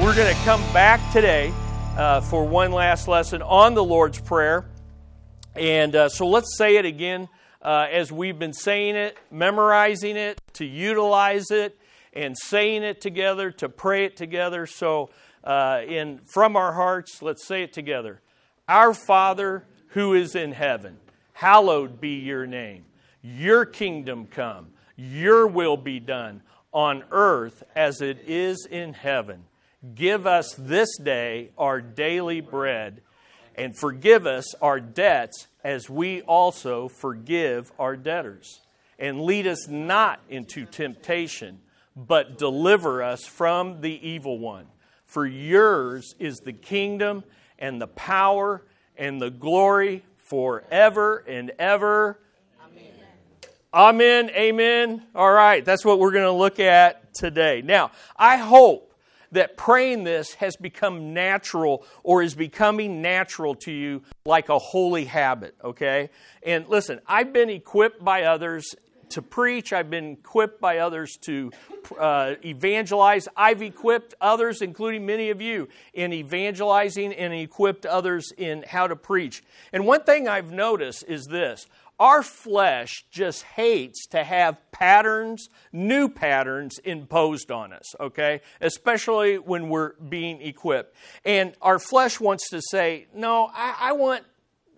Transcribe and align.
we're 0.00 0.14
going 0.14 0.32
to 0.32 0.42
come 0.42 0.60
back 0.72 1.00
today 1.12 1.52
uh, 1.96 2.20
for 2.20 2.44
one 2.44 2.70
last 2.70 3.08
lesson 3.08 3.42
on 3.42 3.74
the 3.74 3.82
Lord's 3.82 4.20
Prayer. 4.20 4.64
And 5.56 5.94
uh, 5.96 6.08
so 6.08 6.28
let's 6.28 6.56
say 6.56 6.76
it 6.76 6.84
again 6.84 7.28
uh, 7.62 7.88
as 7.90 8.12
we've 8.12 8.38
been 8.38 8.52
saying 8.52 8.94
it, 8.94 9.18
memorizing 9.32 10.16
it, 10.16 10.40
to 10.54 10.64
utilize 10.64 11.50
it, 11.50 11.76
and 12.12 12.36
saying 12.38 12.84
it 12.84 13.00
together, 13.00 13.50
to 13.50 13.68
pray 13.68 14.04
it 14.04 14.16
together. 14.16 14.66
So, 14.66 15.10
uh, 15.42 15.82
in 15.86 16.20
from 16.26 16.54
our 16.54 16.72
hearts, 16.72 17.20
let's 17.20 17.44
say 17.44 17.64
it 17.64 17.72
together. 17.72 18.20
Our 18.68 18.94
Father 18.94 19.64
who 19.88 20.14
is 20.14 20.36
in 20.36 20.52
heaven, 20.52 20.98
hallowed 21.32 22.00
be 22.00 22.20
your 22.20 22.46
name. 22.46 22.84
Your 23.20 23.64
kingdom 23.64 24.26
come. 24.26 24.68
Your 24.96 25.48
will 25.48 25.76
be 25.76 25.98
done 25.98 26.42
on 26.72 27.02
earth 27.10 27.64
as 27.74 28.00
it 28.00 28.18
is 28.26 28.64
in 28.64 28.92
heaven. 28.92 29.44
Give 29.94 30.26
us 30.26 30.54
this 30.58 30.98
day 30.98 31.50
our 31.56 31.80
daily 31.80 32.40
bread, 32.40 33.00
and 33.54 33.76
forgive 33.78 34.26
us 34.26 34.54
our 34.60 34.80
debts 34.80 35.46
as 35.62 35.88
we 35.88 36.22
also 36.22 36.88
forgive 36.88 37.70
our 37.78 37.96
debtors. 37.96 38.60
And 38.98 39.22
lead 39.22 39.46
us 39.46 39.68
not 39.68 40.20
into 40.28 40.64
temptation, 40.64 41.60
but 41.94 42.38
deliver 42.38 43.02
us 43.02 43.24
from 43.24 43.80
the 43.80 44.08
evil 44.08 44.38
one. 44.38 44.66
For 45.06 45.24
yours 45.24 46.14
is 46.18 46.38
the 46.38 46.52
kingdom 46.52 47.22
and 47.58 47.80
the 47.80 47.86
power 47.86 48.62
and 48.96 49.22
the 49.22 49.30
glory 49.30 50.02
forever 50.16 51.24
and 51.28 51.52
ever. 51.58 52.18
Amen. 53.72 54.26
Amen. 54.26 54.30
Amen. 54.30 55.02
All 55.14 55.32
right, 55.32 55.64
that's 55.64 55.84
what 55.84 56.00
we're 56.00 56.10
going 56.10 56.24
to 56.24 56.32
look 56.32 56.58
at 56.58 57.14
today. 57.14 57.62
Now, 57.64 57.92
I 58.16 58.36
hope 58.36 58.87
that 59.32 59.56
praying 59.56 60.04
this 60.04 60.34
has 60.34 60.56
become 60.56 61.12
natural 61.12 61.84
or 62.02 62.22
is 62.22 62.34
becoming 62.34 63.02
natural 63.02 63.54
to 63.54 63.72
you 63.72 64.02
like 64.24 64.48
a 64.48 64.58
holy 64.58 65.04
habit, 65.04 65.54
okay? 65.62 66.10
And 66.42 66.66
listen, 66.68 67.00
I've 67.06 67.32
been 67.32 67.50
equipped 67.50 68.04
by 68.04 68.24
others 68.24 68.74
to 69.10 69.22
preach, 69.22 69.72
I've 69.72 69.90
been 69.90 70.12
equipped 70.12 70.60
by 70.60 70.78
others 70.78 71.16
to 71.22 71.50
uh, 71.98 72.34
evangelize. 72.44 73.26
I've 73.36 73.62
equipped 73.62 74.14
others, 74.20 74.60
including 74.60 75.06
many 75.06 75.30
of 75.30 75.40
you, 75.40 75.68
in 75.94 76.12
evangelizing 76.12 77.14
and 77.14 77.32
equipped 77.32 77.86
others 77.86 78.32
in 78.36 78.64
how 78.66 78.86
to 78.86 78.96
preach. 78.96 79.42
And 79.72 79.86
one 79.86 80.04
thing 80.04 80.28
I've 80.28 80.52
noticed 80.52 81.04
is 81.08 81.26
this 81.26 81.66
our 81.98 82.22
flesh 82.22 83.04
just 83.10 83.42
hates 83.42 84.06
to 84.08 84.22
have 84.22 84.56
patterns, 84.70 85.48
new 85.72 86.08
patterns 86.08 86.78
imposed 86.78 87.50
on 87.50 87.72
us, 87.72 87.94
okay? 87.98 88.40
Especially 88.60 89.36
when 89.38 89.68
we're 89.68 89.94
being 89.94 90.40
equipped. 90.40 90.94
And 91.24 91.54
our 91.60 91.78
flesh 91.78 92.20
wants 92.20 92.50
to 92.50 92.62
say, 92.70 93.06
no, 93.14 93.50
I, 93.52 93.74
I 93.80 93.92
want 93.92 94.24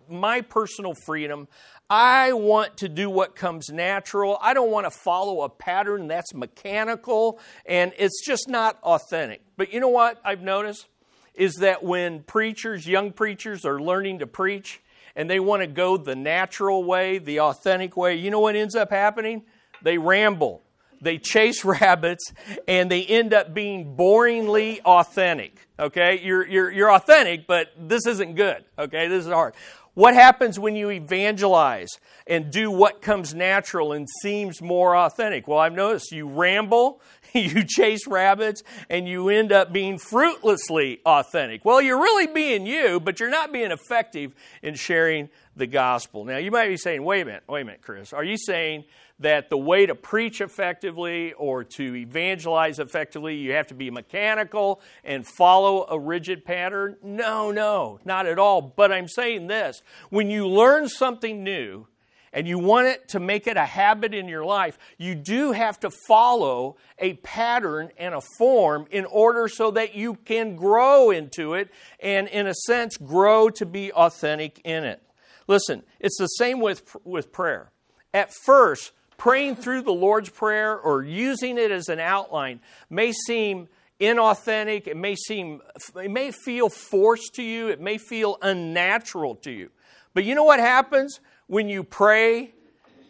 my 0.09 0.41
personal 0.41 0.95
freedom. 0.95 1.47
I 1.89 2.33
want 2.33 2.79
to 2.79 2.89
do 2.89 3.11
what 3.11 3.35
comes 3.35 3.69
natural. 3.69 4.39
I 4.41 4.55
don't 4.55 4.71
want 4.71 4.87
to 4.87 4.91
follow 4.91 5.43
a 5.43 5.49
pattern 5.49 6.09
that's 6.09 6.33
mechanical 6.35 7.41
and 7.67 7.93
it's 7.99 8.25
just 8.25 8.49
not 8.49 8.79
authentic. 8.83 9.43
But 9.57 9.73
you 9.73 9.81
know 9.81 9.89
what 9.89 10.21
I've 10.25 10.43
noticed? 10.43 10.87
Is 11.35 11.57
that 11.57 11.83
when 11.83 12.23
preachers, 12.23 12.87
young 12.87 13.13
preachers, 13.13 13.65
are 13.65 13.81
learning 13.81 14.21
to 14.21 14.27
preach, 14.27 14.81
and 15.21 15.29
they 15.29 15.39
want 15.39 15.61
to 15.61 15.67
go 15.67 15.99
the 15.99 16.17
natural 16.17 16.83
way, 16.83 17.19
the 17.19 17.41
authentic 17.41 17.95
way, 17.95 18.15
you 18.15 18.31
know 18.31 18.41
what 18.41 18.57
ends 18.57 18.75
up 18.75 18.89
happening? 18.89 19.43
They 19.83 19.99
ramble, 19.99 20.63
they 21.03 21.19
chase 21.19 21.63
rabbits, 21.65 22.33
and 22.67 22.91
they 22.91 23.05
end 23.05 23.35
up 23.35 23.53
being 23.53 23.97
boringly 23.99 24.81
authentic. 24.81 25.69
Okay? 25.79 26.21
You're, 26.23 26.49
you're, 26.49 26.71
you're 26.71 26.91
authentic, 26.91 27.47
but 27.47 27.69
this 27.79 28.07
isn't 28.07 28.35
good. 28.35 28.65
Okay? 28.79 29.09
This 29.09 29.27
is 29.27 29.31
hard. 29.31 29.53
What 29.95 30.15
happens 30.15 30.59
when 30.59 30.77
you 30.77 30.91
evangelize 30.91 31.89
and 32.27 32.51
do 32.51 32.71
what 32.71 33.03
comes 33.03 33.35
natural 33.35 33.93
and 33.93 34.07
seems 34.23 34.63
more 34.63 34.97
authentic? 34.97 35.49
Well, 35.49 35.59
I've 35.59 35.75
noticed 35.75 36.13
you 36.13 36.29
ramble, 36.29 37.01
you 37.35 37.65
chase 37.65 38.07
rabbits, 38.07 38.63
and 38.89 39.09
you 39.09 39.29
end 39.29 39.53
up 39.53 39.73
being 39.73 39.99
fruitlessly 39.99 41.01
authentic. 41.05 41.65
Well, 41.65 41.83
you're 41.83 42.01
really 42.01 42.29
being 42.29 42.67
you, 42.67 43.01
but 43.01 43.19
you're 43.19 43.31
not 43.31 43.53
being 43.53 43.73
effective 43.73 44.33
in 44.63 44.75
sharing 44.75 45.29
the 45.57 45.67
gospel. 45.67 46.25
Now, 46.25 46.37
you 46.37 46.51
might 46.51 46.69
be 46.69 46.77
saying, 46.77 47.03
wait 47.03 47.23
a 47.23 47.25
minute, 47.25 47.43
wait 47.49 47.63
a 47.63 47.65
minute, 47.65 47.83
Chris. 47.83 48.13
Are 48.13 48.25
you 48.25 48.37
saying 48.37 48.85
that 49.21 49.51
the 49.51 49.57
way 49.57 49.87
to 49.87 49.95
preach 49.95 50.41
effectively 50.41 51.33
or 51.35 51.63
to 51.63 51.95
evangelize 51.95 52.79
effectively, 52.79 53.37
you 53.37 53.53
have 53.53 53.69
to 53.69 53.75
be 53.75 53.91
mechanical 53.91 54.81
and 55.05 55.27
follow 55.27 55.87
a 55.89 55.99
rigid 55.99 56.45
pattern? 56.45 56.97
No, 57.03 57.51
no, 57.51 58.01
not 58.05 58.27
at 58.27 58.39
all. 58.39 58.61
But 58.61 58.93
I'm 58.93 59.09
saying 59.09 59.47
this 59.47 59.83
when 60.09 60.31
you 60.31 60.49
learn 60.49 60.89
something 60.89 61.45
new, 61.45 61.87
and 62.33 62.47
you 62.47 62.59
want 62.59 62.87
it 62.87 63.09
to 63.09 63.21
make 63.21 63.47
it 63.47 63.57
a 63.57 63.65
habit 63.65 64.15
in 64.15 64.29
your 64.29 64.45
life, 64.45 64.79
you 64.99 65.15
do 65.15 65.53
have 65.53 65.81
to 65.81 65.91
follow 65.91 66.77
a 66.99 67.15
pattern 67.15 67.91
and 67.99 68.15
a 68.15 68.21
form 68.39 68.87
in 68.91 69.05
order 69.05 69.49
so 69.49 69.73
that 69.73 69.95
you 69.95 70.15
can 70.15 70.55
grow 70.55 71.11
into 71.11 71.55
it 71.55 71.71
and, 71.99 72.29
in 72.29 72.47
a 72.47 72.55
sense, 72.55 72.97
grow 72.97 73.51
to 73.51 73.67
be 73.67 73.93
authentic 73.93 74.61
in 74.65 74.85
it. 74.85 75.03
Listen, 75.49 75.83
it's 75.99 76.19
the 76.19 76.29
same 76.29 76.61
with, 76.61 76.97
with 77.05 77.33
prayer. 77.33 77.73
At 78.15 78.33
first, 78.45 78.93
praying 79.21 79.55
through 79.55 79.83
the 79.83 79.93
Lord's 79.93 80.31
Prayer 80.31 80.79
or 80.79 81.03
using 81.03 81.59
it 81.59 81.71
as 81.71 81.91
an 81.91 82.01
outline 82.01 82.59
may 82.89 83.13
seem 83.13 83.69
inauthentic, 84.01 84.87
it 84.87 84.97
may 84.97 85.15
seem 85.15 85.61
it 86.03 86.11
may 86.11 86.31
feel 86.31 86.71
forced 86.71 87.35
to 87.35 87.43
you, 87.43 87.69
it 87.69 87.83
may 87.83 87.99
feel 87.99 88.39
unnatural 88.41 89.35
to 89.35 89.51
you. 89.51 89.69
But 90.15 90.25
you 90.25 90.35
know 90.35 90.45
what 90.45 90.59
happens 90.59 91.21
when 91.49 91.69
you 91.69 91.85
pray 91.85 92.55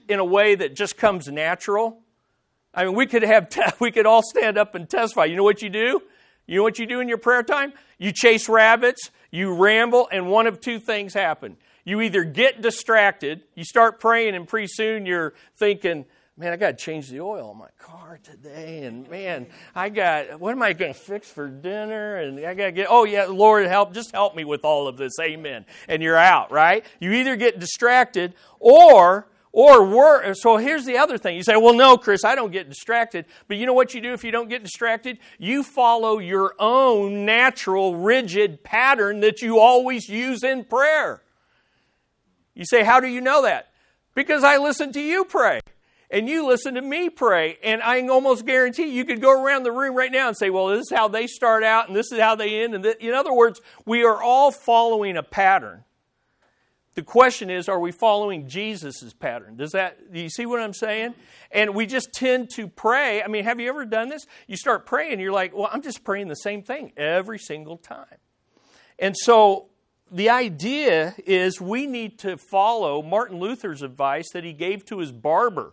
in 0.08 0.18
a 0.18 0.24
way 0.24 0.56
that 0.56 0.74
just 0.74 0.96
comes 0.96 1.28
natural? 1.28 2.00
I 2.74 2.86
mean, 2.86 2.94
we 2.96 3.06
could 3.06 3.22
have 3.22 3.48
we 3.80 3.92
could 3.92 4.04
all 4.04 4.24
stand 4.24 4.58
up 4.58 4.74
and 4.74 4.90
testify. 4.90 5.26
You 5.26 5.36
know 5.36 5.44
what 5.44 5.62
you 5.62 5.70
do? 5.70 6.02
You 6.44 6.56
know 6.56 6.64
what 6.64 6.80
you 6.80 6.86
do 6.86 6.98
in 6.98 7.08
your 7.08 7.18
prayer 7.18 7.44
time? 7.44 7.72
You 7.98 8.10
chase 8.10 8.48
rabbits, 8.48 9.12
you 9.30 9.54
ramble, 9.54 10.08
and 10.10 10.28
one 10.28 10.48
of 10.48 10.60
two 10.60 10.80
things 10.80 11.14
happen 11.14 11.56
you 11.84 12.00
either 12.00 12.24
get 12.24 12.62
distracted, 12.62 13.42
you 13.54 13.64
start 13.64 14.00
praying, 14.00 14.34
and 14.34 14.46
pretty 14.46 14.68
soon 14.68 15.06
you're 15.06 15.34
thinking, 15.56 16.04
man, 16.40 16.54
I 16.54 16.56
got 16.56 16.78
to 16.78 16.84
change 16.84 17.10
the 17.10 17.20
oil 17.20 17.50
on 17.50 17.58
my 17.58 17.68
car 17.78 18.18
today. 18.22 18.84
And 18.84 19.08
man, 19.10 19.46
I 19.74 19.90
got, 19.90 20.40
what 20.40 20.52
am 20.52 20.62
I 20.62 20.72
going 20.72 20.94
to 20.94 20.98
fix 20.98 21.30
for 21.30 21.48
dinner? 21.48 22.16
And 22.16 22.38
I 22.44 22.54
got 22.54 22.66
to 22.66 22.72
get, 22.72 22.86
oh 22.88 23.04
yeah, 23.04 23.26
Lord, 23.26 23.66
help, 23.66 23.92
just 23.92 24.12
help 24.12 24.34
me 24.34 24.44
with 24.44 24.64
all 24.64 24.88
of 24.88 24.96
this. 24.96 25.12
Amen. 25.20 25.66
And 25.86 26.02
you're 26.02 26.16
out, 26.16 26.50
right? 26.50 26.84
You 26.98 27.12
either 27.12 27.36
get 27.36 27.60
distracted 27.60 28.32
or, 28.58 29.28
or 29.52 29.84
worse. 29.84 30.40
So 30.40 30.56
here's 30.56 30.86
the 30.86 30.96
other 30.96 31.18
thing. 31.18 31.36
You 31.36 31.42
say, 31.42 31.56
well, 31.56 31.74
no, 31.74 31.98
Chris, 31.98 32.24
I 32.24 32.34
don't 32.34 32.52
get 32.52 32.70
distracted. 32.70 33.26
But 33.46 33.58
you 33.58 33.66
know 33.66 33.74
what 33.74 33.92
you 33.92 34.00
do 34.00 34.14
if 34.14 34.24
you 34.24 34.30
don't 34.30 34.48
get 34.48 34.62
distracted? 34.62 35.18
You 35.38 35.62
follow 35.62 36.20
your 36.20 36.54
own 36.58 37.26
natural, 37.26 37.96
rigid 37.96 38.64
pattern 38.64 39.20
that 39.20 39.42
you 39.42 39.58
always 39.58 40.08
use 40.08 40.42
in 40.42 40.64
prayer. 40.64 41.22
You 42.54 42.64
say, 42.64 42.84
How 42.84 43.00
do 43.00 43.08
you 43.08 43.20
know 43.20 43.42
that? 43.42 43.68
Because 44.14 44.44
I 44.44 44.58
listen 44.58 44.92
to 44.92 45.00
you 45.00 45.24
pray. 45.24 45.60
And 46.12 46.28
you 46.28 46.44
listen 46.44 46.74
to 46.74 46.82
me 46.82 47.08
pray. 47.08 47.56
And 47.62 47.80
I 47.82 48.04
almost 48.08 48.44
guarantee 48.44 48.86
you 48.86 49.04
could 49.04 49.20
go 49.20 49.30
around 49.30 49.62
the 49.62 49.70
room 49.70 49.94
right 49.94 50.10
now 50.10 50.26
and 50.28 50.36
say, 50.36 50.50
Well, 50.50 50.66
this 50.66 50.90
is 50.90 50.92
how 50.92 51.08
they 51.08 51.26
start 51.26 51.62
out 51.62 51.88
and 51.88 51.96
this 51.96 52.12
is 52.12 52.18
how 52.18 52.34
they 52.34 52.62
end. 52.62 52.74
And 52.74 52.84
in 52.84 53.14
other 53.14 53.32
words, 53.32 53.60
we 53.86 54.04
are 54.04 54.22
all 54.22 54.50
following 54.50 55.16
a 55.16 55.22
pattern. 55.22 55.84
The 56.94 57.02
question 57.02 57.50
is, 57.50 57.68
are 57.68 57.78
we 57.78 57.92
following 57.92 58.48
Jesus' 58.48 59.14
pattern? 59.14 59.56
Does 59.56 59.70
that, 59.72 60.12
do 60.12 60.20
you 60.20 60.28
see 60.28 60.44
what 60.44 60.60
I'm 60.60 60.74
saying? 60.74 61.14
And 61.52 61.74
we 61.74 61.86
just 61.86 62.12
tend 62.12 62.50
to 62.56 62.66
pray. 62.66 63.22
I 63.22 63.28
mean, 63.28 63.44
have 63.44 63.60
you 63.60 63.68
ever 63.68 63.84
done 63.84 64.08
this? 64.08 64.26
You 64.48 64.56
start 64.56 64.86
praying, 64.86 65.20
you're 65.20 65.32
like, 65.32 65.54
well, 65.54 65.70
I'm 65.72 65.82
just 65.82 66.02
praying 66.02 66.28
the 66.28 66.34
same 66.34 66.62
thing 66.62 66.92
every 66.96 67.38
single 67.38 67.78
time. 67.78 68.18
And 68.98 69.16
so 69.16 69.69
the 70.10 70.30
idea 70.30 71.14
is 71.24 71.60
we 71.60 71.86
need 71.86 72.18
to 72.20 72.36
follow 72.36 73.02
Martin 73.02 73.38
Luther's 73.38 73.82
advice 73.82 74.30
that 74.32 74.44
he 74.44 74.52
gave 74.52 74.84
to 74.86 74.98
his 74.98 75.12
barber. 75.12 75.72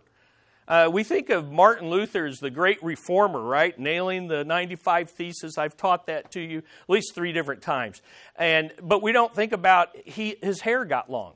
Uh, 0.68 0.88
we 0.92 1.02
think 1.02 1.30
of 1.30 1.50
Martin 1.50 1.88
Luther 1.88 2.26
as 2.26 2.38
the 2.38 2.50
great 2.50 2.82
reformer, 2.82 3.40
right? 3.40 3.78
Nailing 3.78 4.28
the 4.28 4.44
95 4.44 5.10
Theses. 5.10 5.56
I've 5.56 5.76
taught 5.76 6.06
that 6.06 6.30
to 6.32 6.40
you 6.40 6.58
at 6.58 6.90
least 6.90 7.14
three 7.14 7.32
different 7.32 7.62
times. 7.62 8.02
And, 8.36 8.72
but 8.82 9.02
we 9.02 9.12
don't 9.12 9.34
think 9.34 9.52
about 9.52 9.96
he, 10.04 10.36
his 10.42 10.60
hair 10.60 10.84
got 10.84 11.10
long 11.10 11.34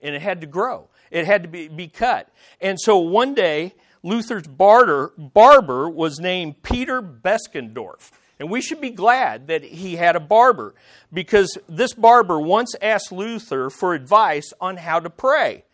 and 0.00 0.14
it 0.14 0.22
had 0.22 0.40
to 0.40 0.46
grow, 0.46 0.88
it 1.10 1.26
had 1.26 1.42
to 1.42 1.48
be, 1.48 1.68
be 1.68 1.88
cut. 1.88 2.28
And 2.60 2.80
so 2.80 2.98
one 2.98 3.34
day, 3.34 3.74
Luther's 4.02 4.46
barter, 4.46 5.12
barber 5.18 5.90
was 5.90 6.18
named 6.18 6.62
Peter 6.62 7.02
Beskendorf. 7.02 8.10
And 8.40 8.50
we 8.50 8.62
should 8.62 8.80
be 8.80 8.90
glad 8.90 9.48
that 9.48 9.62
he 9.62 9.96
had 9.96 10.16
a 10.16 10.20
barber 10.20 10.74
because 11.12 11.58
this 11.68 11.92
barber 11.92 12.40
once 12.40 12.74
asked 12.80 13.12
Luther 13.12 13.68
for 13.68 13.92
advice 13.92 14.52
on 14.62 14.78
how 14.78 14.98
to 14.98 15.10
pray. 15.10 15.64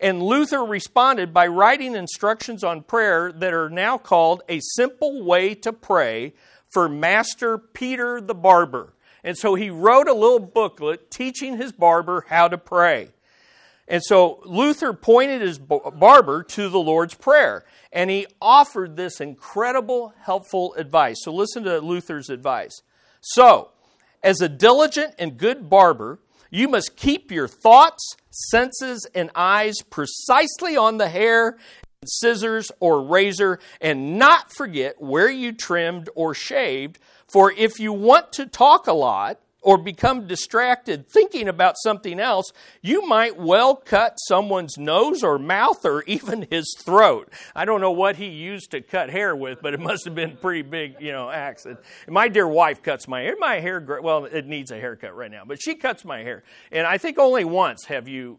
And 0.00 0.20
Luther 0.20 0.64
responded 0.64 1.32
by 1.32 1.46
writing 1.46 1.94
instructions 1.94 2.64
on 2.64 2.82
prayer 2.82 3.30
that 3.30 3.54
are 3.54 3.70
now 3.70 3.96
called 3.96 4.42
a 4.48 4.60
simple 4.60 5.22
way 5.22 5.54
to 5.54 5.72
pray 5.72 6.34
for 6.68 6.88
Master 6.88 7.56
Peter 7.56 8.20
the 8.20 8.34
barber. 8.34 8.92
And 9.22 9.38
so 9.38 9.54
he 9.54 9.70
wrote 9.70 10.08
a 10.08 10.12
little 10.12 10.40
booklet 10.40 11.12
teaching 11.12 11.56
his 11.56 11.70
barber 11.70 12.26
how 12.28 12.48
to 12.48 12.58
pray. 12.58 13.10
And 13.88 14.02
so 14.02 14.40
Luther 14.44 14.92
pointed 14.92 15.42
his 15.42 15.58
barber 15.58 16.42
to 16.42 16.68
the 16.68 16.78
Lord's 16.78 17.14
Prayer, 17.14 17.64
and 17.92 18.10
he 18.10 18.26
offered 18.40 18.96
this 18.96 19.20
incredible, 19.20 20.12
helpful 20.20 20.74
advice. 20.74 21.18
So 21.22 21.32
listen 21.32 21.62
to 21.64 21.78
Luther's 21.80 22.28
advice. 22.28 22.82
So, 23.20 23.70
as 24.22 24.40
a 24.40 24.48
diligent 24.48 25.14
and 25.18 25.36
good 25.36 25.70
barber, 25.70 26.18
you 26.50 26.68
must 26.68 26.96
keep 26.96 27.30
your 27.30 27.48
thoughts, 27.48 28.16
senses, 28.30 29.06
and 29.14 29.30
eyes 29.34 29.76
precisely 29.88 30.76
on 30.76 30.96
the 30.96 31.08
hair, 31.08 31.58
scissors, 32.04 32.72
or 32.80 33.02
razor, 33.02 33.58
and 33.80 34.18
not 34.18 34.52
forget 34.52 35.00
where 35.00 35.30
you 35.30 35.52
trimmed 35.52 36.08
or 36.14 36.34
shaved. 36.34 36.98
For 37.28 37.52
if 37.52 37.78
you 37.78 37.92
want 37.92 38.32
to 38.34 38.46
talk 38.46 38.86
a 38.86 38.92
lot, 38.92 39.40
or 39.66 39.76
become 39.76 40.28
distracted 40.28 41.08
thinking 41.08 41.48
about 41.48 41.74
something 41.76 42.20
else, 42.20 42.52
you 42.82 43.04
might 43.04 43.36
well 43.36 43.74
cut 43.74 44.14
someone's 44.28 44.78
nose 44.78 45.24
or 45.24 45.40
mouth 45.40 45.84
or 45.84 46.04
even 46.06 46.46
his 46.50 46.72
throat. 46.78 47.32
I 47.52 47.64
don't 47.64 47.80
know 47.80 47.90
what 47.90 48.14
he 48.14 48.26
used 48.26 48.70
to 48.70 48.80
cut 48.80 49.10
hair 49.10 49.34
with, 49.34 49.60
but 49.60 49.74
it 49.74 49.80
must 49.80 50.04
have 50.04 50.14
been 50.14 50.36
pretty 50.36 50.62
big, 50.62 51.00
you 51.00 51.10
know, 51.10 51.28
axe. 51.28 51.66
My 52.06 52.28
dear 52.28 52.46
wife 52.46 52.80
cuts 52.80 53.08
my 53.08 53.22
hair. 53.22 53.34
My 53.40 53.58
hair, 53.58 53.84
well, 54.00 54.26
it 54.26 54.46
needs 54.46 54.70
a 54.70 54.78
haircut 54.78 55.16
right 55.16 55.32
now, 55.32 55.42
but 55.44 55.60
she 55.60 55.74
cuts 55.74 56.04
my 56.04 56.20
hair. 56.20 56.44
And 56.70 56.86
I 56.86 56.96
think 56.96 57.18
only 57.18 57.44
once 57.44 57.86
have 57.86 58.06
you, 58.06 58.38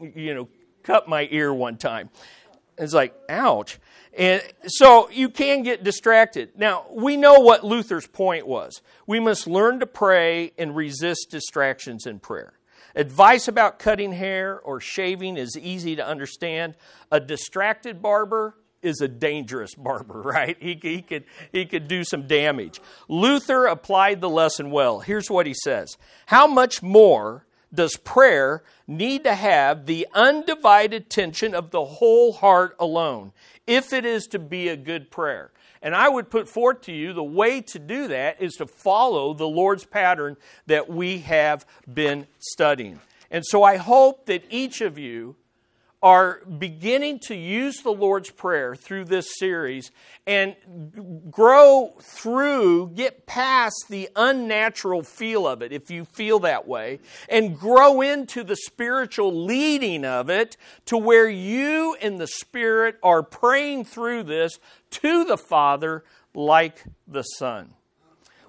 you 0.00 0.32
know, 0.32 0.48
cut 0.82 1.06
my 1.06 1.28
ear 1.30 1.52
one 1.52 1.76
time. 1.76 2.08
It's 2.78 2.94
like, 2.94 3.14
ouch. 3.28 3.78
And 4.16 4.42
so 4.66 5.08
you 5.10 5.30
can 5.30 5.62
get 5.62 5.84
distracted. 5.84 6.50
Now, 6.56 6.84
we 6.90 7.16
know 7.16 7.40
what 7.40 7.64
Luther's 7.64 8.06
point 8.06 8.46
was. 8.46 8.82
We 9.06 9.20
must 9.20 9.46
learn 9.46 9.80
to 9.80 9.86
pray 9.86 10.52
and 10.58 10.76
resist 10.76 11.28
distractions 11.30 12.06
in 12.06 12.18
prayer. 12.18 12.52
Advice 12.94 13.48
about 13.48 13.78
cutting 13.78 14.12
hair 14.12 14.60
or 14.60 14.80
shaving 14.80 15.38
is 15.38 15.56
easy 15.56 15.96
to 15.96 16.06
understand. 16.06 16.74
A 17.10 17.20
distracted 17.20 18.02
barber 18.02 18.54
is 18.82 19.00
a 19.00 19.08
dangerous 19.08 19.74
barber, 19.78 20.20
right? 20.20 20.56
He, 20.60 20.78
he, 20.80 21.00
could, 21.00 21.24
he 21.50 21.64
could 21.64 21.88
do 21.88 22.04
some 22.04 22.26
damage. 22.26 22.80
Luther 23.08 23.66
applied 23.66 24.20
the 24.20 24.28
lesson 24.28 24.70
well. 24.70 25.00
Here's 25.00 25.30
what 25.30 25.46
he 25.46 25.54
says 25.54 25.96
How 26.26 26.46
much 26.46 26.82
more 26.82 27.46
does 27.74 27.96
prayer 27.96 28.62
need 28.86 29.24
to 29.24 29.34
have 29.34 29.86
the 29.86 30.06
undivided 30.14 31.02
attention 31.02 31.54
of 31.54 31.70
the 31.70 31.84
whole 31.84 32.32
heart 32.32 32.76
alone? 32.78 33.32
if 33.66 33.92
it 33.92 34.04
is 34.04 34.26
to 34.28 34.38
be 34.38 34.68
a 34.68 34.76
good 34.76 35.10
prayer. 35.10 35.50
And 35.80 35.94
I 35.94 36.08
would 36.08 36.30
put 36.30 36.48
forth 36.48 36.82
to 36.82 36.92
you 36.92 37.12
the 37.12 37.24
way 37.24 37.60
to 37.60 37.78
do 37.78 38.08
that 38.08 38.40
is 38.40 38.54
to 38.54 38.66
follow 38.66 39.34
the 39.34 39.48
Lord's 39.48 39.84
pattern 39.84 40.36
that 40.66 40.88
we 40.88 41.18
have 41.18 41.66
been 41.92 42.26
studying. 42.38 43.00
And 43.30 43.44
so 43.46 43.62
I 43.62 43.76
hope 43.76 44.26
that 44.26 44.44
each 44.50 44.80
of 44.80 44.98
you 44.98 45.36
are 46.02 46.40
beginning 46.58 47.20
to 47.20 47.34
use 47.34 47.82
the 47.82 47.92
Lord's 47.92 48.30
Prayer 48.30 48.74
through 48.74 49.04
this 49.04 49.38
series 49.38 49.92
and 50.26 50.56
grow 51.30 51.94
through, 52.00 52.88
get 52.88 53.24
past 53.26 53.86
the 53.88 54.08
unnatural 54.16 55.04
feel 55.04 55.46
of 55.46 55.62
it, 55.62 55.72
if 55.72 55.90
you 55.90 56.04
feel 56.04 56.40
that 56.40 56.66
way, 56.66 56.98
and 57.28 57.58
grow 57.58 58.00
into 58.00 58.42
the 58.42 58.56
spiritual 58.56 59.44
leading 59.44 60.04
of 60.04 60.28
it 60.28 60.56
to 60.86 60.98
where 60.98 61.28
you 61.28 61.96
and 62.02 62.18
the 62.18 62.26
Spirit 62.26 62.96
are 63.02 63.22
praying 63.22 63.84
through 63.84 64.24
this 64.24 64.58
to 64.90 65.24
the 65.24 65.38
Father 65.38 66.02
like 66.34 66.82
the 67.06 67.22
Son. 67.22 67.74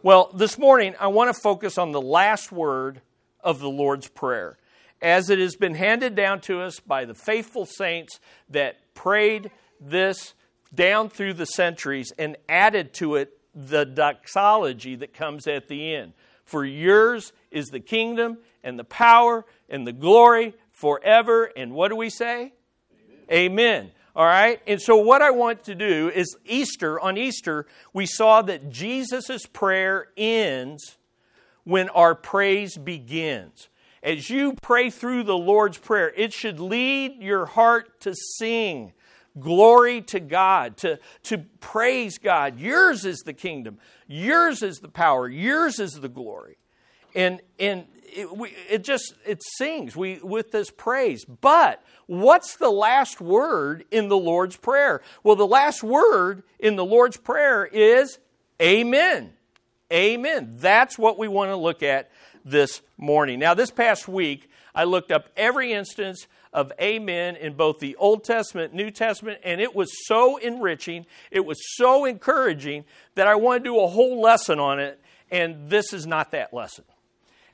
Well, 0.02 0.32
this 0.34 0.58
morning 0.58 0.96
I 1.00 1.08
want 1.08 1.34
to 1.34 1.40
focus 1.40 1.78
on 1.78 1.92
the 1.92 2.02
last 2.02 2.52
word 2.52 3.02
of 3.42 3.60
the 3.60 3.70
Lord's 3.70 4.08
Prayer 4.08 4.58
as 5.04 5.30
it 5.30 5.38
has 5.38 5.58
been 5.58 5.76
handed 5.76 6.16
down 6.16 6.40
to 6.40 6.62
us 6.62 6.80
by 6.80 7.04
the 7.04 7.14
faithful 7.14 7.66
saints 7.66 8.22
that 8.50 8.96
prayed 8.96 9.52
this 9.80 10.34
down 10.74 11.10
through 11.10 11.34
the 11.34 11.46
centuries 11.46 12.14
and 12.18 12.38
added 12.48 12.94
to 12.94 13.16
it 13.16 13.38
the 13.54 13.86
doxology 13.86 14.96
that 14.96 15.14
comes 15.14 15.46
at 15.46 15.68
the 15.68 15.94
end. 15.94 16.14
For 16.46 16.64
yours 16.66 17.34
is 17.52 17.68
the 17.68 17.82
kingdom 17.82 18.38
and 18.64 18.80
the 18.80 18.86
power 18.86 19.46
and 19.70 19.86
the 19.86 19.92
glory 19.92 20.54
forever. 20.72 21.52
And 21.56 21.74
what 21.74 21.90
do 21.90 21.96
we 21.98 22.10
say? 22.10 22.54
Amen. 23.30 23.52
Amen. 23.52 23.92
All 24.16 24.26
right? 24.26 24.62
And 24.66 24.82
so, 24.82 24.98
what 24.98 25.22
I 25.22 25.32
want 25.32 25.66
to 25.66 25.76
do 25.76 26.12
is 26.14 26.36
Easter, 26.46 27.00
on 27.00 27.18
Easter, 27.18 27.66
we 27.94 28.06
saw 28.06 28.42
that 28.44 28.70
Jesus' 28.70 29.46
prayer 29.46 30.08
ends 30.16 30.98
when 31.64 31.90
our 31.90 32.16
praise 32.16 32.78
begins 32.78 33.70
as 34.04 34.30
you 34.30 34.54
pray 34.62 34.90
through 34.90 35.24
the 35.24 35.38
Lord's 35.38 35.78
Prayer, 35.78 36.12
it 36.16 36.34
should 36.34 36.60
lead 36.60 37.24
your 37.24 37.46
heart 37.46 38.02
to 38.02 38.14
sing 38.14 38.94
glory 39.40 40.02
to 40.02 40.20
God, 40.20 40.78
to, 40.78 41.00
to 41.24 41.40
praise 41.60 42.18
God. 42.18 42.60
Yours 42.60 43.06
is 43.06 43.20
the 43.20 43.34
kingdom, 43.34 43.80
yours 44.08 44.62
is 44.62 44.78
the 44.80 44.90
power, 44.90 45.28
yours 45.28 45.80
is 45.80 45.94
the 45.94 46.10
glory. 46.10 46.58
And, 47.16 47.42
and 47.60 47.86
it, 48.04 48.36
we, 48.36 48.54
it 48.70 48.84
just 48.84 49.14
it 49.26 49.42
sings 49.58 49.96
we, 49.96 50.20
with 50.22 50.52
this 50.52 50.70
praise. 50.70 51.26
But 51.26 51.84
what's 52.08 52.58
the 52.58 52.72
last 52.72 53.22
word 53.22 53.86
in 53.92 54.10
the 54.10 54.18
Lord's 54.18 54.58
Prayer? 54.58 55.02
Well, 55.24 55.36
the 55.36 55.48
last 55.48 55.84
word 55.84 56.44
in 56.60 56.76
the 56.76 56.86
Lord's 56.86 57.18
Prayer 57.18 57.66
is 57.66 58.20
Amen. 58.62 59.34
Amen. 59.92 60.56
That's 60.58 60.98
what 60.98 61.20
we 61.20 61.28
want 61.28 61.52
to 61.52 61.56
look 61.56 61.84
at 61.84 62.10
this 62.44 62.82
morning. 62.98 63.40
Now, 63.40 63.54
this 63.54 63.72
past 63.72 64.08
week, 64.08 64.50
I 64.76 64.84
looked 64.86 65.12
up 65.12 65.30
every 65.36 65.74
instance 65.74 66.28
of 66.52 66.72
amen 66.80 67.36
in 67.36 67.54
both 67.54 67.80
the 67.80 67.96
Old 67.96 68.24
Testament, 68.24 68.74
New 68.74 68.92
Testament, 68.92 69.40
and 69.44 69.60
it 69.60 69.76
was 69.76 69.92
so 70.08 70.38
enriching, 70.38 71.06
it 71.32 71.46
was 71.46 71.60
so 71.78 72.06
encouraging 72.06 72.86
that 73.16 73.28
I 73.28 73.36
want 73.36 73.64
to 73.64 73.70
do 73.70 73.80
a 73.80 73.88
whole 73.88 74.22
lesson 74.22 74.60
on 74.60 74.80
it, 74.80 75.00
and 75.32 75.70
this 75.70 75.94
is 75.94 76.06
not 76.06 76.32
that 76.32 76.54
lesson. 76.54 76.86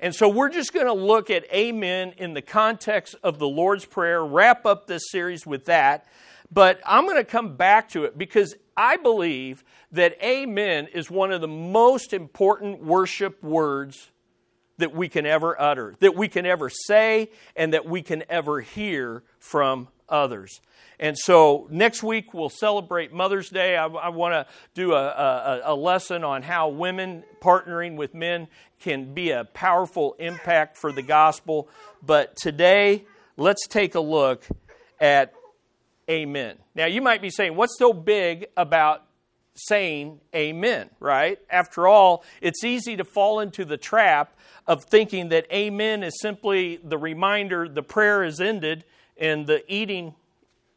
And 0.02 0.16
so 0.16 0.30
we're 0.30 0.50
just 0.50 0.74
going 0.74 0.86
to 0.86 0.94
look 0.94 1.30
at 1.30 1.46
amen 1.54 2.14
in 2.18 2.34
the 2.34 2.42
context 2.42 3.16
of 3.22 3.38
the 3.38 3.48
Lord's 3.48 3.86
Prayer, 3.86 4.24
wrap 4.24 4.66
up 4.66 4.88
this 4.88 5.04
series 5.12 5.46
with 5.46 5.66
that. 5.66 6.06
But 6.52 6.80
I'm 6.86 7.06
going 7.06 7.18
to 7.18 7.26
come 7.26 7.58
back 7.58 7.90
to 7.90 8.06
it 8.06 8.18
because 8.18 8.56
I 8.76 8.98
believe 8.98 9.64
that 9.92 10.18
amen 10.24 10.88
is 10.94 11.12
one 11.12 11.32
of 11.32 11.42
the 11.42 11.48
most 11.48 12.14
important 12.14 12.82
worship 12.84 13.44
words 13.44 14.10
that 14.80 14.94
we 14.94 15.08
can 15.08 15.26
ever 15.26 15.60
utter, 15.60 15.96
that 16.00 16.16
we 16.16 16.28
can 16.28 16.46
ever 16.46 16.70
say, 16.70 17.30
and 17.56 17.74
that 17.74 17.86
we 17.86 18.02
can 18.02 18.24
ever 18.30 18.62
hear 18.62 19.24
from 19.40 19.88
others. 20.10 20.60
And 21.00 21.18
so 21.18 21.68
next 21.70 22.04
week 22.04 22.34
we'll 22.34 22.50
celebrate 22.50 23.14
Mother's 23.14 23.50
Day. 23.50 23.78
I, 23.78 23.86
I 23.86 24.10
want 24.10 24.34
to 24.34 24.54
do 24.74 24.94
a, 24.94 25.06
a, 25.06 25.62
a, 25.66 25.76
lesson 25.76 26.26
on 26.26 26.42
how 26.42 26.70
women 26.70 27.24
partnering 27.42 27.96
with 27.96 28.14
men 28.14 28.48
can 28.82 29.14
be 29.14 29.32
a 29.32 29.46
powerful 29.46 30.16
impact 30.20 30.76
for 30.78 30.92
the 30.92 31.02
gospel. 31.02 31.70
But 32.06 32.36
today, 32.36 33.06
let's 33.38 33.66
take 33.68 33.96
a 33.96 34.02
look 34.02 34.46
at 35.00 35.34
Amen. 36.10 36.58
Now, 36.74 36.88
you 36.88 37.04
might 37.04 37.22
be 37.22 37.30
saying, 37.30 37.56
what's 37.56 37.78
so 37.78 37.94
big 37.94 38.48
about 38.58 39.04
saying 39.68 40.20
amen, 40.36 40.90
right? 41.00 41.40
After 41.50 41.88
all, 41.88 42.24
it's 42.42 42.64
easy 42.64 42.98
to 42.98 43.04
fall 43.04 43.40
into 43.40 43.66
the 43.66 43.78
trap 43.78 44.38
of 44.68 44.86
thinking 44.86 45.30
that 45.30 45.46
amen 45.52 46.04
is 46.04 46.20
simply 46.22 46.78
the 46.84 46.98
reminder 46.98 47.68
the 47.68 47.84
prayer 47.84 48.24
is 48.24 48.40
ended 48.40 48.86
and 49.18 49.48
the 49.48 49.64
eating 49.72 50.14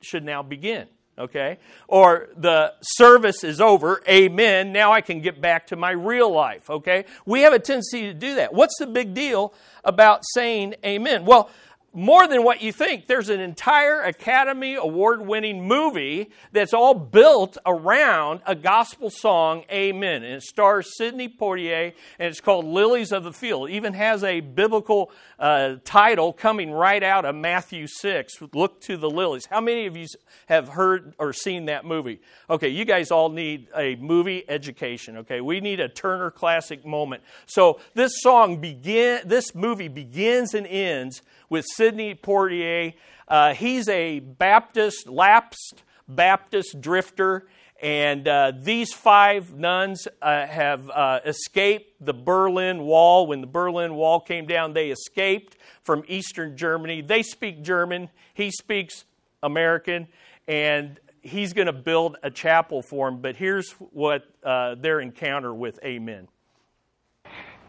should 0.01 0.25
now 0.25 0.43
begin, 0.43 0.89
okay? 1.19 1.59
Or 1.89 2.29
the 2.37 2.73
service 2.83 3.45
is 3.45 3.61
over, 3.61 4.03
amen, 4.09 4.73
now 4.73 4.93
I 4.93 5.01
can 5.01 5.21
get 5.21 5.41
back 5.41 5.69
to 5.69 5.77
my 5.77 5.91
real 5.91 6.33
life, 6.33 6.69
okay? 6.71 7.05
We 7.25 7.43
have 7.43 7.53
a 7.53 7.59
tendency 7.59 8.03
to 8.03 8.15
do 8.15 8.37
that. 8.37 8.53
What's 8.53 8.79
the 8.79 8.87
big 8.87 9.15
deal 9.15 9.55
about 9.85 10.23
saying 10.35 10.75
amen? 10.85 11.25
Well, 11.25 11.51
more 11.93 12.27
than 12.27 12.43
what 12.43 12.63
you 12.63 12.73
think. 12.73 13.07
There's 13.07 13.29
an 13.29 13.41
entire 13.41 14.01
Academy 14.03 14.75
Award 14.75 15.27
winning 15.27 15.67
movie 15.67 16.31
that's 16.53 16.73
all 16.73 16.95
built 16.95 17.59
around 17.67 18.41
a 18.47 18.55
gospel 18.55 19.11
song, 19.11 19.65
Amen. 19.71 20.23
And 20.23 20.37
it 20.37 20.43
stars 20.43 20.97
Sidney 20.97 21.29
Poitier, 21.29 21.93
and 22.19 22.29
it's 22.29 22.41
called 22.41 22.65
Lilies 22.65 23.13
of 23.13 23.25
the 23.25 23.33
Field. 23.33 23.69
It 23.69 23.75
even 23.75 23.93
has 23.95 24.25
a 24.25 24.41
biblical 24.41 25.11
uh, 25.39 25.77
title 25.85 26.33
coming 26.33 26.71
right 26.71 27.03
out 27.03 27.25
of 27.25 27.35
Matthew 27.35 27.87
6 27.87 28.35
Look 28.55 28.81
to 28.83 28.97
the 28.97 29.11
Lilies. 29.11 29.47
How 29.47 29.61
many 29.61 29.87
of 29.87 29.97
you 29.97 30.07
have 30.47 30.69
heard 30.69 31.15
or 31.19 31.33
seen 31.33 31.67
that 31.67 31.85
movie? 31.85 32.21
Okay, 32.49 32.69
you 32.69 32.85
guys 32.85 33.11
all 33.11 33.29
need 33.29 33.69
a 33.77 33.97
movie 33.97 34.45
education, 34.49 35.19
okay? 35.19 35.41
We 35.41 35.61
need 35.61 35.81
a 35.81 35.89
Turner 35.89 36.31
Classic 36.31 36.87
moment. 36.87 37.23
So 37.47 37.81
this 37.95 38.13
song 38.21 38.61
begin, 38.61 39.21
this 39.27 39.55
movie 39.55 39.89
begins 39.89 40.55
and 40.55 40.67
ends 40.67 41.23
with 41.53 41.67
Sidney 41.77 42.15
Poitier. 42.15 42.95
Uh, 43.29 43.53
he's 43.53 43.87
a 43.87 44.21
Baptist, 44.21 45.07
lapsed 45.07 45.83
Baptist 46.09 46.81
drifter, 46.81 47.47
And 47.83 48.27
uh, 48.29 48.53
these 48.57 48.93
five 48.93 49.57
nuns 49.57 50.07
uh, 50.23 50.47
have 50.47 50.89
uh, 50.89 51.19
escaped 51.27 51.97
the 52.01 52.15
Berlin 52.15 52.83
Wall. 52.83 53.27
When 53.27 53.41
the 53.41 53.49
Berlin 53.49 53.97
Wall 53.97 54.21
came 54.21 54.47
down, 54.47 54.73
they 54.73 54.91
escaped 54.91 55.57
from 55.83 56.05
Eastern 56.07 56.57
Germany. 56.57 57.03
They 57.03 57.25
speak 57.25 57.63
German, 57.63 58.09
he 58.35 58.53
speaks 58.53 59.05
American, 59.43 60.07
and 60.47 61.01
he's 61.23 61.53
going 61.53 61.67
to 61.67 61.73
build 61.73 62.19
a 62.23 62.31
chapel 62.31 62.83
for 62.83 63.11
them. 63.11 63.21
But 63.21 63.35
here's 63.35 63.73
what 63.73 64.27
uh, 64.45 64.77
their 64.77 65.01
encounter 65.01 65.53
with 65.53 65.81
Amen. 65.85 66.29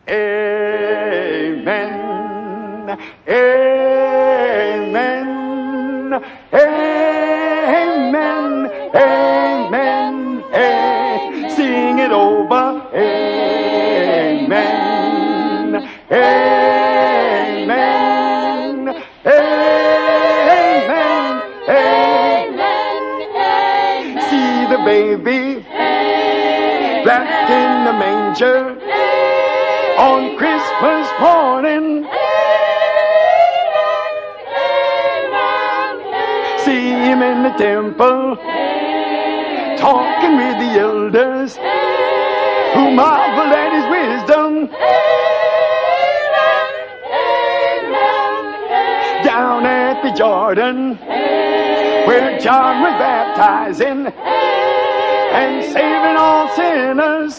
Amen. 0.07 2.42
Amen. 2.83 2.99
Amen. 4.91 6.13
Amen. 7.73 8.43
Amen. 10.53 11.49
Sing 11.49 11.99
it 11.99 12.11
over. 12.11 12.81
Amen. 12.93 14.49
Amen. 16.11 16.49
Amen. 19.25 20.53
Amen. 21.69 22.71
See 24.29 24.65
the 24.69 24.79
baby 24.83 25.63
wrapped 27.05 27.49
in 27.49 27.85
the 27.85 27.93
manger 27.93 28.77
on 29.97 30.35
Christmas 30.37 31.07
morning. 31.21 32.22
In 37.03 37.43
the 37.43 37.49
temple. 37.57 38.37
Talking 39.77 40.37
with 40.37 40.57
the 40.57 40.79
elders. 40.79 41.57
Who 41.57 42.91
marvel 42.95 43.51
at 43.51 43.73
his 43.75 43.85
wisdom. 43.91 44.67
Down 49.25 49.65
at 49.65 50.01
the 50.01 50.11
Jordan. 50.17 50.95
Where 52.07 52.39
John 52.39 52.81
was 52.81 52.93
baptizing. 52.93 54.07
And 54.07 55.63
saving 55.73 56.15
all 56.17 56.47
sinners. 56.55 57.35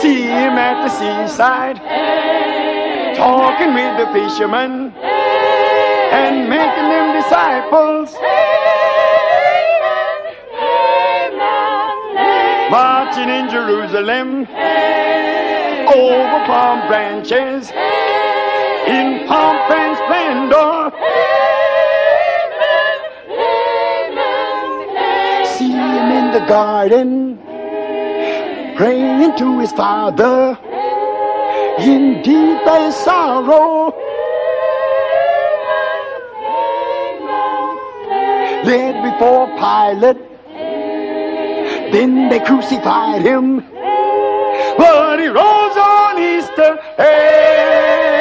See 0.00 0.22
him 0.22 0.56
at 0.56 0.82
the 0.82 0.88
seaside, 0.88 1.78
talking 3.20 3.74
with 3.74 3.98
the 3.98 4.06
fishermen 4.14 4.94
and 4.96 6.48
making 6.48 6.88
them 6.88 7.06
disciples. 7.20 8.16
Marching 12.70 13.28
in 13.28 13.50
Jerusalem 13.50 14.46
over 15.94 16.38
palm 16.46 16.88
branches 16.88 17.70
in 18.88 19.26
pomp 19.28 19.70
and 19.70 19.92
splendor. 20.00 20.72
See 25.58 25.72
him 25.72 26.08
in 26.20 26.32
the 26.32 26.44
garden 26.48 27.38
praying 28.76 29.36
to 29.36 29.58
his 29.58 29.72
father 29.72 30.58
in 31.82 32.22
deepest 32.22 33.04
sorrow. 33.04 33.94
Led 38.64 39.02
before 39.02 39.46
Pilate, 39.56 40.18
then 41.92 42.28
they 42.28 42.40
crucified 42.40 43.22
him. 43.22 43.64
But 44.76 45.18
he 45.20 45.26
rose 45.26 45.76
on 45.76 46.18
Easter. 46.18 46.78
Amen. 46.98 48.20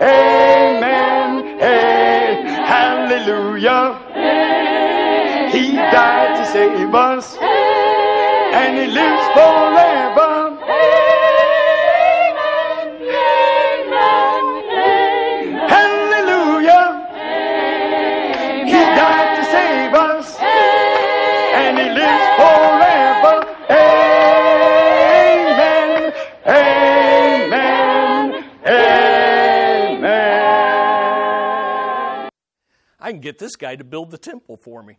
Amen. 0.00 1.30
Amen. 1.60 2.46
Hallelujah. 2.64 3.98
He 5.50 5.72
died 5.72 6.36
to 6.38 6.44
save 6.46 6.94
us 6.94 7.36
and 7.40 8.78
he 8.78 8.86
lives 8.86 9.26
forever. 9.34 10.37
I 33.08 33.12
can 33.12 33.20
get 33.22 33.38
this 33.38 33.56
guy 33.56 33.74
to 33.74 33.84
build 33.84 34.10
the 34.10 34.18
temple 34.18 34.58
for 34.58 34.82
me. 34.82 34.98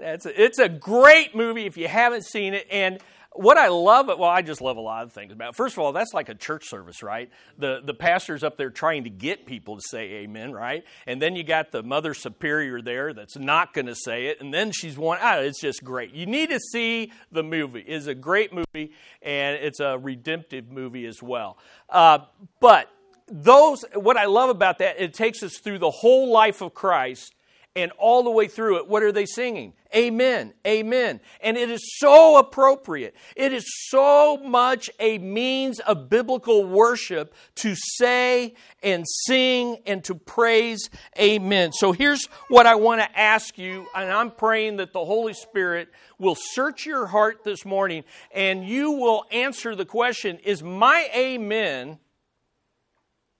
That's 0.00 0.26
a, 0.26 0.42
it's 0.42 0.58
a 0.58 0.68
great 0.68 1.36
movie 1.36 1.64
if 1.64 1.76
you 1.76 1.86
haven't 1.86 2.24
seen 2.24 2.54
it. 2.54 2.66
And 2.72 2.98
what 3.34 3.56
I 3.56 3.68
love 3.68 4.08
well, 4.08 4.24
I 4.24 4.42
just 4.42 4.60
love 4.60 4.76
a 4.76 4.80
lot 4.80 5.04
of 5.04 5.12
things 5.12 5.32
about 5.32 5.50
it. 5.50 5.54
First 5.54 5.76
of 5.76 5.78
all, 5.78 5.92
that's 5.92 6.12
like 6.12 6.28
a 6.28 6.34
church 6.34 6.68
service, 6.68 7.04
right? 7.04 7.30
The 7.56 7.82
the 7.84 7.94
pastor's 7.94 8.42
up 8.42 8.56
there 8.56 8.70
trying 8.70 9.04
to 9.04 9.10
get 9.10 9.46
people 9.46 9.76
to 9.76 9.82
say 9.88 10.24
amen, 10.24 10.52
right? 10.52 10.82
And 11.06 11.22
then 11.22 11.36
you 11.36 11.44
got 11.44 11.70
the 11.70 11.84
mother 11.84 12.14
superior 12.14 12.82
there 12.82 13.14
that's 13.14 13.36
not 13.36 13.72
going 13.72 13.86
to 13.86 13.94
say 13.94 14.26
it, 14.26 14.40
and 14.40 14.52
then 14.52 14.72
she's 14.72 14.98
one. 14.98 15.18
Ah, 15.22 15.36
it's 15.36 15.60
just 15.60 15.84
great. 15.84 16.14
You 16.14 16.26
need 16.26 16.50
to 16.50 16.58
see 16.58 17.12
the 17.30 17.44
movie. 17.44 17.84
It's 17.86 18.08
a 18.08 18.14
great 18.14 18.52
movie, 18.52 18.92
and 19.22 19.56
it's 19.56 19.78
a 19.78 19.98
redemptive 19.98 20.72
movie 20.72 21.06
as 21.06 21.22
well. 21.22 21.58
Uh, 21.88 22.18
but 22.58 22.90
those, 23.28 23.84
what 23.94 24.16
I 24.16 24.26
love 24.26 24.50
about 24.50 24.78
that, 24.78 25.00
it 25.00 25.14
takes 25.14 25.42
us 25.42 25.58
through 25.58 25.78
the 25.78 25.90
whole 25.90 26.32
life 26.32 26.60
of 26.60 26.74
Christ 26.74 27.34
and 27.76 27.92
all 27.98 28.24
the 28.24 28.30
way 28.30 28.48
through 28.48 28.78
it, 28.78 28.88
what 28.88 29.02
are 29.02 29.12
they 29.12 29.26
singing? 29.26 29.74
Amen, 29.94 30.54
amen. 30.66 31.20
And 31.42 31.58
it 31.58 31.70
is 31.70 31.98
so 31.98 32.38
appropriate. 32.38 33.14
It 33.36 33.52
is 33.52 33.66
so 33.88 34.38
much 34.38 34.88
a 34.98 35.18
means 35.18 35.78
of 35.80 36.08
biblical 36.08 36.64
worship 36.64 37.34
to 37.56 37.74
say 37.76 38.54
and 38.82 39.04
sing 39.06 39.76
and 39.86 40.02
to 40.04 40.14
praise 40.14 40.88
amen. 41.20 41.72
So 41.72 41.92
here's 41.92 42.26
what 42.48 42.66
I 42.66 42.74
want 42.76 43.02
to 43.02 43.18
ask 43.18 43.58
you, 43.58 43.86
and 43.94 44.10
I'm 44.10 44.30
praying 44.30 44.78
that 44.78 44.94
the 44.94 45.04
Holy 45.04 45.34
Spirit 45.34 45.88
will 46.18 46.34
search 46.34 46.86
your 46.86 47.06
heart 47.06 47.44
this 47.44 47.66
morning 47.66 48.04
and 48.34 48.66
you 48.66 48.92
will 48.92 49.24
answer 49.30 49.74
the 49.74 49.84
question 49.84 50.38
Is 50.44 50.62
my 50.62 51.08
amen 51.14 51.98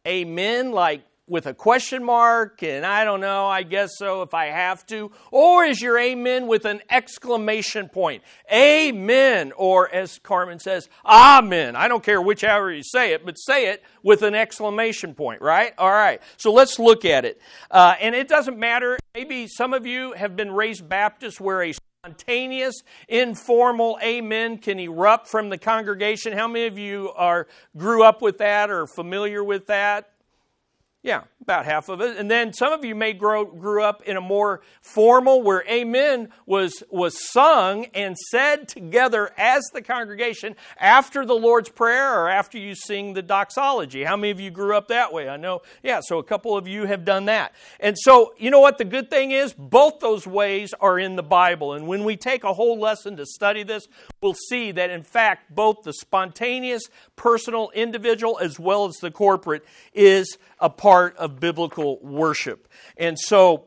amen 0.06 0.72
like 0.72 1.02
with 1.26 1.46
a 1.46 1.54
question 1.54 2.04
mark 2.04 2.62
and 2.62 2.86
I 2.86 3.04
don't 3.04 3.20
know, 3.20 3.46
I 3.46 3.64
guess 3.64 3.98
so 3.98 4.22
if 4.22 4.34
I 4.34 4.46
have 4.46 4.86
to? 4.86 5.10
Or 5.32 5.64
is 5.64 5.80
your 5.80 5.98
amen 5.98 6.46
with 6.46 6.64
an 6.64 6.80
exclamation 6.88 7.88
point? 7.88 8.22
Amen. 8.52 9.52
Or 9.56 9.92
as 9.92 10.20
Carman 10.20 10.60
says, 10.60 10.88
amen. 11.04 11.74
I 11.74 11.88
don't 11.88 12.04
care 12.04 12.22
which 12.22 12.36
whichever 12.36 12.70
you 12.70 12.82
say 12.82 13.12
it, 13.14 13.24
but 13.24 13.38
say 13.38 13.68
it 13.68 13.82
with 14.02 14.22
an 14.22 14.34
exclamation 14.34 15.14
point, 15.14 15.40
right? 15.40 15.72
All 15.78 15.90
right. 15.90 16.20
So 16.36 16.52
let's 16.52 16.78
look 16.78 17.06
at 17.06 17.24
it. 17.24 17.40
Uh, 17.70 17.94
and 17.98 18.14
it 18.14 18.28
doesn't 18.28 18.58
matter. 18.58 18.98
Maybe 19.14 19.46
some 19.48 19.72
of 19.72 19.86
you 19.86 20.12
have 20.12 20.36
been 20.36 20.52
raised 20.52 20.86
Baptist 20.86 21.40
where 21.40 21.62
a 21.62 21.72
spontaneous, 21.72 22.82
informal 23.08 23.98
amen 24.02 24.58
can 24.58 24.78
erupt 24.78 25.28
from 25.28 25.48
the 25.48 25.56
congregation. 25.56 26.34
How 26.34 26.46
many 26.46 26.66
of 26.66 26.78
you 26.78 27.10
are 27.16 27.48
grew 27.76 28.04
up 28.04 28.20
with 28.20 28.38
that 28.38 28.70
or 28.70 28.86
familiar 28.86 29.42
with 29.42 29.66
that? 29.68 30.10
Yeah, 31.06 31.22
about 31.40 31.66
half 31.66 31.88
of 31.88 32.00
it. 32.00 32.16
And 32.16 32.28
then 32.28 32.52
some 32.52 32.72
of 32.72 32.84
you 32.84 32.96
may 32.96 33.12
grow 33.12 33.44
grew 33.44 33.80
up 33.80 34.02
in 34.02 34.16
a 34.16 34.20
more 34.20 34.62
formal 34.82 35.40
where 35.40 35.62
amen 35.68 36.30
was 36.46 36.82
was 36.90 37.30
sung 37.30 37.84
and 37.94 38.16
said 38.18 38.66
together 38.66 39.30
as 39.38 39.62
the 39.72 39.82
congregation 39.82 40.56
after 40.80 41.24
the 41.24 41.36
Lord's 41.36 41.68
prayer 41.68 42.20
or 42.20 42.28
after 42.28 42.58
you 42.58 42.74
sing 42.74 43.14
the 43.14 43.22
doxology. 43.22 44.02
How 44.02 44.16
many 44.16 44.32
of 44.32 44.40
you 44.40 44.50
grew 44.50 44.76
up 44.76 44.88
that 44.88 45.12
way? 45.12 45.28
I 45.28 45.36
know. 45.36 45.62
Yeah, 45.84 46.00
so 46.02 46.18
a 46.18 46.24
couple 46.24 46.56
of 46.56 46.66
you 46.66 46.86
have 46.86 47.04
done 47.04 47.26
that. 47.26 47.54
And 47.78 47.96
so, 47.96 48.34
you 48.36 48.50
know 48.50 48.58
what 48.58 48.76
the 48.76 48.84
good 48.84 49.08
thing 49.08 49.30
is? 49.30 49.52
Both 49.52 50.00
those 50.00 50.26
ways 50.26 50.74
are 50.80 50.98
in 50.98 51.14
the 51.14 51.22
Bible. 51.22 51.74
And 51.74 51.86
when 51.86 52.02
we 52.02 52.16
take 52.16 52.42
a 52.42 52.52
whole 52.52 52.80
lesson 52.80 53.16
to 53.18 53.26
study 53.26 53.62
this, 53.62 53.86
we'll 54.20 54.34
see 54.34 54.72
that 54.72 54.90
in 54.90 55.04
fact 55.04 55.54
both 55.54 55.84
the 55.84 55.92
spontaneous, 55.92 56.82
personal, 57.14 57.70
individual 57.76 58.40
as 58.42 58.58
well 58.58 58.86
as 58.86 58.96
the 58.96 59.12
corporate 59.12 59.64
is 59.94 60.36
a 60.58 60.70
part 60.70 60.95
of 61.04 61.40
biblical 61.40 61.98
worship. 62.00 62.68
And 62.96 63.18
so, 63.18 63.66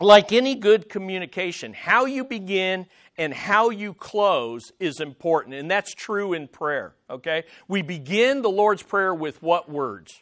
like 0.00 0.32
any 0.32 0.54
good 0.54 0.88
communication, 0.88 1.72
how 1.72 2.04
you 2.04 2.24
begin 2.24 2.86
and 3.18 3.32
how 3.32 3.70
you 3.70 3.94
close 3.94 4.72
is 4.78 5.00
important. 5.00 5.54
And 5.54 5.70
that's 5.70 5.94
true 5.94 6.32
in 6.34 6.48
prayer, 6.48 6.94
okay? 7.08 7.44
We 7.66 7.82
begin 7.82 8.42
the 8.42 8.50
Lord's 8.50 8.82
Prayer 8.82 9.14
with 9.14 9.42
what 9.42 9.70
words? 9.70 10.20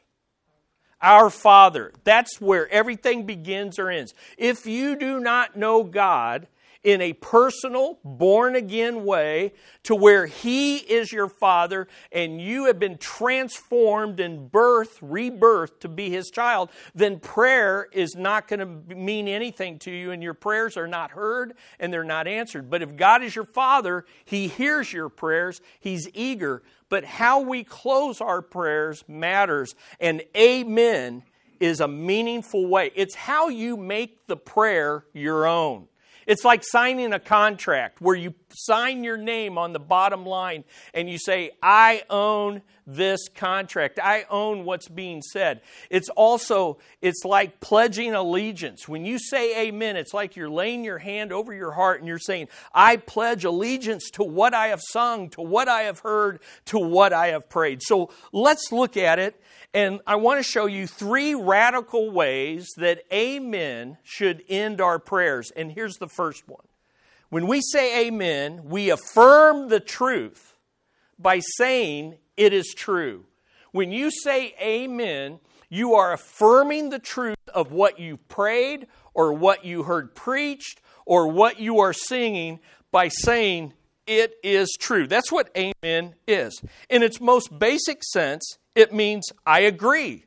Our 1.02 1.28
Father. 1.28 1.92
That's 2.04 2.40
where 2.40 2.68
everything 2.70 3.26
begins 3.26 3.78
or 3.78 3.90
ends. 3.90 4.14
If 4.38 4.64
you 4.64 4.96
do 4.96 5.18
not 5.20 5.56
know 5.56 5.82
God, 5.82 6.46
in 6.84 7.00
a 7.00 7.14
personal, 7.14 7.98
born 8.04 8.54
again 8.54 9.04
way 9.04 9.54
to 9.84 9.94
where 9.94 10.26
He 10.26 10.76
is 10.76 11.10
your 11.10 11.28
Father 11.28 11.88
and 12.12 12.40
you 12.40 12.66
have 12.66 12.78
been 12.78 12.98
transformed 12.98 14.20
in 14.20 14.48
birth, 14.48 14.98
rebirth 15.00 15.80
to 15.80 15.88
be 15.88 16.10
His 16.10 16.30
child, 16.30 16.70
then 16.94 17.18
prayer 17.18 17.88
is 17.90 18.14
not 18.14 18.46
going 18.46 18.60
to 18.60 18.94
mean 18.94 19.26
anything 19.26 19.78
to 19.80 19.90
you 19.90 20.12
and 20.12 20.22
your 20.22 20.34
prayers 20.34 20.76
are 20.76 20.86
not 20.86 21.10
heard 21.10 21.54
and 21.80 21.92
they're 21.92 22.04
not 22.04 22.28
answered. 22.28 22.70
But 22.70 22.82
if 22.82 22.94
God 22.96 23.22
is 23.22 23.34
your 23.34 23.46
Father, 23.46 24.04
He 24.26 24.46
hears 24.46 24.92
your 24.92 25.08
prayers, 25.08 25.62
He's 25.80 26.08
eager. 26.12 26.62
But 26.90 27.04
how 27.04 27.40
we 27.40 27.64
close 27.64 28.20
our 28.20 28.42
prayers 28.42 29.04
matters. 29.08 29.74
And 29.98 30.22
Amen 30.36 31.22
is 31.60 31.80
a 31.80 31.88
meaningful 31.88 32.66
way. 32.66 32.90
It's 32.94 33.14
how 33.14 33.48
you 33.48 33.76
make 33.78 34.26
the 34.26 34.36
prayer 34.36 35.06
your 35.14 35.46
own. 35.46 35.88
It's 36.26 36.44
like 36.44 36.62
signing 36.64 37.12
a 37.12 37.20
contract 37.20 38.00
where 38.00 38.16
you 38.16 38.34
sign 38.50 39.04
your 39.04 39.16
name 39.16 39.58
on 39.58 39.72
the 39.72 39.78
bottom 39.78 40.24
line 40.24 40.64
and 40.92 41.08
you 41.08 41.18
say, 41.18 41.50
I 41.62 42.02
own 42.08 42.62
this 42.86 43.28
contract. 43.34 43.98
I 44.02 44.26
own 44.28 44.64
what's 44.64 44.88
being 44.88 45.22
said. 45.22 45.62
It's 45.90 46.08
also, 46.10 46.78
it's 47.00 47.24
like 47.24 47.60
pledging 47.60 48.14
allegiance. 48.14 48.88
When 48.88 49.04
you 49.04 49.18
say 49.18 49.68
amen, 49.68 49.96
it's 49.96 50.12
like 50.12 50.36
you're 50.36 50.50
laying 50.50 50.84
your 50.84 50.98
hand 50.98 51.32
over 51.32 51.54
your 51.54 51.72
heart 51.72 52.00
and 52.00 52.08
you're 52.08 52.18
saying, 52.18 52.48
I 52.74 52.96
pledge 52.96 53.44
allegiance 53.44 54.10
to 54.12 54.24
what 54.24 54.54
I 54.54 54.68
have 54.68 54.82
sung, 54.82 55.30
to 55.30 55.40
what 55.40 55.68
I 55.68 55.82
have 55.82 56.00
heard, 56.00 56.40
to 56.66 56.78
what 56.78 57.12
I 57.12 57.28
have 57.28 57.48
prayed. 57.48 57.82
So 57.82 58.10
let's 58.32 58.70
look 58.70 58.96
at 58.96 59.18
it 59.18 59.40
and 59.72 60.00
I 60.06 60.16
want 60.16 60.38
to 60.38 60.44
show 60.44 60.66
you 60.66 60.86
three 60.86 61.34
radical 61.34 62.10
ways 62.10 62.68
that 62.76 63.02
amen 63.12 63.98
should 64.04 64.44
end 64.48 64.80
our 64.80 65.00
prayers. 65.00 65.50
And 65.50 65.72
here's 65.72 65.96
the 65.96 66.06
first 66.14 66.48
one. 66.48 66.64
When 67.30 67.46
we 67.46 67.60
say 67.60 68.06
amen, 68.06 68.62
we 68.64 68.90
affirm 68.90 69.68
the 69.68 69.80
truth 69.80 70.56
by 71.18 71.40
saying 71.56 72.16
it 72.36 72.52
is 72.52 72.74
true. 72.76 73.24
When 73.72 73.90
you 73.90 74.10
say 74.10 74.54
amen, 74.60 75.40
you 75.68 75.94
are 75.94 76.12
affirming 76.12 76.90
the 76.90 76.98
truth 76.98 77.36
of 77.52 77.72
what 77.72 77.98
you 77.98 78.16
prayed 78.16 78.86
or 79.14 79.32
what 79.32 79.64
you 79.64 79.82
heard 79.82 80.14
preached 80.14 80.80
or 81.06 81.28
what 81.28 81.58
you 81.58 81.80
are 81.80 81.92
singing 81.92 82.60
by 82.92 83.08
saying 83.08 83.72
it 84.06 84.34
is 84.42 84.76
true. 84.78 85.06
That's 85.06 85.32
what 85.32 85.50
amen 85.56 86.14
is. 86.28 86.60
In 86.90 87.02
its 87.02 87.20
most 87.20 87.58
basic 87.58 88.04
sense, 88.04 88.58
it 88.74 88.92
means 88.92 89.24
I 89.46 89.60
agree. 89.60 90.24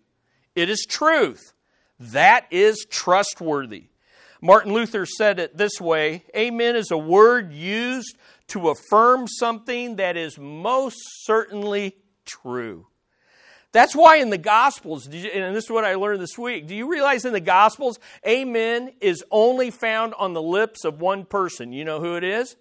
It 0.55 0.69
is 0.69 0.85
truth. 0.89 1.53
That 1.99 2.45
is 2.51 2.85
trustworthy. 2.89 3.85
Martin 4.41 4.73
Luther 4.73 5.05
said 5.05 5.39
it 5.39 5.57
this 5.57 5.81
way 5.81 6.23
Amen 6.35 6.75
is 6.75 6.91
a 6.91 6.97
word 6.97 7.51
used 7.51 8.17
to 8.47 8.69
affirm 8.69 9.27
something 9.27 9.97
that 9.97 10.15
is 10.17 10.37
most 10.37 10.97
certainly 11.23 11.95
true. 12.25 12.87
That's 13.73 13.95
why 13.95 14.17
in 14.17 14.29
the 14.29 14.37
Gospels, 14.37 15.05
and 15.05 15.55
this 15.55 15.65
is 15.65 15.69
what 15.69 15.83
I 15.83 15.95
learned 15.95 16.21
this 16.21 16.37
week, 16.37 16.67
do 16.67 16.75
you 16.75 16.89
realize 16.89 17.25
in 17.25 17.33
the 17.33 17.39
Gospels, 17.39 17.99
Amen 18.25 18.91
is 19.01 19.23
only 19.29 19.71
found 19.71 20.13
on 20.17 20.33
the 20.33 20.41
lips 20.41 20.85
of 20.85 21.01
one 21.01 21.25
person? 21.25 21.73
You 21.73 21.83
know 21.83 21.99
who 21.99 22.15
it 22.15 22.23
is? 22.23 22.55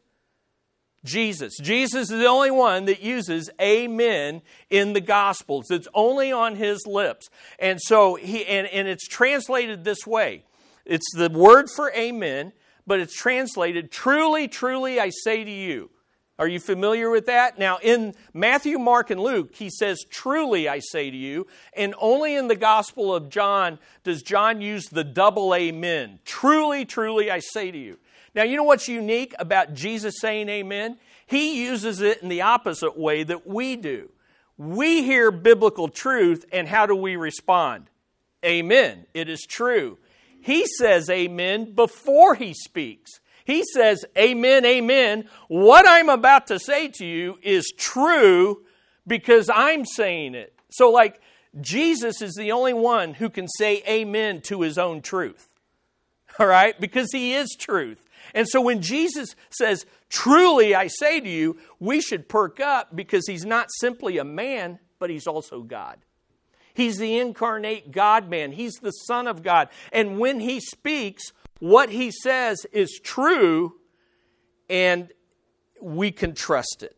Jesus. 1.06 1.56
Jesus 1.59 2.11
is 2.11 2.18
the 2.18 2.26
only 2.26 2.50
one 2.50 2.87
that 2.87 3.00
uses 3.00 3.49
amen 3.61 4.42
in 4.68 4.92
the 4.92 5.00
Gospels. 5.00 5.71
It's 5.71 5.88
only 5.95 6.33
on 6.33 6.56
his 6.56 6.87
lips. 6.87 7.30
And 7.59 7.80
so 7.80 8.16
he 8.16 8.45
and, 8.45 8.66
and 8.66 8.87
it's 8.88 9.06
translated 9.06 9.85
this 9.85 10.06
way. 10.06 10.42
It's 10.87 11.12
the 11.14 11.28
word 11.28 11.69
for 11.69 11.93
amen, 11.93 12.53
but 12.87 13.01
it's 13.01 13.14
translated 13.14 13.90
truly, 13.90 14.49
truly 14.49 15.01
I 15.01 15.11
say 15.11 15.44
to 15.44 15.51
you. 15.51 15.90
Are 16.38 16.46
you 16.46 16.61
familiar 16.61 17.09
with 17.09 17.27
that? 17.27 17.59
Now, 17.59 17.79
in 17.83 18.14
Matthew, 18.35 18.79
Mark, 18.79 19.11
and 19.11 19.20
Luke, 19.20 19.55
he 19.55 19.70
says, 19.70 20.05
Truly 20.05 20.68
I 20.68 20.81
say 20.81 21.11
to 21.11 21.16
you. 21.16 21.46
And 21.75 21.94
only 21.99 22.37
in 22.37 22.49
the 22.49 22.57
Gospel 22.57 23.14
of 23.14 23.31
John 23.31 23.79
does 24.05 24.22
John 24.22 24.61
use 24.61 24.87
the 24.87 25.05
double 25.05 25.55
amen. 25.55 26.18
Truly, 26.27 26.85
truly 26.85 27.31
I 27.31 27.38
say 27.38 27.70
to 27.70 27.79
you. 27.79 27.99
Now, 28.35 28.42
you 28.42 28.59
know 28.59 28.64
what's 28.64 28.87
unique 28.87 29.35
about 29.38 29.72
Jesus 29.72 30.20
saying 30.20 30.51
amen? 30.51 30.99
He 31.27 31.64
uses 31.64 32.03
it 32.03 32.22
in 32.22 32.29
the 32.29 32.42
opposite 32.42 32.99
way 32.99 33.22
that 33.22 33.46
we 33.46 33.77
do. 33.77 34.11
We 34.59 35.03
hear 35.05 35.31
biblical 35.31 35.88
truth, 35.88 36.44
and 36.53 36.68
how 36.68 36.85
do 36.85 36.94
we 36.94 37.16
respond? 37.16 37.88
Amen. 38.44 39.07
It 39.14 39.31
is 39.31 39.46
true. 39.46 39.96
He 40.46 40.64
says 40.78 41.11
amen 41.11 41.72
before 41.74 42.37
he 42.37 42.54
speaks. 42.54 43.18
He 43.44 43.64
says, 43.74 44.04
Amen, 44.16 44.64
amen. 44.64 45.28
What 45.48 45.88
I'm 45.88 46.09
about 46.09 46.46
to 46.46 46.61
say 46.61 46.87
to 46.87 47.04
you 47.04 47.40
is 47.42 47.72
true 47.76 48.62
because 49.09 49.50
I'm 49.52 49.85
saying 49.85 50.37
it. 50.37 50.54
So, 50.70 50.92
like, 50.92 51.20
Jesus 51.61 52.22
is 52.22 52.35
the 52.35 52.52
only 52.52 52.74
one 52.74 53.14
who 53.14 53.28
can 53.28 53.48
say 53.48 53.82
amen 53.88 54.40
to 54.42 54.61
his 54.61 54.78
own 54.78 55.02
truth. 55.02 55.48
All 56.38 56.46
right? 56.46 56.80
Because 56.80 57.09
he 57.11 57.35
is 57.35 57.56
truth. 57.59 58.06
And 58.32 58.46
so 58.48 58.61
when 58.61 58.82
Jesus 58.82 59.35
says, 59.50 59.85
Truly 60.09 60.76
I 60.76 60.87
say 60.87 61.18
to 61.18 61.28
you, 61.28 61.59
we 61.80 62.00
should 62.00 62.28
perk 62.28 62.61
up 62.61 62.94
because 62.94 63.26
he's 63.26 63.44
not 63.44 63.66
simply 63.80 64.18
a 64.18 64.24
man, 64.24 64.78
but 65.00 65.11
he's 65.11 65.26
also 65.26 65.62
God. 65.62 65.98
He's 66.77 66.99
the 66.99 67.19
incarnate 67.19 67.91
God 67.91 68.29
man, 68.29 68.53
he's 68.53 68.75
the 68.75 68.91
Son 68.91 69.27
of 69.27 69.43
God. 69.43 69.71
And 69.93 70.19
when 70.19 70.41
he 70.41 70.61
speaks, 70.61 71.33
what 71.59 71.89
he 71.89 72.11
says 72.11 72.67
is 72.71 73.01
true, 73.03 73.77
and 74.69 75.09
we 75.81 76.12
can 76.12 76.35
trust 76.35 76.83
it. 76.83 76.95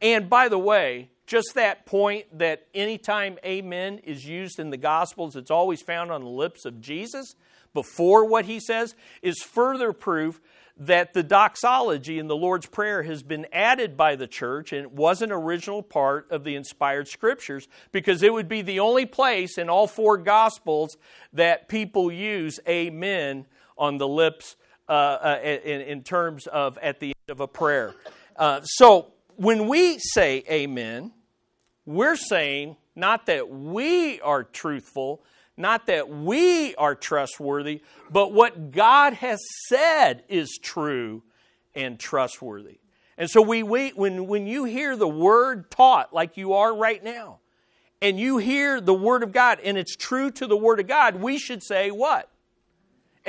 And 0.00 0.30
by 0.30 0.48
the 0.48 0.58
way, 0.58 1.10
just 1.26 1.56
that 1.56 1.86
point 1.86 2.26
that 2.38 2.68
anytime 2.72 3.36
amen 3.44 3.98
is 3.98 4.24
used 4.24 4.60
in 4.60 4.70
the 4.70 4.76
Gospels, 4.76 5.34
it's 5.34 5.50
always 5.50 5.82
found 5.82 6.12
on 6.12 6.22
the 6.22 6.30
lips 6.30 6.64
of 6.64 6.80
Jesus 6.80 7.34
before 7.74 8.24
what 8.24 8.44
he 8.44 8.60
says 8.60 8.94
is 9.22 9.42
further 9.42 9.92
proof 9.92 10.40
that 10.78 11.12
the 11.12 11.22
doxology 11.22 12.18
in 12.18 12.28
the 12.28 12.36
Lord's 12.36 12.66
Prayer 12.66 13.02
has 13.02 13.22
been 13.22 13.46
added 13.52 13.96
by 13.96 14.14
the 14.14 14.28
church 14.28 14.72
and 14.72 14.82
it 14.82 14.92
was 14.92 15.22
an 15.22 15.32
original 15.32 15.82
part 15.82 16.30
of 16.30 16.44
the 16.44 16.54
inspired 16.54 17.08
scriptures 17.08 17.66
because 17.90 18.22
it 18.22 18.32
would 18.32 18.48
be 18.48 18.62
the 18.62 18.78
only 18.80 19.04
place 19.04 19.58
in 19.58 19.68
all 19.68 19.88
four 19.88 20.16
gospels 20.16 20.96
that 21.32 21.68
people 21.68 22.12
use 22.12 22.60
amen 22.68 23.46
on 23.76 23.98
the 23.98 24.06
lips 24.06 24.56
uh, 24.88 24.92
uh, 24.92 25.40
in, 25.42 25.80
in, 25.82 26.02
terms 26.02 26.46
of 26.46 26.78
at 26.78 27.00
the 27.00 27.08
end 27.08 27.30
of 27.30 27.40
a 27.40 27.48
prayer. 27.48 27.92
Uh, 28.36 28.60
so 28.62 29.12
when 29.36 29.68
we 29.68 29.98
say 29.98 30.42
amen, 30.50 31.12
we're 31.84 32.16
saying 32.16 32.76
not 32.96 33.26
that 33.26 33.50
we 33.50 34.20
are 34.20 34.44
truthful, 34.44 35.22
not 35.58 35.86
that 35.86 36.08
we 36.08 36.74
are 36.76 36.94
trustworthy, 36.94 37.82
but 38.10 38.32
what 38.32 38.70
God 38.70 39.14
has 39.14 39.40
said 39.66 40.22
is 40.28 40.58
true 40.62 41.22
and 41.74 41.98
trustworthy. 41.98 42.78
And 43.16 43.28
so 43.28 43.42
we, 43.42 43.62
we 43.62 43.90
when, 43.90 44.26
when 44.26 44.46
you 44.46 44.64
hear 44.64 44.96
the 44.96 45.08
word 45.08 45.70
taught 45.70 46.14
like 46.14 46.36
you 46.36 46.52
are 46.54 46.74
right 46.74 47.02
now, 47.02 47.40
and 48.00 48.18
you 48.18 48.38
hear 48.38 48.80
the 48.80 48.94
word 48.94 49.22
of 49.22 49.32
God 49.32 49.58
and 49.62 49.76
it's 49.76 49.96
true 49.96 50.30
to 50.32 50.46
the 50.46 50.56
word 50.56 50.80
of 50.80 50.86
God, 50.86 51.16
we 51.16 51.38
should 51.38 51.62
say 51.62 51.90
what? 51.90 52.30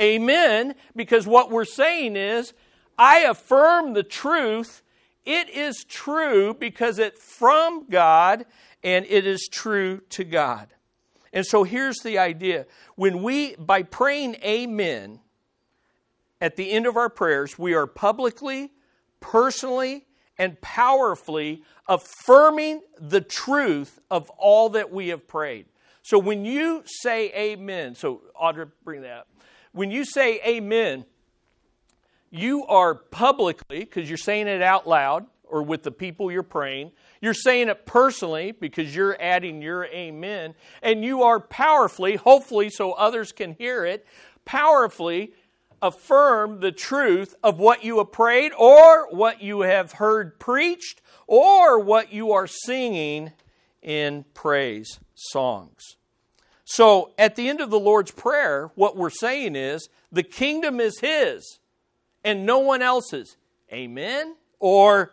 Amen, 0.00 0.74
because 0.96 1.26
what 1.26 1.50
we're 1.50 1.64
saying 1.64 2.16
is, 2.16 2.54
I 2.96 3.20
affirm 3.20 3.92
the 3.92 4.02
truth. 4.02 4.82
It 5.26 5.50
is 5.50 5.84
true 5.84 6.54
because 6.54 6.98
it's 6.98 7.20
from 7.20 7.86
God 7.90 8.46
and 8.82 9.04
it 9.06 9.26
is 9.26 9.48
true 9.50 10.00
to 10.10 10.24
God. 10.24 10.68
And 11.32 11.46
so 11.46 11.62
here's 11.62 11.98
the 11.98 12.18
idea. 12.18 12.66
When 12.96 13.22
we, 13.22 13.54
by 13.56 13.82
praying 13.82 14.36
amen 14.44 15.20
at 16.40 16.56
the 16.56 16.70
end 16.72 16.86
of 16.86 16.96
our 16.96 17.08
prayers, 17.08 17.58
we 17.58 17.74
are 17.74 17.86
publicly, 17.86 18.72
personally, 19.20 20.06
and 20.38 20.60
powerfully 20.60 21.62
affirming 21.86 22.80
the 22.98 23.20
truth 23.20 24.00
of 24.10 24.30
all 24.30 24.70
that 24.70 24.90
we 24.90 25.08
have 25.08 25.28
prayed. 25.28 25.66
So 26.02 26.18
when 26.18 26.44
you 26.44 26.82
say 26.86 27.30
amen, 27.34 27.94
so 27.94 28.22
Audra, 28.40 28.70
bring 28.84 29.02
that 29.02 29.18
up. 29.18 29.28
When 29.72 29.90
you 29.90 30.04
say 30.04 30.40
amen, 30.46 31.04
you 32.30 32.64
are 32.66 32.94
publicly, 32.94 33.80
because 33.80 34.08
you're 34.08 34.16
saying 34.16 34.48
it 34.48 34.62
out 34.62 34.88
loud 34.88 35.26
or 35.44 35.62
with 35.62 35.82
the 35.82 35.90
people 35.90 36.32
you're 36.32 36.42
praying, 36.42 36.92
you're 37.20 37.34
saying 37.34 37.68
it 37.68 37.84
personally 37.84 38.52
because 38.52 38.94
you're 38.94 39.16
adding 39.20 39.60
your 39.60 39.84
amen. 39.86 40.54
And 40.82 41.04
you 41.04 41.22
are 41.22 41.38
powerfully, 41.38 42.16
hopefully, 42.16 42.70
so 42.70 42.92
others 42.92 43.32
can 43.32 43.52
hear 43.52 43.84
it, 43.84 44.06
powerfully 44.44 45.34
affirm 45.82 46.60
the 46.60 46.72
truth 46.72 47.34
of 47.42 47.58
what 47.58 47.84
you 47.84 47.98
have 47.98 48.12
prayed 48.12 48.52
or 48.58 49.08
what 49.10 49.42
you 49.42 49.62
have 49.62 49.92
heard 49.92 50.38
preached 50.38 51.00
or 51.26 51.78
what 51.78 52.12
you 52.12 52.32
are 52.32 52.46
singing 52.46 53.32
in 53.82 54.24
praise 54.34 54.98
songs. 55.14 55.96
So 56.64 57.12
at 57.18 57.36
the 57.36 57.48
end 57.48 57.60
of 57.60 57.70
the 57.70 57.80
Lord's 57.80 58.10
Prayer, 58.10 58.70
what 58.74 58.96
we're 58.96 59.10
saying 59.10 59.56
is 59.56 59.88
the 60.12 60.22
kingdom 60.22 60.80
is 60.80 61.00
His 61.00 61.58
and 62.24 62.46
no 62.46 62.58
one 62.58 62.82
else's. 62.82 63.36
Amen? 63.72 64.36
Or 64.58 65.12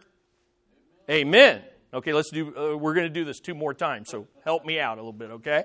Amen. 1.09 1.61
Okay, 1.97 2.13
let's 2.13 2.29
do, 2.29 2.55
uh, 2.55 2.77
we're 2.77 2.93
going 2.93 3.07
to 3.07 3.13
do 3.13 3.25
this 3.25 3.39
two 3.39 3.55
more 3.55 3.73
times, 3.73 4.09
so 4.09 4.27
help 4.43 4.63
me 4.63 4.79
out 4.79 4.99
a 4.99 5.01
little 5.01 5.11
bit, 5.11 5.31
okay? 5.31 5.63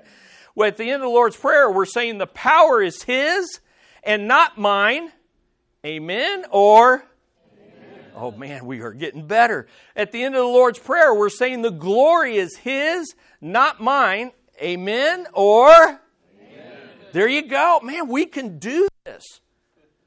Well, 0.55 0.67
at 0.67 0.77
the 0.77 0.85
end 0.85 0.95
of 0.95 1.01
the 1.01 1.13
Lord's 1.13 1.35
Prayer, 1.35 1.69
we're 1.69 1.85
saying 1.85 2.17
the 2.17 2.25
power 2.25 2.81
is 2.81 3.03
His 3.03 3.59
and 4.03 4.27
not 4.27 4.57
mine. 4.57 5.11
Amen? 5.85 6.45
Or 6.49 7.05
Oh 8.15 8.31
man, 8.31 8.65
we 8.65 8.81
are 8.81 8.93
getting 8.93 9.27
better. 9.27 9.67
At 9.95 10.11
the 10.11 10.23
end 10.23 10.33
of 10.33 10.41
the 10.41 10.47
Lord's 10.47 10.79
Prayer, 10.79 11.13
we're 11.13 11.29
saying 11.29 11.61
the 11.61 11.69
glory 11.69 12.37
is 12.37 12.57
His, 12.57 13.13
not 13.39 13.79
mine. 13.79 14.31
Amen? 14.59 15.27
Or? 15.33 15.71
Amen. 15.75 15.99
There 17.11 17.27
you 17.27 17.47
go. 17.47 17.79
Man, 17.83 18.07
we 18.07 18.25
can 18.25 18.57
do 18.57 18.87
this. 19.05 19.23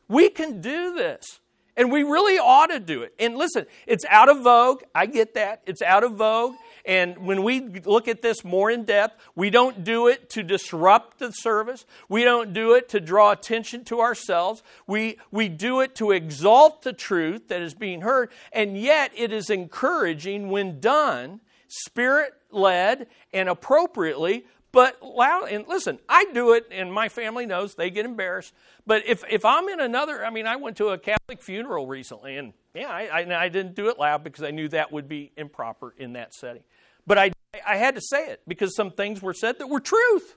We 0.09 0.29
can 0.29 0.61
do 0.61 0.95
this. 0.97 1.41
And 1.77 1.93
we 1.93 2.03
really 2.03 2.39
ought 2.39 2.69
to 2.69 2.81
do 2.81 3.03
it. 3.03 3.15
And 3.19 3.37
listen, 3.37 3.67
it's 3.87 4.05
out 4.09 4.29
of 4.29 4.43
vogue. 4.43 4.83
I 4.95 5.07
get 5.07 5.35
that. 5.35 5.63
It's 5.67 5.83
out 5.83 6.05
of 6.05 6.13
vogue. 6.13 6.55
And 6.87 7.19
when 7.27 7.43
we 7.43 7.61
look 7.61 8.07
at 8.07 8.23
this 8.23 8.45
more 8.45 8.71
in 8.71 8.85
depth, 8.85 9.21
we 9.35 9.51
don't 9.51 9.83
do 9.83 10.07
it 10.07 10.31
to 10.31 10.43
disrupt 10.43 11.19
the 11.19 11.33
service. 11.33 11.85
We 12.09 12.23
don't 12.23 12.53
do 12.53 12.75
it 12.75 12.89
to 12.91 13.01
draw 13.01 13.33
attention 13.33 13.85
to 13.87 14.01
ourselves. 14.01 14.63
We, 14.87 15.19
we 15.31 15.49
do 15.49 15.81
it 15.81 15.97
to 15.97 16.13
exalt 16.13 16.83
the 16.83 16.93
truth 16.93 17.49
that 17.49 17.61
is 17.61 17.75
being 17.75 18.03
heard. 18.03 18.31
And 18.53 18.79
yet, 18.79 19.11
it 19.17 19.33
is 19.33 19.51
encouraging 19.51 20.49
when 20.49 20.79
done, 20.79 21.41
spirit 21.67 22.35
led, 22.53 23.09
and 23.33 23.49
appropriately 23.49 24.47
but 24.77 25.03
loud 25.03 25.49
and 25.51 25.67
listen, 25.67 25.99
I 26.07 26.27
do 26.35 26.53
it, 26.53 26.67
and 26.71 26.93
my 26.93 27.09
family 27.09 27.47
knows 27.47 27.77
they 27.77 27.89
get 27.89 28.05
embarrassed. 28.05 28.53
But 28.87 29.07
if 29.07 29.25
if 29.31 29.43
I'm 29.43 29.71
in 29.71 29.81
another, 29.81 30.23
I 30.23 30.29
mean, 30.29 30.47
I 30.47 30.57
went 30.57 30.77
to 30.77 30.89
a 30.89 30.99
Catholic 30.99 31.41
funeral 31.41 31.87
recently, 31.87 32.37
and 32.37 32.53
yeah, 32.75 32.91
I, 32.91 33.23
I, 33.23 33.45
I 33.45 33.49
didn't 33.49 33.75
do 33.75 33.89
it 33.89 33.99
loud 33.99 34.23
because 34.23 34.45
I 34.45 34.51
knew 34.51 34.69
that 34.69 34.93
would 34.93 35.09
be 35.09 35.33
improper 35.35 35.95
in 35.97 36.13
that 36.13 36.35
setting. 36.35 36.63
But 37.07 37.17
I 37.17 37.31
I 37.67 37.77
had 37.77 37.95
to 37.95 38.03
say 38.03 38.27
it 38.27 38.43
because 38.47 38.77
some 38.77 38.91
things 38.91 39.23
were 39.23 39.33
said 39.33 39.61
that 39.61 39.69
were 39.69 39.81
truth. 39.81 40.37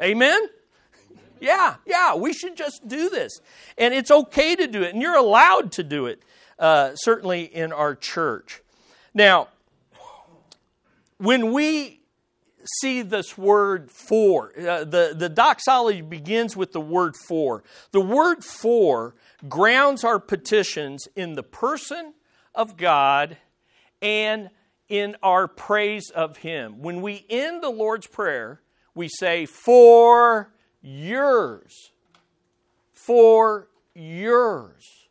Amen. 0.00 0.40
Yeah, 1.40 1.74
yeah, 1.84 2.14
we 2.14 2.32
should 2.32 2.56
just 2.56 2.86
do 2.86 3.10
this. 3.10 3.40
And 3.76 3.92
it's 3.92 4.12
okay 4.12 4.54
to 4.54 4.68
do 4.68 4.84
it, 4.84 4.92
and 4.92 5.02
you're 5.02 5.16
allowed 5.16 5.72
to 5.72 5.82
do 5.82 6.06
it, 6.06 6.22
uh, 6.56 6.94
certainly 6.94 7.42
in 7.42 7.72
our 7.72 7.96
church. 7.96 8.62
Now, 9.12 9.48
when 11.18 11.52
we 11.52 12.01
see 12.80 13.02
this 13.02 13.36
word 13.36 13.90
for. 13.90 14.52
Uh, 14.58 14.84
the, 14.84 15.14
the 15.16 15.28
doxology 15.28 16.02
begins 16.02 16.56
with 16.56 16.72
the 16.72 16.80
word 16.80 17.14
for. 17.28 17.62
The 17.92 18.00
word 18.00 18.44
for 18.44 19.14
grounds 19.48 20.04
our 20.04 20.18
petitions 20.18 21.08
in 21.16 21.34
the 21.34 21.42
person 21.42 22.14
of 22.54 22.76
God 22.76 23.36
and 24.00 24.50
in 24.88 25.16
our 25.22 25.48
praise 25.48 26.10
of 26.10 26.38
Him. 26.38 26.82
When 26.82 27.00
we 27.00 27.24
end 27.30 27.62
the 27.62 27.70
Lord's 27.70 28.06
Prayer, 28.06 28.60
we 28.94 29.08
say, 29.08 29.46
For 29.46 30.52
yours. 30.82 31.92
For 32.92 33.68
yours. 33.94 35.08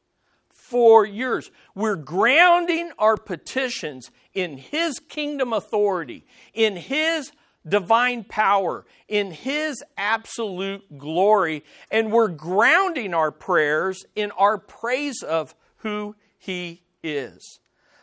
For 0.49 1.05
yours. 1.05 1.51
We're 1.73 1.95
grounding 1.95 2.91
our 2.99 3.17
petitions 3.17 4.11
in 4.33 4.57
His 4.57 4.99
kingdom 4.99 5.51
authority, 5.51 6.25
in 6.53 6.75
His 6.75 7.31
divine 7.67 8.23
power, 8.23 8.85
in 9.07 9.31
His 9.31 9.83
absolute 9.97 10.97
glory, 10.97 11.63
and 11.91 12.11
we're 12.11 12.27
grounding 12.27 13.13
our 13.13 13.31
prayers 13.31 14.03
in 14.15 14.31
our 14.31 14.57
praise 14.57 15.23
of 15.23 15.55
who 15.77 16.15
He 16.37 16.81
is. 17.03 17.59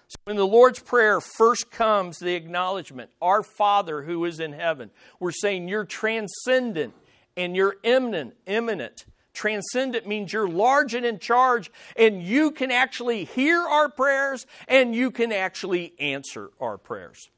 So 0.09 0.17
in 0.29 0.37
the 0.37 0.47
Lord's 0.47 0.81
Prayer, 0.81 1.21
first 1.21 1.71
comes 1.71 2.19
the 2.19 2.35
acknowledgement 2.35 3.11
Our 3.21 3.43
Father 3.43 4.03
who 4.03 4.25
is 4.25 4.41
in 4.41 4.55
heaven. 4.55 4.91
We're 5.21 5.33
saying 5.33 5.69
you're 5.69 5.85
transcendent 5.85 6.95
and 7.37 7.55
you're 7.55 7.77
immanent, 7.83 8.35
immanent. 8.47 9.05
Transcendent 9.35 10.07
means 10.07 10.33
you're 10.33 10.49
large 10.49 10.95
and 10.95 11.07
in 11.07 11.19
charge, 11.19 11.71
and 11.95 12.23
you 12.23 12.51
can 12.51 12.73
actually 12.73 13.25
hear 13.25 13.61
our 13.61 13.89
prayers 13.89 14.47
and 14.67 14.95
you 14.95 15.11
can 15.11 15.31
actually 15.31 15.93
answer 16.01 16.51
our 16.59 16.79
prayers. 16.79 17.29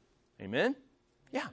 Amen? 0.41 0.75
Yeah. 1.31 1.47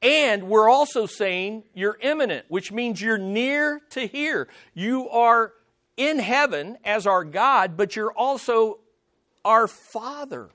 And 0.00 0.44
we're 0.44 0.68
also 0.68 1.06
saying 1.06 1.64
you're 1.74 1.98
immanent, 2.00 2.46
which 2.48 2.70
means 2.70 3.00
you're 3.00 3.18
near 3.18 3.80
to 3.90 4.06
hear. 4.06 4.48
You 4.74 5.08
are 5.08 5.52
in 5.96 6.20
heaven 6.20 6.78
as 6.84 7.06
our 7.06 7.24
God, 7.24 7.76
but 7.76 7.96
you're 7.96 8.12
also 8.12 8.78
our 9.44 9.66
Father, 9.66 10.50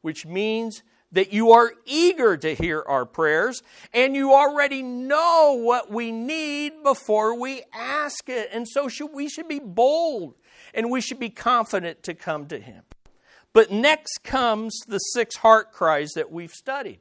which 0.00 0.24
means 0.24 0.82
that 1.12 1.32
you 1.32 1.52
are 1.52 1.72
eager 1.84 2.36
to 2.36 2.54
hear 2.54 2.82
our 2.86 3.06
prayers 3.06 3.62
and 3.92 4.16
you 4.16 4.32
already 4.32 4.82
know 4.82 5.58
what 5.60 5.90
we 5.90 6.10
need 6.10 6.82
before 6.82 7.38
we 7.38 7.62
ask 7.72 8.28
it. 8.28 8.50
And 8.52 8.66
so 8.68 8.88
should, 8.88 9.12
we 9.12 9.28
should 9.28 9.46
be 9.46 9.60
bold 9.60 10.34
and 10.72 10.90
we 10.90 11.00
should 11.00 11.20
be 11.20 11.30
confident 11.30 12.02
to 12.04 12.14
come 12.14 12.46
to 12.46 12.58
Him. 12.58 12.82
But 13.52 13.70
next 13.70 14.24
comes 14.24 14.76
the 14.88 14.98
six 14.98 15.36
heart 15.36 15.70
cries 15.70 16.10
that 16.16 16.32
we've 16.32 16.52
studied. 16.52 16.98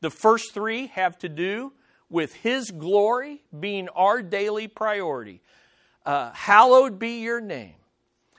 The 0.00 0.10
first 0.10 0.52
three 0.52 0.88
have 0.88 1.18
to 1.18 1.28
do 1.28 1.72
with 2.08 2.34
His 2.34 2.70
glory 2.70 3.42
being 3.58 3.88
our 3.90 4.22
daily 4.22 4.68
priority. 4.68 5.40
Uh, 6.04 6.30
hallowed 6.32 6.98
be 6.98 7.20
your 7.22 7.40
name, 7.40 7.74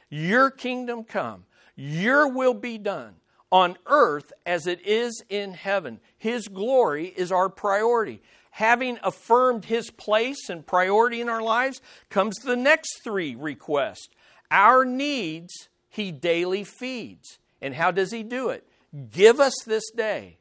your 0.09 0.49
kingdom 0.49 1.03
come, 1.03 1.45
your 1.75 2.29
will 2.29 2.53
be 2.53 2.77
done 2.77 3.15
on 3.51 3.77
earth 3.85 4.31
as 4.45 4.67
it 4.67 4.85
is 4.85 5.23
in 5.29 5.53
heaven. 5.53 5.99
His 6.17 6.47
glory 6.47 7.07
is 7.07 7.31
our 7.31 7.49
priority. 7.49 8.21
Having 8.51 8.99
affirmed 9.03 9.65
His 9.65 9.91
place 9.91 10.49
and 10.49 10.65
priority 10.65 11.21
in 11.21 11.29
our 11.29 11.41
lives 11.41 11.81
comes 12.09 12.37
the 12.37 12.55
next 12.55 13.03
three 13.03 13.35
requests. 13.35 14.09
Our 14.49 14.85
needs 14.85 15.69
He 15.89 16.11
daily 16.11 16.63
feeds. 16.63 17.39
And 17.61 17.73
how 17.73 17.91
does 17.91 18.11
He 18.11 18.23
do 18.23 18.49
it? 18.49 18.65
Give 19.11 19.39
us 19.39 19.53
this 19.65 19.89
day 19.91 20.37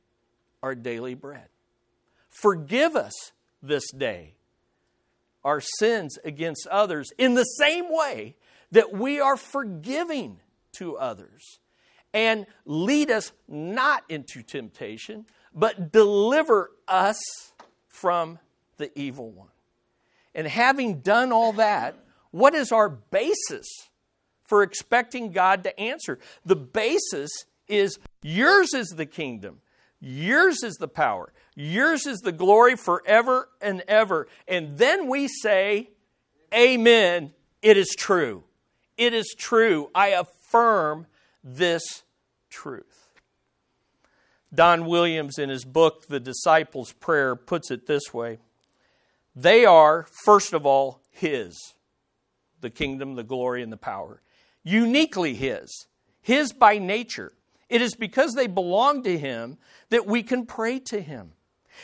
our 0.63 0.75
daily 0.75 1.15
bread. 1.15 1.49
Forgive 2.29 2.97
us 2.97 3.33
this 3.63 3.91
day 3.91 4.35
our 5.47 5.61
sins 5.79 6.19
against 6.25 6.67
others 6.67 7.09
in 7.19 7.35
the 7.35 7.45
same 7.45 7.87
way 7.89 8.35
that 8.73 8.93
we 8.93 9.21
are 9.21 9.37
forgiving 9.37 10.41
to 10.73 10.99
others. 10.99 11.61
And 12.13 12.47
lead 12.65 13.13
us 13.13 13.31
not 13.47 14.03
into 14.09 14.43
temptation, 14.43 15.25
but 15.55 15.93
deliver 15.93 16.73
us 16.89 17.19
from 17.87 18.41
the 18.77 18.91
evil 18.99 19.31
one. 19.31 19.49
And 20.35 20.49
having 20.49 21.01
done 21.01 21.31
all 21.31 21.53
that, 21.55 21.95
what 22.33 22.55
is 22.55 22.73
our 22.73 22.89
basis 22.89 23.67
for 24.45 24.63
expecting 24.65 25.31
God 25.31 25.63
to 25.65 25.79
answer? 25.79 26.19
The 26.45 26.57
basis 26.57 27.31
is 27.69 27.99
yours 28.21 28.75
is 28.75 28.89
the 28.89 29.07
kingdom, 29.07 29.61
Yours 30.09 30.63
is 30.63 30.77
the 30.77 30.87
power. 30.87 31.33
Yours 31.57 32.07
is 32.07 32.21
the 32.21 32.31
glory 32.31 32.77
forever 32.77 33.49
and 33.61 33.83
ever. 33.89 34.29
And 34.47 34.79
then 34.79 35.09
we 35.09 35.27
say, 35.27 35.91
Amen. 36.55 37.33
It 37.61 37.77
is 37.77 37.89
true. 37.99 38.45
It 38.97 39.15
is 39.15 39.35
true. 39.37 39.91
I 39.97 40.09
affirm 40.11 41.09
this 41.43 42.05
truth. 42.51 43.09
Don 44.55 44.87
Williams, 44.87 45.41
in 45.41 45.49
his 45.49 45.65
book, 45.65 46.07
The 46.07 46.21
Disciples' 46.21 46.93
Prayer, 46.93 47.35
puts 47.35 47.73
it 47.73 47.89
this 47.89 48.15
way 48.15 48.39
They 49.35 49.65
are, 49.65 50.07
first 50.25 50.53
of 50.53 50.65
all, 50.65 51.03
His, 51.11 51.75
the 52.61 52.71
kingdom, 52.71 53.17
the 53.17 53.25
glory, 53.25 53.61
and 53.61 53.73
the 53.73 53.77
power. 53.77 54.23
Uniquely 54.63 55.35
His, 55.35 55.89
His 56.23 56.53
by 56.53 56.79
nature. 56.79 57.33
It 57.69 57.83
is 57.83 57.95
because 57.95 58.35
they 58.35 58.47
belong 58.47 59.03
to 59.03 59.19
Him 59.19 59.59
that 59.91 60.07
we 60.07 60.23
can 60.23 60.47
pray 60.47 60.79
to 60.81 61.01
Him. 61.01 61.33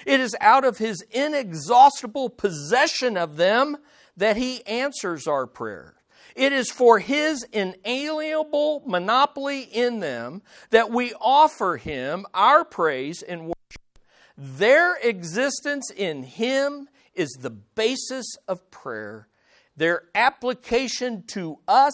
It 0.06 0.20
is 0.20 0.36
out 0.40 0.64
of 0.64 0.78
His 0.78 1.02
inexhaustible 1.10 2.30
possession 2.30 3.16
of 3.16 3.36
them 3.36 3.76
that 4.16 4.36
He 4.36 4.64
answers 4.66 5.26
our 5.26 5.46
prayer. 5.46 5.94
It 6.34 6.52
is 6.52 6.70
for 6.70 6.98
His 6.98 7.44
inalienable 7.52 8.84
monopoly 8.86 9.62
in 9.62 10.00
them 10.00 10.42
that 10.70 10.90
we 10.90 11.12
offer 11.20 11.76
Him 11.76 12.26
our 12.32 12.64
praise 12.64 13.22
and 13.22 13.42
worship. 13.42 13.98
Their 14.36 14.96
existence 14.96 15.90
in 15.90 16.22
Him 16.22 16.88
is 17.14 17.30
the 17.40 17.50
basis 17.50 18.26
of 18.48 18.70
prayer. 18.70 19.28
Their 19.76 20.04
application 20.14 21.24
to 21.28 21.58
us 21.66 21.92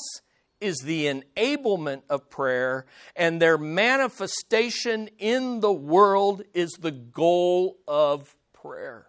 is 0.60 0.78
the 0.78 1.06
enablement 1.06 2.02
of 2.10 2.28
prayer, 2.30 2.86
and 3.14 3.40
their 3.40 3.58
manifestation 3.58 5.08
in 5.18 5.60
the 5.60 5.72
world 5.72 6.42
is 6.54 6.72
the 6.72 6.90
goal 6.90 7.78
of 7.86 8.36
prayer. 8.52 9.06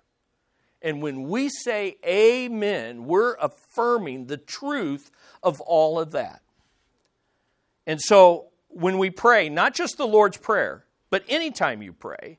And 0.81 1.01
when 1.01 1.23
we 1.23 1.49
say 1.49 1.97
amen, 2.05 3.05
we're 3.05 3.35
affirming 3.35 4.27
the 4.27 4.37
truth 4.37 5.11
of 5.43 5.59
all 5.61 5.99
of 5.99 6.11
that. 6.11 6.41
And 7.85 7.99
so 7.99 8.49
when 8.69 8.97
we 8.97 9.09
pray, 9.09 9.49
not 9.49 9.73
just 9.73 9.97
the 9.97 10.07
Lord's 10.07 10.37
Prayer, 10.37 10.85
but 11.09 11.23
anytime 11.27 11.81
you 11.81 11.91
pray, 11.91 12.37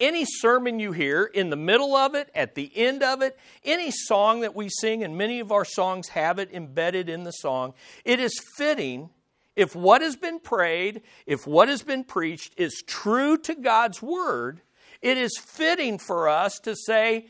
any 0.00 0.24
sermon 0.24 0.80
you 0.80 0.92
hear, 0.92 1.24
in 1.24 1.50
the 1.50 1.56
middle 1.56 1.94
of 1.94 2.14
it, 2.14 2.30
at 2.34 2.54
the 2.54 2.72
end 2.74 3.02
of 3.02 3.22
it, 3.22 3.38
any 3.64 3.90
song 3.90 4.40
that 4.40 4.54
we 4.54 4.68
sing, 4.68 5.04
and 5.04 5.16
many 5.16 5.40
of 5.40 5.52
our 5.52 5.64
songs 5.64 6.08
have 6.08 6.38
it 6.38 6.50
embedded 6.52 7.08
in 7.08 7.24
the 7.24 7.32
song, 7.32 7.74
it 8.04 8.18
is 8.18 8.40
fitting 8.56 9.10
if 9.56 9.76
what 9.76 10.00
has 10.00 10.16
been 10.16 10.40
prayed, 10.40 11.02
if 11.26 11.46
what 11.46 11.68
has 11.68 11.82
been 11.82 12.04
preached 12.04 12.54
is 12.56 12.82
true 12.86 13.36
to 13.38 13.54
God's 13.54 14.00
Word, 14.00 14.62
it 15.02 15.18
is 15.18 15.36
fitting 15.38 15.98
for 15.98 16.28
us 16.28 16.58
to 16.60 16.74
say, 16.74 17.26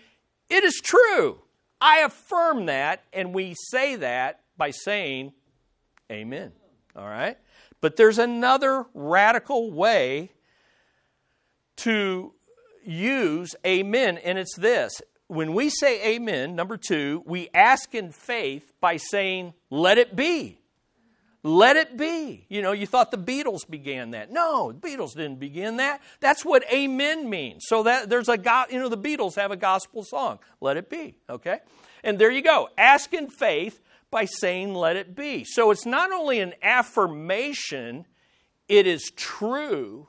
It 0.48 0.64
is 0.64 0.80
true. 0.82 1.40
I 1.80 2.00
affirm 2.00 2.66
that, 2.66 3.02
and 3.12 3.34
we 3.34 3.54
say 3.70 3.96
that 3.96 4.42
by 4.56 4.70
saying, 4.70 5.32
Amen. 6.12 6.52
All 6.94 7.08
right? 7.08 7.38
But 7.80 7.96
there's 7.96 8.18
another 8.18 8.84
radical 8.94 9.72
way 9.72 10.30
to 11.78 12.34
use 12.84 13.54
amen, 13.66 14.18
and 14.18 14.38
it's 14.38 14.56
this. 14.56 15.00
When 15.26 15.54
we 15.54 15.70
say 15.70 16.14
amen, 16.14 16.56
number 16.56 16.76
two, 16.76 17.22
we 17.24 17.50
ask 17.54 17.94
in 17.94 18.10
faith 18.10 18.72
by 18.80 18.96
saying, 18.96 19.54
let 19.70 19.98
it 19.98 20.16
be. 20.16 20.60
Let 21.42 21.76
it 21.76 21.96
be. 21.96 22.44
You 22.48 22.60
know, 22.60 22.72
you 22.72 22.86
thought 22.86 23.10
the 23.10 23.16
Beatles 23.16 23.68
began 23.68 24.10
that. 24.10 24.30
No, 24.30 24.72
the 24.72 24.78
Beatles 24.78 25.14
didn't 25.14 25.40
begin 25.40 25.78
that. 25.78 26.02
That's 26.20 26.44
what 26.44 26.64
amen 26.70 27.30
means. 27.30 27.62
So 27.66 27.84
that 27.84 28.10
there's 28.10 28.28
a 28.28 28.36
God, 28.36 28.70
you 28.70 28.78
know, 28.78 28.88
the 28.88 28.98
Beatles 28.98 29.36
have 29.36 29.50
a 29.50 29.56
gospel 29.56 30.04
song. 30.04 30.38
Let 30.60 30.76
it 30.76 30.90
be, 30.90 31.14
okay? 31.30 31.60
And 32.04 32.18
there 32.18 32.30
you 32.30 32.42
go. 32.42 32.68
Ask 32.76 33.14
in 33.14 33.30
faith 33.30 33.80
by 34.10 34.26
saying 34.26 34.74
let 34.74 34.96
it 34.96 35.14
be. 35.14 35.44
So 35.44 35.70
it's 35.70 35.86
not 35.86 36.12
only 36.12 36.40
an 36.40 36.54
affirmation, 36.62 38.06
it 38.68 38.86
is 38.86 39.10
true, 39.16 40.08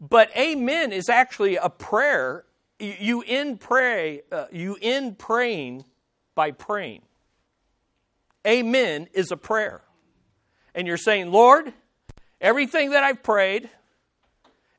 but 0.00 0.30
amen 0.36 0.92
is 0.92 1.08
actually 1.08 1.56
a 1.56 1.68
prayer. 1.68 2.44
You 2.78 3.22
end 3.26 3.60
pray, 3.60 4.22
uh, 4.30 4.46
you 4.52 4.76
end 4.80 5.18
praying 5.18 5.84
by 6.34 6.50
praying. 6.50 7.02
Amen 8.46 9.08
is 9.14 9.30
a 9.30 9.36
prayer. 9.36 9.82
And 10.74 10.86
you're 10.86 10.96
saying, 10.96 11.30
Lord, 11.30 11.72
everything 12.40 12.90
that 12.90 13.02
I've 13.02 13.22
prayed, 13.22 13.70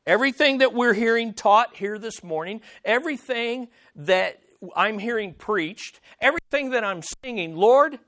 everything 0.05 0.59
that 0.59 0.73
we're 0.73 0.93
hearing 0.93 1.33
taught 1.33 1.75
here 1.75 1.97
this 1.97 2.23
morning, 2.23 2.61
everything 2.83 3.69
that 3.95 4.41
I'm 4.75 4.99
hearing 4.99 5.33
preached, 5.33 5.99
everything 6.19 6.71
that 6.71 6.83
I'm 6.83 7.01
singing, 7.23 7.55
Lord, 7.55 7.99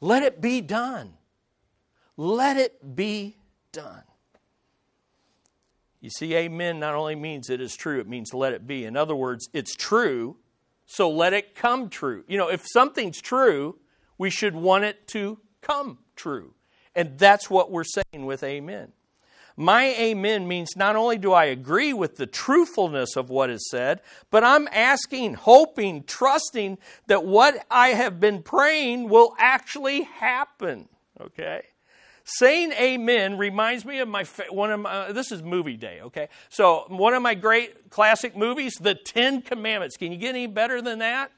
let 0.00 0.22
it 0.22 0.40
be 0.40 0.60
done. 0.60 1.14
Let 2.16 2.56
it 2.56 2.94
be 2.94 3.36
done. 3.72 4.02
You 6.04 6.10
see, 6.10 6.34
amen 6.34 6.80
not 6.80 6.94
only 6.94 7.14
means 7.14 7.48
it 7.48 7.62
is 7.62 7.74
true, 7.74 7.98
it 7.98 8.06
means 8.06 8.34
let 8.34 8.52
it 8.52 8.66
be. 8.66 8.84
In 8.84 8.94
other 8.94 9.16
words, 9.16 9.48
it's 9.54 9.74
true, 9.74 10.36
so 10.84 11.08
let 11.08 11.32
it 11.32 11.54
come 11.54 11.88
true. 11.88 12.24
You 12.28 12.36
know, 12.36 12.48
if 12.48 12.62
something's 12.70 13.22
true, 13.22 13.78
we 14.18 14.28
should 14.28 14.54
want 14.54 14.84
it 14.84 15.08
to 15.08 15.38
come 15.62 15.96
true. 16.14 16.52
And 16.94 17.18
that's 17.18 17.48
what 17.48 17.70
we're 17.70 17.84
saying 17.84 18.26
with 18.26 18.42
amen. 18.42 18.92
My 19.56 19.94
amen 19.94 20.46
means 20.46 20.76
not 20.76 20.94
only 20.94 21.16
do 21.16 21.32
I 21.32 21.46
agree 21.46 21.94
with 21.94 22.16
the 22.16 22.26
truthfulness 22.26 23.16
of 23.16 23.30
what 23.30 23.48
is 23.48 23.66
said, 23.70 24.02
but 24.30 24.44
I'm 24.44 24.68
asking, 24.72 25.32
hoping, 25.32 26.04
trusting 26.04 26.76
that 27.06 27.24
what 27.24 27.64
I 27.70 27.94
have 27.94 28.20
been 28.20 28.42
praying 28.42 29.08
will 29.08 29.34
actually 29.38 30.02
happen. 30.02 30.90
Okay? 31.18 31.62
Saying 32.26 32.72
amen 32.72 33.36
reminds 33.36 33.84
me 33.84 33.98
of 33.98 34.08
my 34.08 34.24
one 34.48 34.72
of 34.72 34.80
my, 34.80 34.90
uh, 34.90 35.12
this 35.12 35.30
is 35.30 35.42
movie 35.42 35.76
day, 35.76 36.00
okay? 36.04 36.28
So, 36.48 36.84
one 36.88 37.12
of 37.12 37.22
my 37.22 37.34
great 37.34 37.90
classic 37.90 38.34
movies, 38.34 38.74
The 38.80 38.94
10 38.94 39.42
Commandments. 39.42 39.98
Can 39.98 40.10
you 40.10 40.16
get 40.16 40.30
any 40.30 40.46
better 40.46 40.80
than 40.80 41.00
that? 41.00 41.30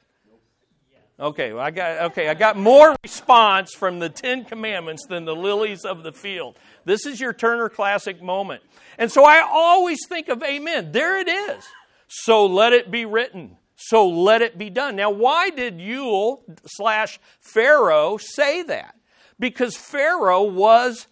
Okay, 1.19 1.51
well, 1.51 1.63
I 1.63 1.71
got 1.71 2.11
okay, 2.11 2.29
I 2.29 2.35
got 2.35 2.57
more 2.57 2.95
response 3.03 3.73
from 3.73 3.99
the 3.99 4.07
10 4.07 4.45
commandments 4.45 5.05
than 5.07 5.25
the 5.25 5.35
lilies 5.35 5.83
of 5.83 6.03
the 6.03 6.11
field. 6.11 6.57
This 6.85 7.05
is 7.05 7.19
your 7.19 7.33
Turner 7.33 7.69
Classic 7.69 8.21
moment. 8.21 8.61
And 8.99 9.11
so 9.11 9.25
I 9.25 9.41
always 9.41 9.99
think 10.07 10.29
of 10.29 10.43
amen. 10.43 10.91
There 10.91 11.17
it 11.17 11.27
is. 11.27 11.65
So 12.07 12.45
let 12.45 12.71
it 12.71 12.91
be 12.91 13.05
written. 13.05 13.57
So 13.75 14.07
let 14.07 14.41
it 14.41 14.57
be 14.57 14.69
done. 14.69 14.95
Now, 14.95 15.09
why 15.09 15.49
did 15.49 15.79
Yul 15.79 16.41
slash 16.65 17.19
Pharaoh 17.41 18.17
say 18.17 18.63
that? 18.63 18.96
Because 19.39 19.75
Pharaoh 19.75 20.43
was 20.43 21.07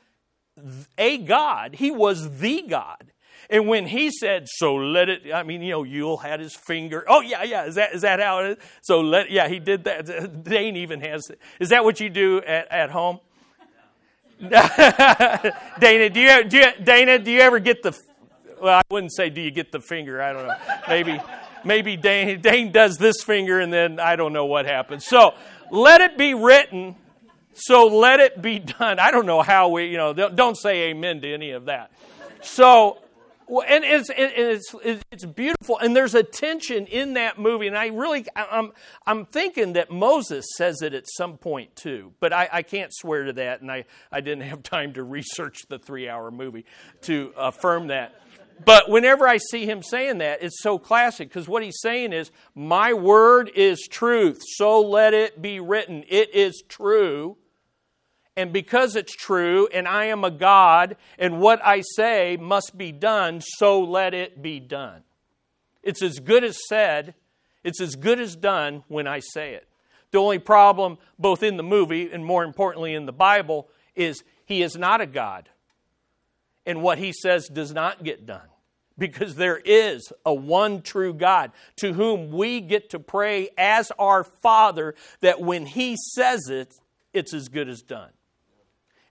a 0.97 1.17
God. 1.17 1.75
He 1.75 1.91
was 1.91 2.39
the 2.39 2.63
God. 2.63 3.11
And 3.49 3.67
when 3.67 3.85
he 3.85 4.09
said, 4.09 4.47
"So 4.49 4.75
let 4.75 5.09
it," 5.09 5.33
I 5.33 5.43
mean, 5.43 5.61
you 5.61 5.71
know, 5.71 5.83
Yul 5.83 6.21
had 6.21 6.39
his 6.39 6.55
finger. 6.55 7.05
Oh 7.07 7.21
yeah, 7.21 7.43
yeah. 7.43 7.65
Is 7.65 7.75
that 7.75 7.93
is 7.93 8.01
that 8.01 8.19
how 8.19 8.39
it 8.39 8.57
is? 8.57 8.57
So 8.81 9.01
let 9.01 9.29
yeah, 9.29 9.47
he 9.47 9.59
did 9.59 9.83
that. 9.83 10.43
Dane 10.43 10.75
even 10.77 10.99
has. 11.01 11.29
Is 11.59 11.69
that 11.69 11.83
what 11.83 11.99
you 11.99 12.09
do 12.09 12.41
at, 12.41 12.71
at 12.71 12.89
home? 12.89 13.19
Dana, 14.39 16.09
do 16.09 16.19
you, 16.19 16.43
do 16.43 16.57
you 16.57 16.65
Dana? 16.83 17.19
Do 17.19 17.31
you 17.31 17.39
ever 17.41 17.59
get 17.59 17.83
the? 17.83 17.97
Well, 18.61 18.79
I 18.79 18.81
wouldn't 18.89 19.13
say 19.13 19.29
do 19.29 19.41
you 19.41 19.51
get 19.51 19.71
the 19.71 19.79
finger. 19.79 20.21
I 20.21 20.33
don't 20.33 20.47
know. 20.47 20.55
Maybe 20.88 21.21
maybe 21.63 21.97
Dane 21.97 22.41
Dane 22.41 22.71
does 22.71 22.97
this 22.97 23.21
finger, 23.23 23.59
and 23.59 23.71
then 23.71 23.99
I 23.99 24.15
don't 24.15 24.33
know 24.33 24.45
what 24.45 24.65
happens. 24.65 25.05
So 25.05 25.35
let 25.71 26.01
it 26.01 26.17
be 26.17 26.33
written 26.33 26.95
so 27.56 27.88
let 27.88 28.20
it 28.20 28.41
be 28.41 28.60
done. 28.60 29.00
I 29.00 29.12
don't 29.12 29.26
know 29.26 29.41
how 29.41 29.70
we, 29.70 29.86
you 29.86 29.98
know, 29.98 30.13
don't 30.13 30.58
say 30.58 30.89
amen 30.89 31.22
to 31.22 31.34
any 31.34 31.52
of 31.52 31.65
that. 31.65 31.91
So, 32.41 33.02
and 33.48 33.86
it's, 33.86 34.10
it's, 34.13 34.76
it's 35.10 35.26
beautiful. 35.26 35.80
And 35.80 35.96
there's 35.96 36.15
a 36.15 36.24
tension 36.24 36.86
in 36.86 37.13
that 37.13 37.39
movie. 37.39 37.68
And 37.68 37.78
I 37.78 37.88
really, 37.88 38.26
I'm, 38.36 38.74
I'm 39.08 39.26
thinking 39.26 39.74
that 39.74 39.89
Moses 39.89 40.46
says 40.58 40.82
it 40.82 40.94
at 40.94 41.06
some 41.08 41.38
point 41.38 41.76
too. 41.78 42.12
But 42.20 42.34
I, 42.34 42.50
I 42.52 42.62
can't 42.62 42.94
swear 42.94 43.24
to 43.24 43.34
that. 43.34 43.62
And 43.62 43.72
I, 43.72 43.86
I 44.12 44.20
didn't 44.20 44.44
have 44.44 44.62
time 44.62 44.94
to 44.94 45.04
research 45.04 45.63
the 45.70 45.80
three 45.80 46.10
hour 46.10 46.32
movie 46.32 46.65
to 47.04 47.34
affirm 47.38 47.88
that. 47.88 48.22
But 48.65 48.89
whenever 48.89 49.28
I 49.28 49.38
see 49.38 49.65
him 49.65 49.82
saying 49.82 50.18
that, 50.20 50.41
it's 50.41 50.62
so 50.62 50.78
classic 50.78 51.30
because 51.30 51.48
what 51.48 51.63
he's 51.63 51.80
saying 51.82 52.13
is, 52.13 52.32
My 52.54 52.94
word 52.94 53.52
is 53.54 53.88
truth, 53.89 54.41
so 54.46 54.82
let 54.82 55.13
it 55.13 55.41
be 55.41 55.60
written. 55.60 56.04
It 56.08 56.34
is 56.34 56.63
true 56.68 57.38
and 58.38 58.52
because 58.52 58.95
it's 58.95 59.15
true, 59.15 59.67
and 59.74 59.88
I 59.88 60.06
am 60.06 60.24
a 60.24 60.32
God, 60.32 60.98
and 61.17 61.39
what 61.39 61.65
I 61.65 61.82
say 61.95 62.38
must 62.39 62.78
be 62.78 62.91
done, 62.91 63.41
so 63.41 63.82
let 63.82 64.13
it 64.13 64.41
be 64.41 64.60
done. 64.60 65.04
It's 65.84 66.02
as 66.02 66.19
good 66.19 66.43
as 66.43 66.58
said, 66.67 67.13
it's 67.63 67.80
as 67.80 67.95
good 67.95 68.19
as 68.19 68.36
done 68.36 68.84
when 68.88 69.08
I 69.08 69.19
say 69.19 69.54
it. 69.54 69.67
The 70.12 70.17
only 70.19 70.39
problem, 70.39 70.98
both 71.17 71.43
in 71.43 71.58
the 71.58 71.63
movie 71.63 72.12
and 72.12 72.26
more 72.26 72.43
importantly 72.43 72.93
in 72.93 73.06
the 73.06 73.13
Bible, 73.13 73.69
is 73.95 74.24
he 74.45 74.62
is 74.62 74.76
not 74.76 75.02
a 75.02 75.06
God. 75.06 75.50
And 76.65 76.82
what 76.82 76.98
he 76.98 77.13
says 77.13 77.48
does 77.48 77.74
not 77.74 78.04
get 78.04 78.26
done. 78.26 78.48
Because 78.98 79.36
there 79.36 79.58
is 79.58 80.12
a 80.26 80.34
one 80.34 80.82
true 80.82 81.13
God 81.13 81.52
to 81.78 81.93
whom 81.93 82.32
we 82.32 82.62
get 82.62 82.91
to 82.91 83.00
pray 83.00 83.50
as 83.58 83.91
our 84.00 84.24
Father, 84.24 84.95
that 85.19 85.41
when 85.41 85.65
he 85.65 85.98
says 85.98 86.48
it, 86.50 86.74
it's 87.13 87.34
as 87.34 87.50
good 87.50 87.67
as 87.67 87.82
done. 87.82 88.12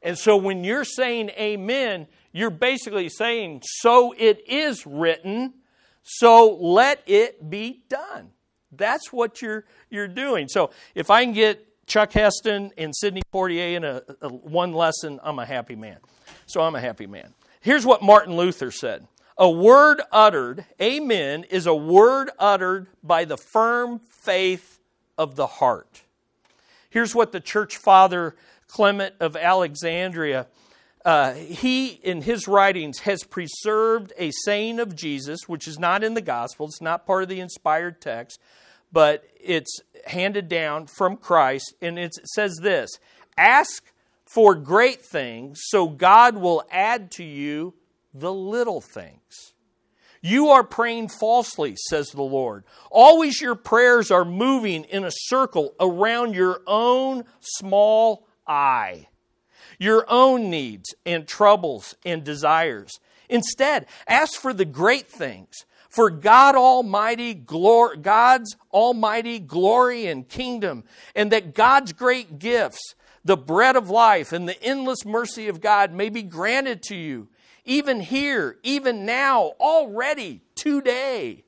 And 0.04 0.18
so 0.18 0.36
when 0.36 0.62
you're 0.62 0.84
saying 0.84 1.30
amen, 1.30 2.06
you're 2.30 2.50
basically 2.50 3.08
saying, 3.08 3.62
so 3.64 4.14
it 4.16 4.46
is 4.46 4.86
written, 4.86 5.54
so 6.02 6.58
let 6.60 7.02
it 7.06 7.48
be 7.48 7.82
done. 7.88 8.30
That's 8.70 9.12
what 9.12 9.40
you're, 9.40 9.64
you're 9.88 10.06
doing. 10.06 10.48
So 10.48 10.70
if 10.94 11.10
I 11.10 11.24
can 11.24 11.32
get 11.32 11.86
Chuck 11.86 12.12
Heston 12.12 12.72
and 12.76 12.94
Sidney 12.94 13.22
Poitier 13.32 13.76
in 13.76 13.84
a, 13.84 14.02
a, 14.20 14.28
one 14.28 14.74
lesson, 14.74 15.20
I'm 15.22 15.38
a 15.38 15.46
happy 15.46 15.74
man. 15.74 15.98
So 16.46 16.60
I'm 16.60 16.74
a 16.74 16.80
happy 16.80 17.06
man. 17.06 17.32
Here's 17.60 17.86
what 17.86 18.02
Martin 18.02 18.36
Luther 18.36 18.70
said 18.70 19.06
A 19.38 19.48
word 19.48 20.02
uttered, 20.12 20.66
amen, 20.82 21.44
is 21.44 21.66
a 21.66 21.74
word 21.74 22.30
uttered 22.38 22.88
by 23.02 23.24
the 23.24 23.38
firm 23.38 24.00
faith 24.00 24.80
of 25.16 25.34
the 25.36 25.46
heart. 25.46 26.02
Here's 26.90 27.14
what 27.14 27.32
the 27.32 27.40
church 27.40 27.76
father 27.76 28.36
Clement 28.68 29.14
of 29.20 29.36
Alexandria, 29.36 30.46
uh, 31.04 31.34
he, 31.34 31.88
in 31.88 32.22
his 32.22 32.48
writings, 32.48 33.00
has 33.00 33.22
preserved 33.24 34.12
a 34.16 34.30
saying 34.44 34.80
of 34.80 34.96
Jesus, 34.96 35.48
which 35.48 35.68
is 35.68 35.78
not 35.78 36.02
in 36.02 36.14
the 36.14 36.22
gospel, 36.22 36.66
it's 36.66 36.80
not 36.80 37.06
part 37.06 37.22
of 37.22 37.28
the 37.28 37.40
inspired 37.40 38.00
text, 38.00 38.40
but 38.90 39.24
it's 39.40 39.80
handed 40.06 40.48
down 40.48 40.86
from 40.86 41.16
Christ, 41.16 41.74
and 41.82 41.98
it 41.98 42.14
says 42.34 42.58
this 42.62 42.90
Ask 43.36 43.92
for 44.24 44.54
great 44.54 45.02
things, 45.02 45.60
so 45.64 45.88
God 45.88 46.36
will 46.36 46.64
add 46.70 47.10
to 47.12 47.24
you 47.24 47.74
the 48.14 48.32
little 48.32 48.80
things. 48.80 49.54
You 50.22 50.48
are 50.48 50.64
praying 50.64 51.08
falsely, 51.08 51.76
says 51.76 52.08
the 52.08 52.22
Lord. 52.22 52.64
Always 52.90 53.42
your 53.42 53.54
prayers 53.54 54.10
are 54.10 54.24
moving 54.24 54.84
in 54.84 55.04
a 55.04 55.10
circle 55.12 55.74
around 55.78 56.34
your 56.34 56.62
own 56.66 57.24
small 57.40 58.23
eye, 58.46 59.08
your 59.78 60.04
own 60.08 60.50
needs 60.50 60.94
and 61.04 61.26
troubles 61.26 61.94
and 62.04 62.24
desires. 62.24 62.92
Instead, 63.28 63.86
ask 64.06 64.40
for 64.40 64.52
the 64.52 64.64
great 64.64 65.06
things, 65.08 65.64
for 65.88 66.10
God 66.10 66.54
Almighty 66.54 67.34
glory, 67.34 67.98
God's 67.98 68.56
almighty 68.72 69.38
glory 69.38 70.06
and 70.06 70.28
kingdom, 70.28 70.84
and 71.14 71.32
that 71.32 71.54
God's 71.54 71.92
great 71.92 72.38
gifts, 72.38 72.94
the 73.24 73.36
bread 73.36 73.76
of 73.76 73.90
life 73.90 74.32
and 74.32 74.48
the 74.48 74.62
endless 74.62 75.04
mercy 75.04 75.48
of 75.48 75.60
God 75.60 75.92
may 75.92 76.08
be 76.08 76.22
granted 76.22 76.82
to 76.84 76.96
you 76.96 77.28
even 77.64 78.00
here, 78.00 78.58
even 78.62 79.06
now, 79.06 79.52
already, 79.58 80.42
today. 80.54 81.44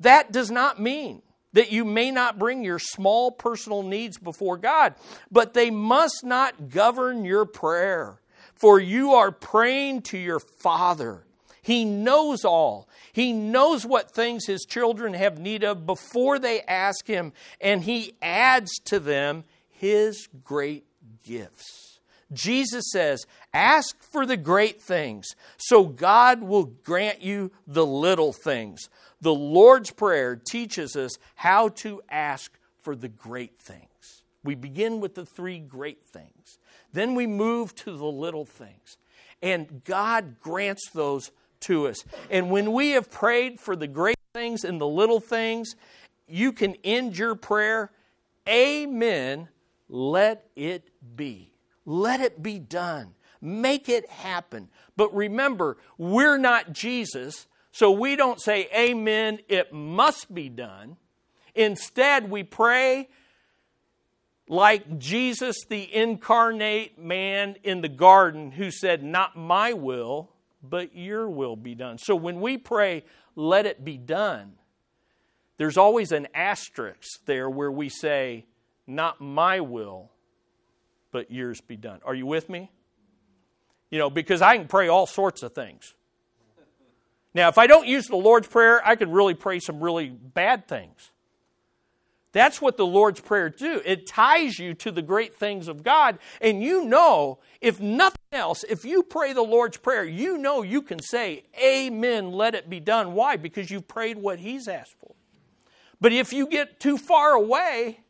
That 0.00 0.30
does 0.30 0.50
not 0.50 0.80
mean 0.80 1.22
that 1.58 1.72
you 1.72 1.84
may 1.84 2.12
not 2.12 2.38
bring 2.38 2.62
your 2.62 2.78
small 2.78 3.32
personal 3.32 3.82
needs 3.82 4.16
before 4.16 4.56
God, 4.56 4.94
but 5.28 5.54
they 5.54 5.72
must 5.72 6.22
not 6.22 6.70
govern 6.70 7.24
your 7.24 7.44
prayer. 7.44 8.20
For 8.54 8.78
you 8.78 9.14
are 9.14 9.32
praying 9.32 10.02
to 10.02 10.18
your 10.18 10.38
Father. 10.38 11.24
He 11.60 11.84
knows 11.84 12.44
all. 12.44 12.88
He 13.12 13.32
knows 13.32 13.84
what 13.84 14.12
things 14.12 14.46
his 14.46 14.66
children 14.68 15.14
have 15.14 15.40
need 15.40 15.64
of 15.64 15.84
before 15.84 16.38
they 16.38 16.60
ask 16.60 17.08
him, 17.08 17.32
and 17.60 17.82
he 17.82 18.12
adds 18.22 18.70
to 18.84 19.00
them 19.00 19.42
his 19.68 20.28
great 20.44 20.84
gifts. 21.26 21.87
Jesus 22.32 22.90
says, 22.92 23.26
Ask 23.54 24.02
for 24.02 24.26
the 24.26 24.36
great 24.36 24.82
things, 24.82 25.26
so 25.56 25.84
God 25.84 26.42
will 26.42 26.64
grant 26.64 27.22
you 27.22 27.50
the 27.66 27.86
little 27.86 28.32
things. 28.32 28.88
The 29.20 29.34
Lord's 29.34 29.90
Prayer 29.90 30.36
teaches 30.36 30.94
us 30.96 31.18
how 31.34 31.68
to 31.68 32.02
ask 32.08 32.56
for 32.82 32.94
the 32.94 33.08
great 33.08 33.58
things. 33.58 34.22
We 34.44 34.54
begin 34.54 35.00
with 35.00 35.14
the 35.14 35.26
three 35.26 35.58
great 35.58 36.04
things, 36.06 36.58
then 36.92 37.14
we 37.14 37.26
move 37.26 37.74
to 37.76 37.96
the 37.96 38.06
little 38.06 38.44
things, 38.44 38.98
and 39.42 39.82
God 39.84 40.40
grants 40.40 40.90
those 40.90 41.30
to 41.60 41.88
us. 41.88 42.04
And 42.30 42.50
when 42.50 42.72
we 42.72 42.90
have 42.90 43.10
prayed 43.10 43.58
for 43.58 43.74
the 43.74 43.88
great 43.88 44.16
things 44.34 44.64
and 44.64 44.80
the 44.80 44.86
little 44.86 45.20
things, 45.20 45.74
you 46.28 46.52
can 46.52 46.76
end 46.84 47.16
your 47.18 47.34
prayer, 47.34 47.90
Amen, 48.48 49.48
let 49.88 50.46
it 50.56 50.88
be. 51.16 51.52
Let 51.88 52.20
it 52.20 52.42
be 52.42 52.58
done. 52.58 53.14
Make 53.40 53.88
it 53.88 54.10
happen. 54.10 54.68
But 54.94 55.14
remember, 55.14 55.78
we're 55.96 56.36
not 56.36 56.74
Jesus, 56.74 57.46
so 57.72 57.90
we 57.90 58.14
don't 58.14 58.38
say, 58.38 58.68
Amen, 58.76 59.38
it 59.48 59.72
must 59.72 60.34
be 60.34 60.50
done. 60.50 60.98
Instead, 61.54 62.30
we 62.30 62.42
pray 62.42 63.08
like 64.48 64.98
Jesus, 64.98 65.64
the 65.66 65.94
incarnate 65.94 66.98
man 66.98 67.56
in 67.64 67.80
the 67.80 67.88
garden, 67.88 68.50
who 68.50 68.70
said, 68.70 69.02
Not 69.02 69.34
my 69.34 69.72
will, 69.72 70.28
but 70.62 70.94
your 70.94 71.26
will 71.30 71.56
be 71.56 71.74
done. 71.74 71.96
So 71.96 72.14
when 72.14 72.42
we 72.42 72.58
pray, 72.58 73.02
let 73.34 73.64
it 73.64 73.82
be 73.82 73.96
done, 73.96 74.52
there's 75.56 75.78
always 75.78 76.12
an 76.12 76.28
asterisk 76.34 77.24
there 77.24 77.48
where 77.48 77.72
we 77.72 77.88
say, 77.88 78.44
Not 78.86 79.22
my 79.22 79.60
will, 79.60 80.10
but 81.10 81.30
yours 81.30 81.60
be 81.60 81.76
done. 81.76 82.00
Are 82.04 82.14
you 82.14 82.26
with 82.26 82.48
me? 82.48 82.70
You 83.90 83.98
know, 83.98 84.10
because 84.10 84.42
I 84.42 84.56
can 84.56 84.68
pray 84.68 84.88
all 84.88 85.06
sorts 85.06 85.42
of 85.42 85.54
things. 85.54 85.94
Now, 87.34 87.48
if 87.48 87.58
I 87.58 87.66
don't 87.66 87.86
use 87.86 88.06
the 88.06 88.16
Lord's 88.16 88.48
Prayer, 88.48 88.86
I 88.86 88.96
could 88.96 89.12
really 89.12 89.34
pray 89.34 89.60
some 89.60 89.80
really 89.80 90.08
bad 90.08 90.66
things. 90.66 91.10
That's 92.32 92.60
what 92.60 92.76
the 92.76 92.86
Lord's 92.86 93.20
Prayer 93.20 93.48
do. 93.48 93.80
It 93.84 94.06
ties 94.06 94.58
you 94.58 94.74
to 94.74 94.90
the 94.90 95.02
great 95.02 95.34
things 95.34 95.68
of 95.68 95.82
God, 95.82 96.18
and 96.40 96.62
you 96.62 96.84
know, 96.84 97.38
if 97.60 97.80
nothing 97.80 98.18
else, 98.32 98.64
if 98.64 98.84
you 98.84 99.02
pray 99.02 99.32
the 99.32 99.42
Lord's 99.42 99.76
Prayer, 99.76 100.04
you 100.04 100.36
know 100.36 100.62
you 100.62 100.82
can 100.82 101.00
say, 101.00 101.44
Amen, 101.62 102.32
let 102.32 102.54
it 102.54 102.68
be 102.68 102.80
done. 102.80 103.14
Why? 103.14 103.36
Because 103.36 103.70
you've 103.70 103.88
prayed 103.88 104.18
what 104.18 104.38
He's 104.38 104.68
asked 104.68 104.96
for. 105.00 105.14
But 106.00 106.12
if 106.12 106.32
you 106.32 106.46
get 106.46 106.80
too 106.80 106.98
far 106.98 107.32
away, 107.32 108.00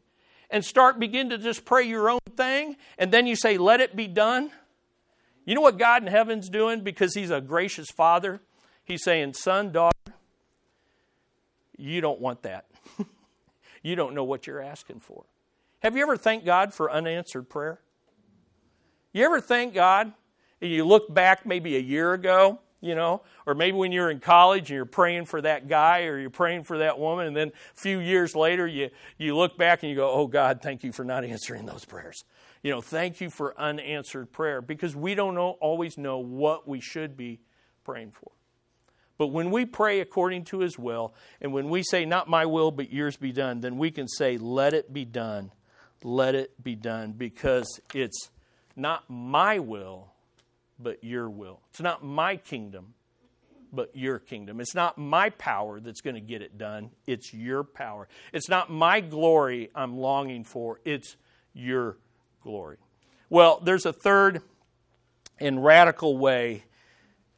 and 0.50 0.64
start 0.64 0.98
begin 0.98 1.30
to 1.30 1.38
just 1.38 1.64
pray 1.64 1.84
your 1.84 2.10
own 2.10 2.20
thing 2.36 2.76
and 2.98 3.12
then 3.12 3.26
you 3.26 3.36
say 3.36 3.58
let 3.58 3.80
it 3.80 3.94
be 3.96 4.06
done. 4.06 4.50
You 5.44 5.54
know 5.54 5.60
what 5.60 5.78
god 5.78 6.02
in 6.02 6.08
heaven's 6.08 6.48
doing? 6.48 6.82
Because 6.82 7.14
he's 7.14 7.30
a 7.30 7.40
gracious 7.40 7.88
father 7.90 8.40
he's 8.84 9.04
saying 9.04 9.34
son 9.34 9.70
daughter 9.72 9.94
you 11.76 12.00
don't 12.00 12.20
want 12.20 12.42
that. 12.42 12.66
You 13.82 13.94
don't 13.94 14.12
know 14.12 14.24
what 14.24 14.46
you're 14.46 14.60
asking 14.60 15.00
for. 15.00 15.24
Have 15.80 15.96
you 15.96 16.02
ever 16.02 16.16
thanked 16.16 16.44
god 16.44 16.74
for 16.74 16.90
unanswered 16.90 17.48
prayer? 17.48 17.80
You 19.12 19.24
ever 19.24 19.40
thank 19.40 19.72
god 19.72 20.12
and 20.60 20.70
you 20.70 20.84
look 20.84 21.12
back 21.14 21.46
maybe 21.46 21.76
a 21.76 21.80
year 21.80 22.12
ago 22.12 22.58
you 22.80 22.94
know, 22.94 23.22
or 23.46 23.54
maybe 23.54 23.76
when 23.76 23.92
you're 23.92 24.10
in 24.10 24.20
college 24.20 24.70
and 24.70 24.76
you're 24.76 24.84
praying 24.84 25.24
for 25.24 25.40
that 25.40 25.68
guy 25.68 26.04
or 26.04 26.18
you're 26.18 26.30
praying 26.30 26.64
for 26.64 26.78
that 26.78 26.98
woman, 26.98 27.26
and 27.26 27.36
then 27.36 27.48
a 27.48 27.80
few 27.80 27.98
years 27.98 28.36
later 28.36 28.66
you, 28.66 28.90
you 29.16 29.36
look 29.36 29.58
back 29.58 29.82
and 29.82 29.90
you 29.90 29.96
go, 29.96 30.10
Oh 30.10 30.26
God, 30.26 30.60
thank 30.62 30.84
you 30.84 30.92
for 30.92 31.04
not 31.04 31.24
answering 31.24 31.66
those 31.66 31.84
prayers. 31.84 32.24
You 32.62 32.70
know, 32.70 32.80
thank 32.80 33.20
you 33.20 33.30
for 33.30 33.58
unanswered 33.58 34.32
prayer 34.32 34.60
because 34.60 34.94
we 34.94 35.14
don't 35.14 35.34
know, 35.34 35.50
always 35.60 35.98
know 35.98 36.18
what 36.18 36.68
we 36.68 36.80
should 36.80 37.16
be 37.16 37.40
praying 37.84 38.12
for. 38.12 38.32
But 39.16 39.28
when 39.28 39.50
we 39.50 39.66
pray 39.66 40.00
according 40.00 40.44
to 40.46 40.60
His 40.60 40.78
will, 40.78 41.12
and 41.40 41.52
when 41.52 41.68
we 41.68 41.82
say, 41.82 42.04
Not 42.04 42.28
my 42.28 42.46
will, 42.46 42.70
but 42.70 42.92
yours 42.92 43.16
be 43.16 43.32
done, 43.32 43.60
then 43.60 43.76
we 43.76 43.90
can 43.90 44.08
say, 44.08 44.38
Let 44.38 44.72
it 44.74 44.92
be 44.92 45.04
done. 45.04 45.50
Let 46.04 46.36
it 46.36 46.62
be 46.62 46.76
done 46.76 47.12
because 47.12 47.80
it's 47.92 48.30
not 48.76 49.04
my 49.08 49.58
will, 49.58 50.12
but 50.78 51.02
your 51.02 51.28
will. 51.28 51.60
It's 51.70 51.80
not 51.80 52.04
my 52.04 52.36
kingdom, 52.36 52.94
but 53.72 53.90
your 53.94 54.18
kingdom. 54.18 54.60
It's 54.60 54.74
not 54.74 54.98
my 54.98 55.30
power 55.30 55.80
that's 55.80 56.00
going 56.00 56.14
to 56.14 56.20
get 56.20 56.42
it 56.42 56.58
done, 56.58 56.90
it's 57.06 57.32
your 57.32 57.64
power. 57.64 58.08
It's 58.32 58.48
not 58.48 58.70
my 58.70 59.00
glory 59.00 59.70
I'm 59.74 59.96
longing 59.96 60.44
for, 60.44 60.80
it's 60.84 61.16
your 61.52 61.98
glory. 62.42 62.78
Well, 63.30 63.60
there's 63.62 63.86
a 63.86 63.92
third 63.92 64.42
and 65.38 65.62
radical 65.62 66.16
way 66.16 66.64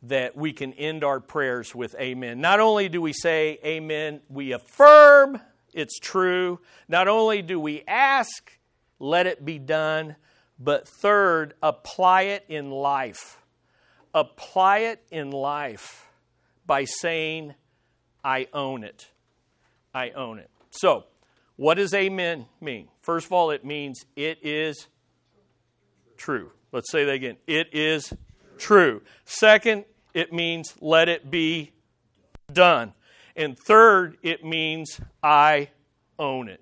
that 0.03 0.35
we 0.35 0.53
can 0.53 0.72
end 0.74 1.05
our 1.05 1.20
prayers 1.20 1.74
with 1.74 1.94
amen. 1.96 2.40
Not 2.40 2.61
only 2.61 2.88
do 2.88 3.03
we 3.03 3.12
say 3.12 3.59
amen, 3.64 4.20
we 4.29 4.53
affirm 4.53 5.40
it's 5.72 5.98
true. 5.98 6.61
Not 6.88 7.09
only 7.09 7.42
do 7.42 7.61
we 7.61 7.83
ask, 7.87 8.59
let 8.98 9.26
it 9.26 9.44
be 9.44 9.59
done, 9.59 10.16
but 10.60 10.86
third, 10.86 11.54
apply 11.62 12.22
it 12.22 12.44
in 12.48 12.70
life. 12.70 13.38
Apply 14.12 14.78
it 14.78 15.02
in 15.10 15.30
life 15.30 16.06
by 16.66 16.84
saying, 16.84 17.54
I 18.22 18.46
own 18.52 18.84
it. 18.84 19.08
I 19.94 20.10
own 20.10 20.38
it. 20.38 20.50
So, 20.70 21.04
what 21.56 21.74
does 21.74 21.94
amen 21.94 22.46
mean? 22.60 22.88
First 23.02 23.26
of 23.26 23.32
all, 23.32 23.50
it 23.50 23.64
means 23.64 24.04
it 24.14 24.38
is 24.42 24.86
true. 26.16 26.52
Let's 26.72 26.90
say 26.90 27.04
that 27.04 27.12
again. 27.12 27.36
It 27.46 27.68
is 27.72 28.12
true. 28.58 29.02
Second, 29.24 29.84
it 30.12 30.32
means 30.32 30.74
let 30.80 31.08
it 31.08 31.30
be 31.30 31.72
done. 32.52 32.92
And 33.34 33.58
third, 33.58 34.18
it 34.22 34.44
means 34.44 35.00
I 35.22 35.70
own 36.18 36.48
it. 36.48 36.60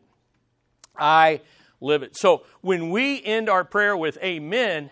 I 0.97 1.41
live 1.81 2.03
it. 2.03 2.17
So 2.17 2.45
when 2.61 2.91
we 2.91 3.23
end 3.23 3.49
our 3.49 3.65
prayer 3.65 3.97
with 3.97 4.19
amen, 4.23 4.91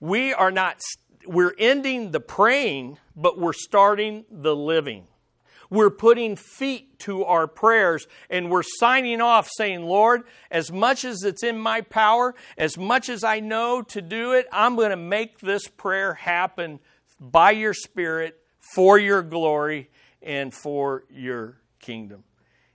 we 0.00 0.32
are 0.32 0.50
not 0.50 0.80
we're 1.26 1.54
ending 1.58 2.12
the 2.12 2.20
praying, 2.20 2.98
but 3.16 3.38
we're 3.38 3.52
starting 3.52 4.24
the 4.30 4.54
living. 4.54 5.08
We're 5.68 5.90
putting 5.90 6.36
feet 6.36 7.00
to 7.00 7.24
our 7.24 7.48
prayers 7.48 8.06
and 8.30 8.50
we're 8.50 8.62
signing 8.62 9.20
off 9.20 9.48
saying, 9.56 9.82
Lord, 9.82 10.22
as 10.50 10.70
much 10.70 11.04
as 11.04 11.24
it's 11.24 11.42
in 11.42 11.58
my 11.58 11.80
power, 11.80 12.34
as 12.56 12.78
much 12.78 13.08
as 13.08 13.24
I 13.24 13.40
know 13.40 13.82
to 13.82 14.00
do 14.00 14.32
it, 14.32 14.46
I'm 14.52 14.76
going 14.76 14.90
to 14.90 14.96
make 14.96 15.40
this 15.40 15.66
prayer 15.66 16.14
happen 16.14 16.78
by 17.18 17.50
your 17.50 17.74
Spirit 17.74 18.38
for 18.74 18.98
your 18.98 19.22
glory 19.22 19.90
and 20.22 20.54
for 20.54 21.04
your 21.10 21.58
kingdom. 21.80 22.22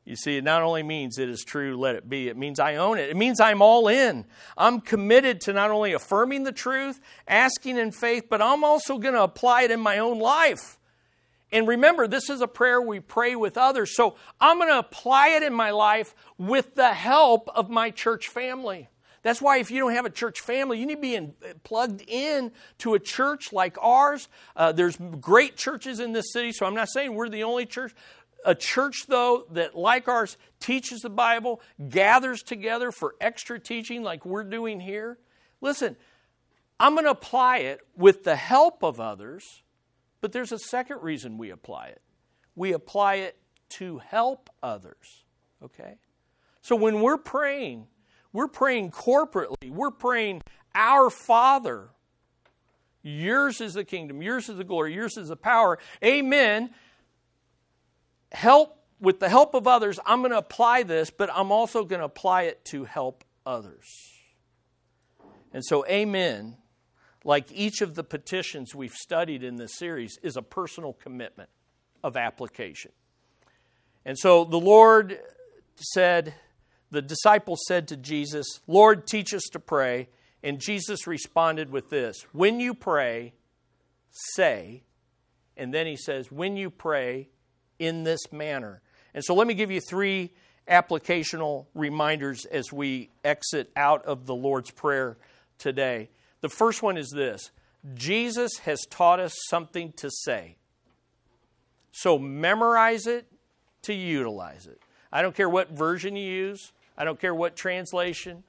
You 0.03 0.15
see, 0.15 0.37
it 0.37 0.43
not 0.43 0.63
only 0.63 0.81
means 0.81 1.19
it 1.19 1.29
is 1.29 1.43
true, 1.43 1.77
let 1.77 1.95
it 1.95 2.09
be, 2.09 2.27
it 2.27 2.35
means 2.35 2.59
I 2.59 2.75
own 2.77 2.97
it. 2.97 3.09
It 3.09 3.15
means 3.15 3.39
I'm 3.39 3.61
all 3.61 3.87
in. 3.87 4.25
I'm 4.57 4.81
committed 4.81 5.41
to 5.41 5.53
not 5.53 5.69
only 5.69 5.93
affirming 5.93 6.43
the 6.43 6.51
truth, 6.51 6.99
asking 7.27 7.77
in 7.77 7.91
faith, 7.91 8.25
but 8.29 8.41
I'm 8.41 8.63
also 8.63 8.97
going 8.97 9.13
to 9.13 9.23
apply 9.23 9.63
it 9.63 9.71
in 9.71 9.79
my 9.79 9.99
own 9.99 10.19
life. 10.19 10.79
And 11.51 11.67
remember, 11.67 12.07
this 12.07 12.29
is 12.29 12.41
a 12.41 12.47
prayer 12.47 12.81
we 12.81 12.99
pray 12.99 13.35
with 13.35 13.57
others. 13.57 13.95
So 13.95 14.15
I'm 14.39 14.57
going 14.57 14.69
to 14.69 14.79
apply 14.79 15.29
it 15.29 15.43
in 15.43 15.53
my 15.53 15.71
life 15.71 16.15
with 16.37 16.75
the 16.75 16.93
help 16.93 17.49
of 17.53 17.69
my 17.69 17.91
church 17.91 18.29
family. 18.29 18.87
That's 19.23 19.41
why 19.41 19.57
if 19.57 19.69
you 19.69 19.79
don't 19.79 19.93
have 19.93 20.05
a 20.05 20.09
church 20.09 20.39
family, 20.39 20.79
you 20.79 20.87
need 20.87 20.95
to 20.95 21.01
be 21.01 21.15
in, 21.15 21.33
plugged 21.63 22.03
in 22.07 22.51
to 22.79 22.95
a 22.95 22.99
church 22.99 23.53
like 23.53 23.77
ours. 23.79 24.27
Uh, 24.55 24.71
there's 24.71 24.97
great 25.19 25.57
churches 25.57 25.99
in 25.99 26.11
this 26.11 26.33
city, 26.33 26.51
so 26.51 26.65
I'm 26.65 26.73
not 26.73 26.89
saying 26.89 27.13
we're 27.13 27.29
the 27.29 27.43
only 27.43 27.67
church. 27.67 27.93
A 28.45 28.55
church, 28.55 29.05
though, 29.07 29.45
that 29.51 29.75
like 29.75 30.07
ours 30.07 30.37
teaches 30.59 31.01
the 31.01 31.09
Bible, 31.09 31.61
gathers 31.89 32.41
together 32.41 32.91
for 32.91 33.15
extra 33.21 33.59
teaching 33.59 34.03
like 34.03 34.25
we're 34.25 34.43
doing 34.43 34.79
here. 34.79 35.19
Listen, 35.61 35.95
I'm 36.79 36.93
going 36.93 37.05
to 37.05 37.11
apply 37.11 37.57
it 37.57 37.81
with 37.95 38.23
the 38.23 38.35
help 38.35 38.83
of 38.83 38.99
others, 38.99 39.61
but 40.21 40.31
there's 40.31 40.51
a 40.51 40.57
second 40.57 41.03
reason 41.03 41.37
we 41.37 41.51
apply 41.51 41.87
it. 41.87 42.01
We 42.55 42.73
apply 42.73 43.15
it 43.15 43.37
to 43.77 43.99
help 43.99 44.49
others, 44.63 45.23
okay? 45.63 45.95
So 46.61 46.75
when 46.75 47.01
we're 47.01 47.17
praying, 47.17 47.87
we're 48.33 48.47
praying 48.47 48.91
corporately. 48.91 49.69
We're 49.69 49.91
praying, 49.91 50.41
Our 50.73 51.09
Father. 51.09 51.89
Yours 53.03 53.61
is 53.61 53.73
the 53.73 53.83
kingdom, 53.83 54.21
yours 54.21 54.49
is 54.49 54.57
the 54.57 54.63
glory, 54.63 54.93
yours 54.93 55.17
is 55.17 55.29
the 55.29 55.35
power. 55.35 55.79
Amen. 56.03 56.71
Help 58.31 58.77
with 58.99 59.19
the 59.19 59.29
help 59.29 59.55
of 59.55 59.67
others, 59.67 59.99
I'm 60.05 60.19
going 60.19 60.31
to 60.31 60.37
apply 60.37 60.83
this, 60.83 61.09
but 61.09 61.29
I'm 61.33 61.51
also 61.51 61.83
going 61.83 61.99
to 61.99 62.05
apply 62.05 62.43
it 62.43 62.63
to 62.65 62.85
help 62.85 63.23
others. 63.45 63.87
And 65.53 65.65
so, 65.65 65.85
amen, 65.87 66.57
like 67.23 67.51
each 67.51 67.81
of 67.81 67.95
the 67.95 68.03
petitions 68.03 68.73
we've 68.75 68.93
studied 68.93 69.43
in 69.43 69.55
this 69.57 69.75
series, 69.75 70.17
is 70.21 70.37
a 70.37 70.41
personal 70.41 70.93
commitment 70.93 71.49
of 72.03 72.15
application. 72.15 72.91
And 74.05 74.17
so 74.17 74.45
the 74.45 74.59
Lord 74.59 75.19
said, 75.75 76.33
the 76.91 77.01
disciples 77.01 77.61
said 77.67 77.87
to 77.87 77.97
Jesus, 77.97 78.59
Lord, 78.67 79.07
teach 79.07 79.33
us 79.33 79.43
to 79.53 79.59
pray. 79.59 80.09
And 80.43 80.59
Jesus 80.59 81.07
responded 81.07 81.71
with 81.71 81.89
this 81.89 82.25
When 82.33 82.59
you 82.59 82.73
pray, 82.73 83.33
say, 84.09 84.83
and 85.55 85.73
then 85.73 85.87
he 85.87 85.95
says, 85.95 86.31
When 86.31 86.57
you 86.57 86.69
pray, 86.69 87.29
in 87.81 88.03
this 88.03 88.31
manner. 88.31 88.79
And 89.15 89.23
so 89.23 89.33
let 89.33 89.47
me 89.47 89.55
give 89.55 89.71
you 89.71 89.81
three 89.81 90.31
applicational 90.69 91.65
reminders 91.73 92.45
as 92.45 92.71
we 92.71 93.09
exit 93.25 93.71
out 93.75 94.05
of 94.05 94.27
the 94.27 94.35
Lord's 94.35 94.69
Prayer 94.69 95.17
today. 95.57 96.09
The 96.41 96.49
first 96.49 96.83
one 96.83 96.95
is 96.95 97.09
this 97.09 97.49
Jesus 97.95 98.59
has 98.59 98.81
taught 98.89 99.19
us 99.19 99.33
something 99.49 99.91
to 99.93 100.11
say. 100.11 100.57
So 101.91 102.19
memorize 102.19 103.07
it 103.07 103.25
to 103.83 103.93
utilize 103.93 104.67
it. 104.67 104.79
I 105.11 105.23
don't 105.23 105.35
care 105.35 105.49
what 105.49 105.71
version 105.71 106.15
you 106.15 106.29
use. 106.29 106.71
I 106.95 107.03
don't 107.03 107.19
care 107.19 107.33
what 107.33 107.55
translation. 107.55 108.43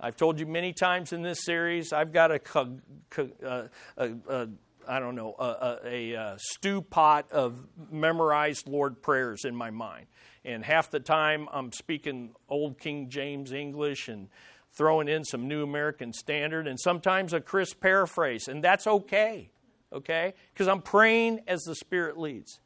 I've 0.00 0.16
told 0.16 0.40
you 0.40 0.46
many 0.46 0.72
times 0.72 1.12
in 1.12 1.22
this 1.22 1.44
series, 1.44 1.92
I've 1.92 2.12
got 2.12 2.30
a, 2.30 2.40
uh, 2.58 3.22
a, 3.46 3.68
a, 3.98 4.10
a 4.28 4.48
I 4.86 5.00
don't 5.00 5.14
know, 5.14 5.34
a, 5.38 5.44
a, 5.44 5.78
a, 5.84 6.16
uh, 6.16 6.36
stew 6.38 6.80
pot 6.82 7.30
of 7.32 7.66
memorized 7.90 8.68
Lord 8.68 9.02
prayers 9.02 9.44
in 9.44 9.54
my 9.54 9.70
mind. 9.70 10.06
And 10.44 10.64
half 10.64 10.90
the 10.90 11.00
time 11.00 11.48
I'm 11.52 11.72
speaking 11.72 12.34
Old 12.48 12.78
King 12.78 13.08
James 13.08 13.52
English 13.52 14.08
and 14.08 14.28
throwing 14.72 15.08
in 15.08 15.24
some 15.24 15.48
New 15.48 15.62
American 15.62 16.12
Standard 16.12 16.66
and 16.66 16.78
sometimes 16.78 17.32
a 17.32 17.40
crisp 17.40 17.80
paraphrase. 17.80 18.46
And 18.46 18.62
that's 18.62 18.86
okay, 18.86 19.50
okay? 19.92 20.34
Because 20.52 20.68
I'm 20.68 20.82
praying 20.82 21.40
as 21.48 21.62
the 21.62 21.74
Spirit 21.74 22.18
leads. 22.18 22.60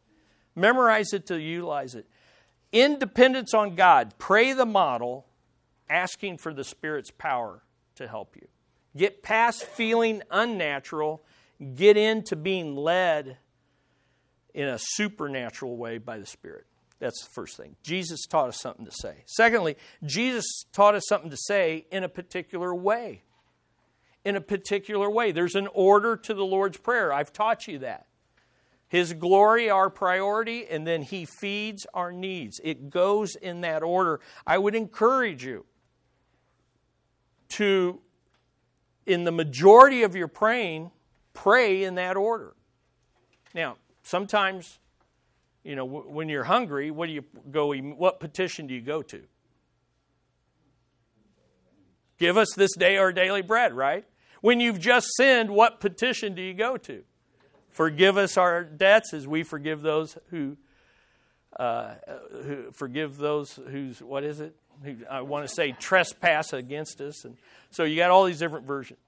Memorize 0.54 1.12
it 1.12 1.26
to 1.26 1.40
utilize 1.40 1.94
it. 1.94 2.06
Independence 2.72 3.54
on 3.54 3.74
God. 3.74 4.14
Pray 4.18 4.52
the 4.52 4.66
model, 4.66 5.26
asking 5.88 6.38
for 6.38 6.52
the 6.52 6.64
Spirit's 6.64 7.10
power 7.10 7.62
to 7.96 8.06
help 8.06 8.36
you. 8.36 8.46
Get 8.96 9.22
past 9.22 9.62
feeling 9.62 10.22
unnatural, 10.30 11.22
get 11.74 11.96
into 11.96 12.36
being 12.36 12.76
led 12.76 13.38
in 14.54 14.68
a 14.68 14.78
supernatural 14.78 15.76
way 15.76 15.98
by 15.98 16.18
the 16.18 16.26
Spirit. 16.26 16.66
That's 16.98 17.24
the 17.24 17.30
first 17.30 17.56
thing. 17.56 17.76
Jesus 17.82 18.26
taught 18.26 18.48
us 18.48 18.60
something 18.60 18.84
to 18.84 18.92
say. 18.92 19.24
Secondly, 19.26 19.76
Jesus 20.04 20.44
taught 20.72 20.94
us 20.94 21.04
something 21.08 21.30
to 21.30 21.36
say 21.36 21.86
in 21.90 22.04
a 22.04 22.08
particular 22.08 22.74
way. 22.74 23.22
In 24.24 24.36
a 24.36 24.40
particular 24.40 25.10
way. 25.10 25.32
There's 25.32 25.54
an 25.54 25.68
order 25.72 26.16
to 26.16 26.34
the 26.34 26.44
Lord's 26.44 26.76
Prayer. 26.76 27.12
I've 27.12 27.32
taught 27.32 27.66
you 27.66 27.78
that. 27.78 28.06
His 28.88 29.14
glory, 29.14 29.70
our 29.70 29.88
priority, 29.88 30.66
and 30.66 30.86
then 30.86 31.02
He 31.02 31.24
feeds 31.24 31.86
our 31.94 32.12
needs. 32.12 32.60
It 32.62 32.90
goes 32.90 33.34
in 33.34 33.62
that 33.62 33.82
order. 33.82 34.20
I 34.46 34.58
would 34.58 34.74
encourage 34.74 35.44
you 35.44 35.64
to, 37.50 38.00
in 39.06 39.24
the 39.24 39.32
majority 39.32 40.02
of 40.02 40.16
your 40.16 40.28
praying, 40.28 40.90
pray 41.42 41.84
in 41.84 41.94
that 41.94 42.16
order. 42.16 42.54
Now, 43.54 43.76
sometimes, 44.02 44.78
you 45.64 45.74
know, 45.74 45.84
when 45.84 46.28
you're 46.28 46.44
hungry, 46.44 46.90
what 46.90 47.06
do 47.06 47.12
you 47.12 47.24
go? 47.50 47.74
What 47.74 48.20
petition 48.20 48.66
do 48.66 48.74
you 48.74 48.82
go 48.82 49.02
to? 49.02 49.22
Give 52.18 52.36
us 52.36 52.48
this 52.54 52.76
day 52.76 52.98
our 52.98 53.12
daily 53.12 53.40
bread, 53.42 53.74
right? 53.74 54.04
When 54.42 54.60
you've 54.60 54.78
just 54.78 55.08
sinned, 55.16 55.50
what 55.50 55.80
petition 55.80 56.34
do 56.34 56.42
you 56.42 56.52
go 56.52 56.76
to? 56.76 57.02
Forgive 57.70 58.18
us 58.18 58.36
our 58.36 58.62
debts 58.62 59.14
as 59.14 59.26
we 59.26 59.42
forgive 59.42 59.80
those 59.80 60.18
who, 60.30 60.58
uh, 61.58 61.94
who 62.44 62.70
forgive 62.72 63.16
those 63.16 63.58
who's, 63.70 64.02
what 64.02 64.24
is 64.24 64.40
it? 64.40 64.54
Who, 64.82 64.96
I 65.10 65.22
want 65.22 65.48
to 65.48 65.54
say 65.54 65.72
trespass 65.72 66.52
against 66.52 67.00
us. 67.00 67.24
And 67.24 67.36
so 67.70 67.84
you 67.84 67.96
got 67.96 68.10
all 68.10 68.24
these 68.24 68.38
different 68.38 68.66
versions. 68.66 68.98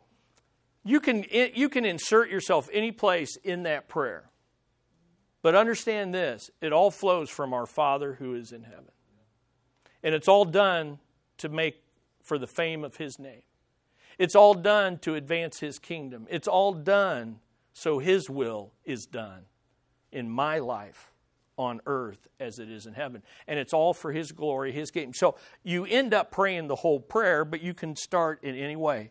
You 0.85 1.01
can, 1.01 1.24
you 1.30 1.68
can 1.68 1.85
insert 1.85 2.30
yourself 2.30 2.68
any 2.72 2.91
place 2.91 3.37
in 3.45 3.62
that 3.64 3.89
prayer. 3.89 4.30
But 5.43 5.55
understand 5.55 6.14
this 6.14 6.51
it 6.61 6.72
all 6.72 6.91
flows 6.91 7.30
from 7.30 7.53
our 7.53 7.66
Father 7.66 8.14
who 8.14 8.35
is 8.35 8.53
in 8.53 8.62
heaven. 8.62 8.91
And 10.03 10.14
it's 10.14 10.28
all 10.28 10.45
done 10.45 10.99
to 11.39 11.49
make 11.49 11.83
for 12.22 12.39
the 12.39 12.47
fame 12.47 12.85
of 12.85 12.97
His 12.97 13.18
name. 13.18 13.43
It's 14.18 14.35
all 14.35 14.55
done 14.55 14.99
to 14.99 15.14
advance 15.14 15.61
His 15.61 15.78
kingdom. 15.78 16.26
It's 16.30 16.49
all 16.49 16.72
done 16.72 17.39
so 17.72 17.99
his 17.99 18.28
will 18.28 18.72
is 18.85 19.07
done 19.07 19.43
in 20.11 20.28
my 20.28 20.59
life 20.59 21.11
on 21.57 21.80
earth 21.87 22.28
as 22.41 22.59
it 22.59 22.70
is 22.70 22.87
in 22.87 22.95
heaven. 22.95 23.22
And 23.47 23.59
it's 23.59 23.72
all 23.72 23.95
for 23.95 24.12
his 24.12 24.33
glory, 24.33 24.72
his 24.72 24.91
kingdom. 24.91 25.14
So 25.14 25.37
you 25.62 25.85
end 25.85 26.14
up 26.14 26.30
praying 26.30 26.68
the 26.68 26.76
whole 26.76 27.01
prayer, 27.01 27.45
but 27.45 27.62
you 27.62 27.74
can 27.74 27.97
start 27.97 28.43
in 28.43 28.57
any 28.57 28.76
way. 28.76 29.11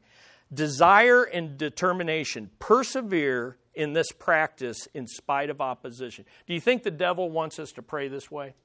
Desire 0.54 1.24
and 1.24 1.58
determination. 1.58 2.50
Persevere 2.60 3.58
in 3.74 3.94
this 3.94 4.12
practice 4.12 4.88
in 4.94 5.08
spite 5.08 5.50
of 5.50 5.62
opposition. 5.62 6.26
Do 6.46 6.54
you 6.54 6.60
think 6.60 6.84
the 6.84 6.92
devil 6.92 7.30
wants 7.30 7.58
us 7.60 7.72
to 7.74 7.82
pray 7.82 8.08
this 8.08 8.30
way? 8.30 8.56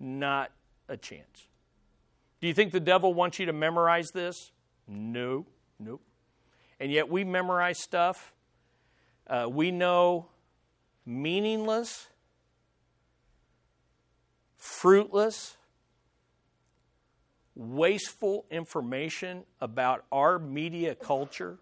Not 0.00 0.50
a 0.88 0.96
chance. 0.96 1.48
Do 2.40 2.46
you 2.48 2.54
think 2.54 2.72
the 2.72 2.80
devil 2.80 3.14
wants 3.14 3.38
you 3.38 3.46
to 3.46 3.52
memorize 3.52 4.10
this? 4.12 4.52
No, 4.88 5.46
nope. 5.78 6.02
And 6.80 6.90
yet 6.90 7.08
we 7.08 7.24
memorize 7.24 7.78
stuff 7.78 8.32
uh, 9.26 9.46
we 9.48 9.70
know 9.70 10.26
meaningless, 11.06 12.08
fruitless, 14.56 15.56
wasteful 17.54 18.46
information 18.50 19.44
about 19.60 20.04
our 20.10 20.38
media 20.38 20.94
culture, 20.94 21.58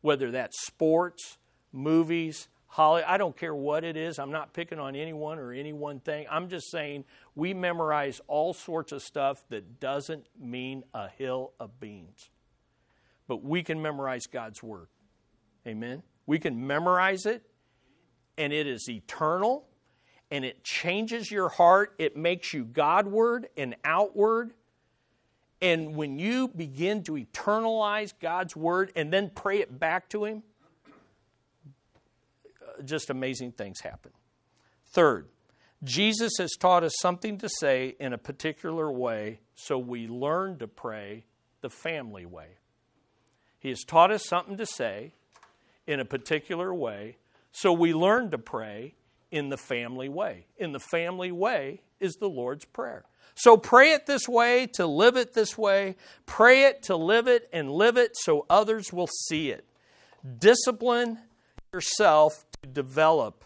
whether 0.00 0.30
that's 0.30 0.64
sports, 0.64 1.38
movies, 1.72 2.48
Holly, 2.70 3.02
I 3.02 3.16
don't 3.16 3.36
care 3.36 3.54
what 3.54 3.82
it 3.82 3.96
is. 3.96 4.18
I'm 4.18 4.30
not 4.30 4.52
picking 4.52 4.78
on 4.78 4.94
anyone 4.94 5.38
or 5.38 5.52
any 5.52 5.72
one 5.72 6.00
thing. 6.00 6.26
I'm 6.30 6.48
just 6.48 6.70
saying 6.70 7.04
we 7.34 7.54
memorize 7.54 8.20
all 8.28 8.52
sorts 8.52 8.92
of 8.92 9.02
stuff 9.02 9.42
that 9.48 9.80
doesn't 9.80 10.26
mean 10.38 10.84
a 10.92 11.08
hill 11.08 11.52
of 11.58 11.80
beans. 11.80 12.28
But 13.26 13.42
we 13.42 13.62
can 13.62 13.80
memorize 13.80 14.26
God's 14.26 14.62
Word. 14.62 14.88
Amen? 15.66 16.02
We 16.26 16.38
can 16.38 16.66
memorize 16.66 17.24
it, 17.24 17.42
and 18.36 18.52
it 18.52 18.66
is 18.66 18.88
eternal, 18.88 19.66
and 20.30 20.44
it 20.44 20.62
changes 20.62 21.30
your 21.30 21.48
heart. 21.48 21.94
It 21.98 22.16
makes 22.16 22.52
you 22.52 22.64
Godward 22.64 23.48
and 23.56 23.76
outward. 23.82 24.52
And 25.60 25.96
when 25.96 26.18
you 26.18 26.48
begin 26.48 27.02
to 27.04 27.12
eternalize 27.12 28.12
God's 28.20 28.54
word 28.54 28.92
and 28.94 29.12
then 29.12 29.30
pray 29.34 29.58
it 29.58 29.78
back 29.78 30.08
to 30.10 30.24
Him, 30.24 30.42
uh, 32.62 32.82
just 32.82 33.10
amazing 33.10 33.52
things 33.52 33.80
happen. 33.80 34.12
Third, 34.86 35.28
Jesus 35.82 36.32
has 36.38 36.52
taught 36.52 36.84
us 36.84 36.92
something 37.00 37.38
to 37.38 37.48
say 37.60 37.96
in 37.98 38.12
a 38.12 38.18
particular 38.18 38.90
way, 38.90 39.40
so 39.54 39.78
we 39.78 40.06
learn 40.06 40.58
to 40.58 40.68
pray 40.68 41.24
the 41.60 41.70
family 41.70 42.24
way. 42.24 42.58
He 43.58 43.68
has 43.70 43.82
taught 43.84 44.12
us 44.12 44.24
something 44.24 44.56
to 44.56 44.66
say, 44.66 45.12
in 45.88 46.00
a 46.00 46.04
particular 46.04 46.72
way. 46.72 47.16
So 47.50 47.72
we 47.72 47.92
learn 47.94 48.30
to 48.30 48.38
pray 48.38 48.94
in 49.32 49.48
the 49.48 49.56
family 49.56 50.08
way. 50.08 50.46
In 50.58 50.72
the 50.72 50.78
family 50.78 51.32
way 51.32 51.80
is 51.98 52.16
the 52.16 52.28
Lord's 52.28 52.66
Prayer. 52.66 53.04
So 53.38 53.56
pray 53.56 53.92
it 53.92 54.04
this 54.06 54.28
way, 54.28 54.66
to 54.74 54.84
live 54.84 55.16
it 55.16 55.32
this 55.32 55.56
way. 55.56 55.94
Pray 56.26 56.64
it 56.64 56.82
to 56.84 56.96
live 56.96 57.28
it 57.28 57.48
and 57.52 57.70
live 57.70 57.96
it 57.96 58.16
so 58.16 58.44
others 58.50 58.92
will 58.92 59.06
see 59.06 59.50
it. 59.50 59.64
Discipline 60.40 61.20
yourself 61.72 62.44
to 62.60 62.68
develop 62.68 63.44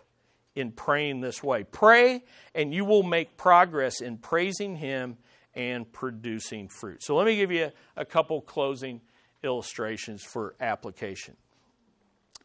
in 0.55 0.73
praying 0.73 1.21
this 1.21 1.43
way. 1.43 1.65
Pray, 1.65 2.25
and 2.55 2.73
you 2.73 2.87
will 2.87 3.03
make 3.03 3.37
progress 3.37 4.01
in 4.01 4.17
praising 4.17 4.77
Him 4.77 5.19
and 5.55 5.93
producing 5.93 6.69
fruit. 6.69 7.03
So 7.03 7.15
let 7.15 7.27
me 7.27 7.37
give 7.37 7.53
you 7.53 7.71
a, 7.95 8.07
couple 8.07 8.41
closing 8.41 9.03
illustrations 9.45 10.23
for 10.23 10.55
application. 10.59 11.37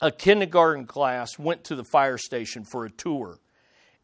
A 0.02 0.12
kindergarten 0.12 0.86
class 0.86 1.39
went 1.39 1.64
to 1.66 1.76
the 1.76 1.86
fire 1.86 2.18
station 2.18 2.66
for 2.66 2.84
a 2.84 2.89
tour 2.89 3.39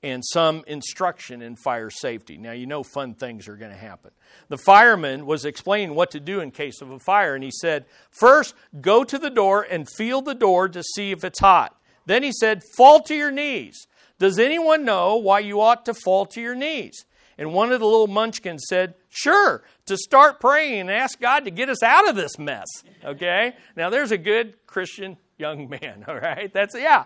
and 0.03 0.21
some 0.23 0.63
instruction 0.67 1.41
in 1.41 1.55
fire 1.55 1.89
safety. 1.89 2.37
Now, 2.37 2.51
you 2.51 2.67
know 2.67 2.83
fun 2.83 3.15
things 3.15 3.47
are 3.47 3.55
going 3.55 3.71
to 3.71 3.77
happen. 3.77 4.11
The 4.49 4.57
fireman 4.57 5.25
was 5.25 5.45
explaining 5.45 5.95
what 5.95 6.11
to 6.11 6.19
do 6.19 6.41
in 6.41 6.51
case 6.51 6.81
of 6.81 6.91
a 6.91 6.99
fire, 6.99 7.33
and 7.35 7.43
he 7.43 7.51
said, 7.51 7.85
First, 8.11 8.53
go 8.81 9.05
to 9.05 9.17
the 9.17 9.29
door 9.29 9.65
and 9.69 9.87
feel 9.97 10.21
the 10.21 10.35
door 10.35 10.67
to 10.67 10.83
see 10.83 11.11
if 11.11 11.23
it's 11.23 11.39
hot. 11.39 11.77
Then 12.05 12.21
he 12.21 12.33
said, 12.33 12.61
Fall 12.75 13.01
to 13.03 13.15
your 13.15 13.31
knees. 13.31 13.87
Does 14.19 14.37
anyone 14.37 14.83
know 14.83 15.15
why 15.15 15.39
you 15.39 15.61
ought 15.61 15.85
to 15.85 15.93
fall 15.93 16.25
to 16.27 16.41
your 16.41 16.55
knees? 16.55 17.05
And 17.37 17.53
one 17.53 17.71
of 17.71 17.79
the 17.79 17.85
little 17.85 18.07
munchkins 18.07 18.65
said, 18.67 18.95
Sure, 19.09 19.63
to 19.85 19.95
start 19.95 20.41
praying 20.41 20.81
and 20.81 20.91
ask 20.91 21.19
God 21.19 21.45
to 21.45 21.51
get 21.51 21.69
us 21.69 21.81
out 21.81 22.09
of 22.09 22.15
this 22.15 22.37
mess. 22.37 22.67
Okay? 23.05 23.53
Now, 23.77 23.89
there's 23.89 24.11
a 24.11 24.17
good 24.17 24.55
Christian 24.67 25.17
young 25.37 25.69
man, 25.69 26.03
all 26.09 26.19
right? 26.19 26.51
That's, 26.53 26.75
yeah, 26.75 27.05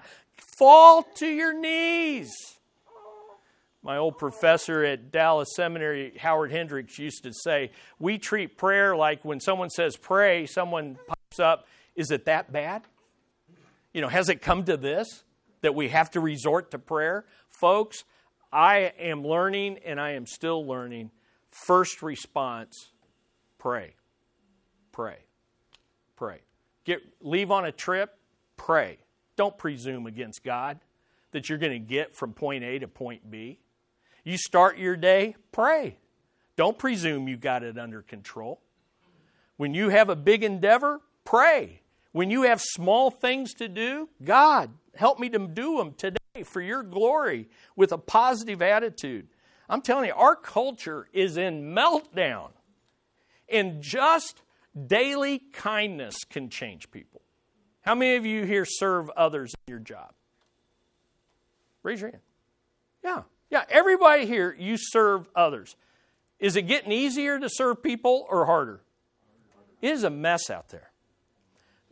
fall 0.57 1.03
to 1.17 1.27
your 1.27 1.53
knees. 1.53 2.56
My 3.83 3.97
old 3.97 4.17
professor 4.17 4.83
at 4.83 5.11
Dallas 5.11 5.49
Seminary, 5.55 6.13
Howard 6.17 6.51
Hendricks, 6.51 6.97
used 6.97 7.23
to 7.23 7.31
say, 7.33 7.71
We 7.99 8.17
treat 8.17 8.57
prayer 8.57 8.95
like 8.95 9.23
when 9.23 9.39
someone 9.39 9.69
says 9.69 9.95
pray, 9.95 10.45
someone 10.45 10.97
pops 11.07 11.39
up, 11.39 11.67
Is 11.95 12.11
it 12.11 12.25
that 12.25 12.51
bad? 12.51 12.83
You 13.93 14.01
know, 14.01 14.09
has 14.09 14.29
it 14.29 14.41
come 14.41 14.63
to 14.65 14.77
this 14.77 15.23
that 15.61 15.73
we 15.73 15.89
have 15.89 16.11
to 16.11 16.19
resort 16.19 16.71
to 16.71 16.79
prayer? 16.79 17.25
Folks, 17.49 18.03
I 18.51 18.91
am 18.99 19.25
learning 19.25 19.79
and 19.85 19.99
I 19.99 20.11
am 20.11 20.25
still 20.25 20.65
learning. 20.65 21.11
First 21.51 22.01
response 22.01 22.91
pray. 23.57 23.95
Pray. 24.91 25.17
Pray. 26.15 26.39
Get, 26.83 27.01
leave 27.21 27.51
on 27.51 27.65
a 27.65 27.71
trip, 27.71 28.17
pray. 28.55 28.97
Don't 29.35 29.57
presume 29.57 30.07
against 30.07 30.43
God 30.43 30.79
that 31.31 31.49
you're 31.49 31.57
going 31.57 31.73
to 31.73 31.79
get 31.79 32.15
from 32.15 32.33
point 32.33 32.63
A 32.63 32.79
to 32.79 32.87
point 32.87 33.29
B. 33.29 33.59
You 34.27 34.37
start 34.37 34.77
your 34.77 34.97
day, 34.97 35.37
pray. 35.53 35.95
Don't 36.57 36.77
presume 36.77 37.29
you 37.29 37.37
got 37.37 37.63
it 37.63 37.77
under 37.77 38.01
control. 38.01 38.59
When 39.55 39.73
you 39.73 39.87
have 39.87 40.09
a 40.09 40.17
big 40.17 40.43
endeavor, 40.43 40.99
pray. 41.23 41.79
When 42.11 42.29
you 42.29 42.41
have 42.41 42.59
small 42.59 43.09
things 43.09 43.53
to 43.53 43.69
do, 43.69 44.09
God, 44.21 44.71
help 44.95 45.17
me 45.17 45.29
to 45.29 45.39
do 45.47 45.77
them 45.77 45.93
today 45.93 46.43
for 46.43 46.59
your 46.59 46.83
glory 46.83 47.47
with 47.77 47.93
a 47.93 47.97
positive 47.97 48.61
attitude. 48.61 49.29
I'm 49.69 49.81
telling 49.81 50.07
you, 50.07 50.13
our 50.13 50.35
culture 50.35 51.07
is 51.13 51.37
in 51.37 51.73
meltdown. 51.73 52.49
And 53.47 53.81
just 53.81 54.41
daily 54.87 55.39
kindness 55.53 56.25
can 56.29 56.49
change 56.49 56.91
people. 56.91 57.21
How 57.79 57.95
many 57.95 58.17
of 58.17 58.25
you 58.25 58.43
here 58.43 58.65
serve 58.65 59.09
others 59.11 59.53
in 59.65 59.71
your 59.71 59.79
job? 59.79 60.11
Raise 61.81 62.01
your 62.01 62.11
hand. 62.11 62.23
Yeah. 63.01 63.21
Yeah, 63.49 63.63
everybody 63.69 64.25
here, 64.25 64.55
you 64.57 64.75
serve 64.77 65.29
others. 65.35 65.75
Is 66.39 66.55
it 66.55 66.63
getting 66.63 66.91
easier 66.91 67.39
to 67.39 67.49
serve 67.49 67.81
people 67.81 68.25
or 68.29 68.45
harder? 68.45 68.81
It 69.81 69.91
is 69.91 70.03
a 70.03 70.09
mess 70.09 70.49
out 70.49 70.69
there. 70.69 70.91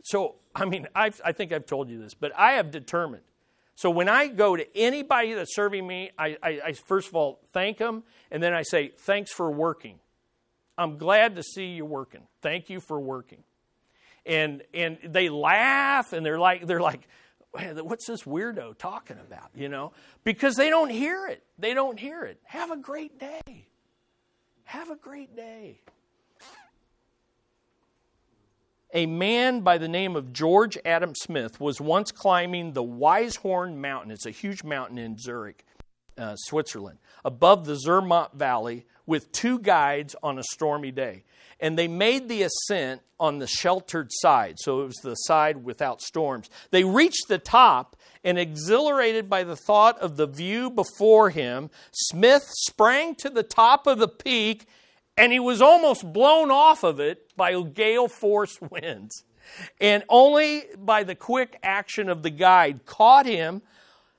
So, 0.04 0.36
I 0.54 0.64
mean, 0.64 0.86
I've, 0.94 1.20
i 1.24 1.32
think 1.32 1.52
I've 1.52 1.66
told 1.66 1.88
you 1.88 2.00
this, 2.00 2.14
but 2.14 2.32
I 2.36 2.52
have 2.52 2.70
determined. 2.70 3.24
So, 3.74 3.90
when 3.90 4.08
I 4.08 4.28
go 4.28 4.56
to 4.56 4.76
anybody 4.76 5.34
that's 5.34 5.54
serving 5.54 5.86
me, 5.86 6.10
I, 6.18 6.36
I, 6.42 6.60
I 6.66 6.72
first 6.72 7.08
of 7.08 7.14
all 7.14 7.40
thank 7.52 7.78
them, 7.78 8.04
and 8.30 8.42
then 8.42 8.54
I 8.54 8.62
say, 8.62 8.92
Thanks 8.96 9.32
for 9.32 9.50
working. 9.50 9.98
I'm 10.78 10.98
glad 10.98 11.36
to 11.36 11.42
see 11.42 11.66
you 11.66 11.84
working. 11.84 12.22
Thank 12.42 12.68
you 12.68 12.80
for 12.80 13.00
working. 13.00 13.42
And, 14.26 14.62
and 14.74 14.98
they 15.04 15.28
laugh, 15.28 16.12
and 16.12 16.24
they're 16.24 16.38
like, 16.38 16.66
they're 16.66 16.80
like, 16.80 17.08
what's 17.82 18.06
this 18.06 18.22
weirdo 18.22 18.76
talking 18.78 19.18
about, 19.18 19.50
you 19.54 19.68
know? 19.68 19.92
Because 20.24 20.56
they 20.56 20.70
don't 20.70 20.90
hear 20.90 21.26
it. 21.26 21.42
They 21.58 21.74
don't 21.74 21.98
hear 21.98 22.24
it. 22.24 22.40
Have 22.44 22.70
a 22.70 22.76
great 22.76 23.18
day. 23.18 23.66
Have 24.64 24.90
a 24.90 24.96
great 24.96 25.36
day. 25.36 25.80
A 28.94 29.06
man 29.06 29.60
by 29.60 29.78
the 29.78 29.88
name 29.88 30.16
of 30.16 30.32
George 30.32 30.78
Adam 30.84 31.14
Smith 31.14 31.60
was 31.60 31.80
once 31.80 32.12
climbing 32.12 32.72
the 32.72 32.82
Weisshorn 32.82 33.76
Mountain. 33.76 34.10
It's 34.10 34.26
a 34.26 34.30
huge 34.30 34.64
mountain 34.64 34.96
in 34.96 35.18
Zurich, 35.18 35.64
uh, 36.16 36.34
Switzerland, 36.36 36.98
above 37.24 37.66
the 37.66 37.76
Zermatt 37.76 38.34
Valley 38.34 38.86
with 39.04 39.30
two 39.32 39.58
guides 39.58 40.16
on 40.22 40.38
a 40.38 40.42
stormy 40.42 40.92
day 40.92 41.24
and 41.60 41.78
they 41.78 41.88
made 41.88 42.28
the 42.28 42.42
ascent 42.42 43.02
on 43.18 43.38
the 43.38 43.46
sheltered 43.46 44.10
side, 44.10 44.56
so 44.58 44.82
it 44.82 44.86
was 44.86 45.00
the 45.02 45.14
side 45.14 45.64
without 45.64 46.02
storms. 46.02 46.50
They 46.70 46.84
reached 46.84 47.28
the 47.28 47.38
top, 47.38 47.96
and 48.22 48.38
exhilarated 48.38 49.30
by 49.30 49.44
the 49.44 49.56
thought 49.56 49.98
of 50.00 50.16
the 50.16 50.26
view 50.26 50.68
before 50.68 51.30
him, 51.30 51.70
Smith 51.92 52.44
sprang 52.66 53.14
to 53.16 53.30
the 53.30 53.42
top 53.42 53.86
of 53.86 53.98
the 53.98 54.08
peak, 54.08 54.66
and 55.16 55.32
he 55.32 55.40
was 55.40 55.62
almost 55.62 56.12
blown 56.12 56.50
off 56.50 56.82
of 56.82 57.00
it 57.00 57.32
by 57.36 57.58
gale 57.62 58.08
force 58.08 58.58
winds. 58.60 59.24
And 59.80 60.02
only 60.08 60.64
by 60.76 61.04
the 61.04 61.14
quick 61.14 61.58
action 61.62 62.08
of 62.08 62.22
the 62.22 62.30
guide 62.30 62.84
caught 62.84 63.26
him, 63.26 63.62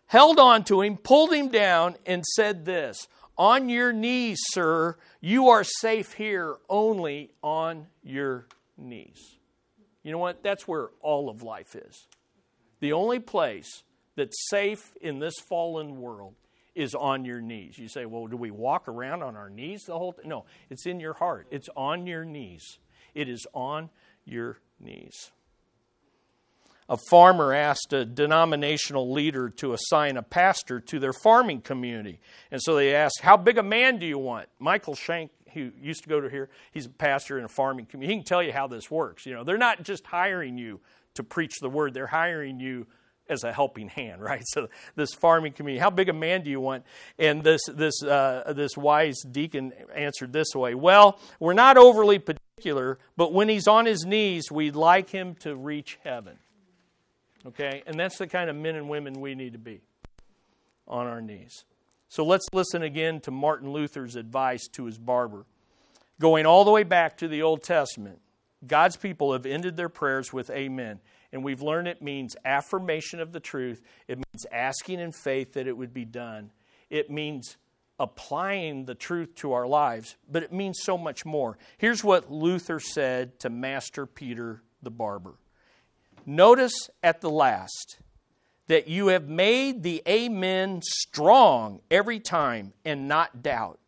held 0.05 0.39
on 0.39 0.63
to 0.63 0.81
him, 0.81 0.97
pulled 0.97 1.33
him 1.33 1.49
down, 1.49 1.97
and 2.05 2.25
said 2.25 2.65
this 2.65 3.07
On 3.37 3.69
your 3.69 3.93
knees, 3.93 4.39
sir, 4.51 4.97
you 5.21 5.49
are 5.49 5.63
safe 5.63 6.13
here 6.13 6.55
only 6.69 7.31
on 7.43 7.87
your 8.03 8.47
knees. 8.77 9.37
You 10.03 10.11
know 10.11 10.17
what? 10.17 10.41
That's 10.41 10.67
where 10.67 10.89
all 11.01 11.29
of 11.29 11.43
life 11.43 11.75
is. 11.75 12.07
The 12.79 12.93
only 12.93 13.19
place 13.19 13.83
that's 14.15 14.49
safe 14.49 14.93
in 15.01 15.19
this 15.19 15.35
fallen 15.49 16.01
world 16.01 16.33
is 16.73 16.95
on 16.95 17.25
your 17.25 17.41
knees. 17.41 17.77
You 17.77 17.87
say, 17.87 18.05
well, 18.05 18.27
do 18.27 18.37
we 18.37 18.51
walk 18.51 18.87
around 18.87 19.23
on 19.23 19.35
our 19.35 19.49
knees 19.49 19.83
the 19.83 19.97
whole 19.97 20.13
time? 20.13 20.29
No, 20.29 20.45
it's 20.69 20.85
in 20.85 20.99
your 20.99 21.13
heart. 21.13 21.47
It's 21.51 21.69
on 21.75 22.07
your 22.07 22.25
knees. 22.25 22.79
It 23.13 23.29
is 23.29 23.45
on 23.53 23.89
your 24.25 24.59
knees 24.79 25.31
a 26.89 26.97
farmer 27.09 27.53
asked 27.53 27.91
a 27.93 28.05
denominational 28.05 29.11
leader 29.11 29.49
to 29.49 29.73
assign 29.73 30.17
a 30.17 30.23
pastor 30.23 30.79
to 30.79 30.99
their 30.99 31.13
farming 31.13 31.61
community. 31.61 32.19
And 32.51 32.61
so 32.61 32.75
they 32.75 32.95
asked, 32.95 33.19
How 33.21 33.37
big 33.37 33.57
a 33.57 33.63
man 33.63 33.99
do 33.99 34.05
you 34.05 34.17
want? 34.17 34.47
Michael 34.59 34.95
Shank, 34.95 35.31
who 35.53 35.71
used 35.79 36.03
to 36.03 36.09
go 36.09 36.21
to 36.21 36.29
here, 36.29 36.49
he's 36.71 36.85
a 36.85 36.89
pastor 36.89 37.37
in 37.37 37.45
a 37.45 37.49
farming 37.49 37.87
community. 37.87 38.13
He 38.13 38.19
can 38.19 38.25
tell 38.25 38.43
you 38.43 38.53
how 38.53 38.67
this 38.67 38.89
works. 38.89 39.25
You 39.25 39.33
know, 39.33 39.43
they're 39.43 39.57
not 39.57 39.83
just 39.83 40.05
hiring 40.05 40.57
you 40.57 40.79
to 41.15 41.23
preach 41.23 41.59
the 41.59 41.69
word, 41.69 41.93
they're 41.93 42.07
hiring 42.07 42.59
you 42.59 42.87
as 43.29 43.43
a 43.43 43.51
helping 43.51 43.89
hand, 43.89 44.21
right? 44.23 44.43
So 44.45 44.69
this 44.95 45.13
farming 45.13 45.53
community, 45.53 45.79
how 45.79 45.89
big 45.89 46.09
a 46.09 46.13
man 46.13 46.43
do 46.43 46.49
you 46.49 46.61
want? 46.61 46.85
And 47.19 47.43
this 47.43 47.61
this 47.67 48.01
uh, 48.01 48.53
this 48.55 48.77
wise 48.77 49.21
deacon 49.29 49.73
answered 49.93 50.31
this 50.31 50.55
way: 50.55 50.73
Well, 50.73 51.19
we're 51.39 51.53
not 51.53 51.77
overly 51.77 52.19
particular, 52.19 52.99
but 53.17 53.33
when 53.33 53.49
he's 53.49 53.67
on 53.67 53.85
his 53.85 54.05
knees, 54.05 54.49
we'd 54.51 54.75
like 54.75 55.09
him 55.09 55.35
to 55.35 55.55
reach 55.55 55.99
heaven. 56.03 56.37
Okay? 57.45 57.83
And 57.85 57.99
that's 57.99 58.17
the 58.17 58.27
kind 58.27 58.49
of 58.49 58.55
men 58.55 58.75
and 58.75 58.89
women 58.89 59.21
we 59.21 59.35
need 59.35 59.53
to 59.53 59.59
be 59.59 59.81
on 60.87 61.07
our 61.07 61.21
knees. 61.21 61.65
So 62.09 62.23
let's 62.23 62.47
listen 62.53 62.83
again 62.83 63.19
to 63.21 63.31
Martin 63.31 63.71
Luther's 63.71 64.15
advice 64.15 64.67
to 64.73 64.85
his 64.85 64.97
barber. 64.97 65.45
Going 66.19 66.45
all 66.45 66.63
the 66.63 66.71
way 66.71 66.83
back 66.83 67.17
to 67.17 67.27
the 67.27 67.41
Old 67.41 67.63
Testament, 67.63 68.19
God's 68.65 68.95
people 68.95 69.33
have 69.33 69.45
ended 69.45 69.75
their 69.75 69.89
prayers 69.89 70.33
with 70.33 70.49
amen. 70.49 70.99
And 71.31 71.43
we've 71.43 71.61
learned 71.61 71.87
it 71.87 72.01
means 72.01 72.35
affirmation 72.45 73.19
of 73.19 73.33
the 73.33 73.39
truth. 73.39 73.81
It 74.07 74.17
means 74.17 74.45
asking 74.51 74.99
in 74.99 75.11
faith 75.11 75.53
that 75.53 75.67
it 75.67 75.77
would 75.77 75.93
be 75.93 76.05
done. 76.05 76.51
It 76.89 77.11
means 77.11 77.57
applying 77.99 78.85
the 78.85 78.95
truth 78.95 79.35
to 79.35 79.53
our 79.53 79.67
lives, 79.67 80.15
but 80.31 80.43
it 80.43 80.53
means 80.53 80.79
so 80.83 80.97
much 80.97 81.25
more. 81.25 81.57
Here's 81.77 82.03
what 82.03 82.31
Luther 82.31 82.79
said 82.79 83.39
to 83.41 83.49
Master 83.49 84.05
Peter 84.05 84.61
the 84.81 84.91
barber 84.91 85.33
Notice 86.29 86.89
at 87.01 87.21
the 87.21 87.29
last 87.29 87.99
that 88.67 88.89
you 88.89 89.07
have 89.07 89.29
made 89.29 89.81
the 89.81 90.03
amen 90.05 90.81
strong 90.83 91.79
every 91.89 92.19
time 92.19 92.73
and 92.83 93.07
not 93.07 93.41
doubt. 93.41 93.79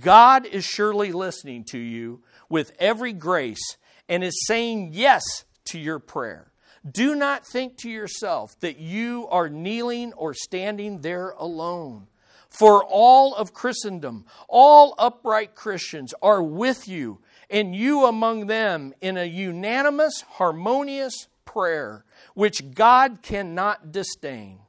God 0.00 0.46
is 0.46 0.64
surely 0.64 1.12
listening 1.12 1.62
to 1.64 1.78
you 1.78 2.22
with 2.48 2.72
every 2.78 3.12
grace 3.12 3.76
and 4.08 4.24
is 4.24 4.46
saying 4.46 4.90
yes 4.94 5.22
to 5.66 5.78
your 5.78 5.98
prayer. 5.98 6.50
Do 6.90 7.14
not 7.14 7.46
think 7.46 7.76
to 7.78 7.90
yourself 7.90 8.58
that 8.60 8.78
you 8.78 9.28
are 9.28 9.50
kneeling 9.50 10.14
or 10.14 10.32
standing 10.32 11.02
there 11.02 11.30
alone. 11.36 12.06
For 12.48 12.82
all 12.82 13.34
of 13.34 13.52
Christendom, 13.52 14.24
all 14.48 14.94
upright 14.98 15.54
Christians 15.54 16.14
are 16.22 16.42
with 16.42 16.88
you, 16.88 17.18
and 17.50 17.74
you 17.76 18.06
among 18.06 18.46
them, 18.46 18.94
in 19.02 19.18
a 19.18 19.24
unanimous, 19.24 20.22
harmonious 20.22 21.28
prayer, 21.44 22.04
which 22.34 22.74
God 22.74 23.22
cannot 23.22 23.92
disdain. 23.92 24.60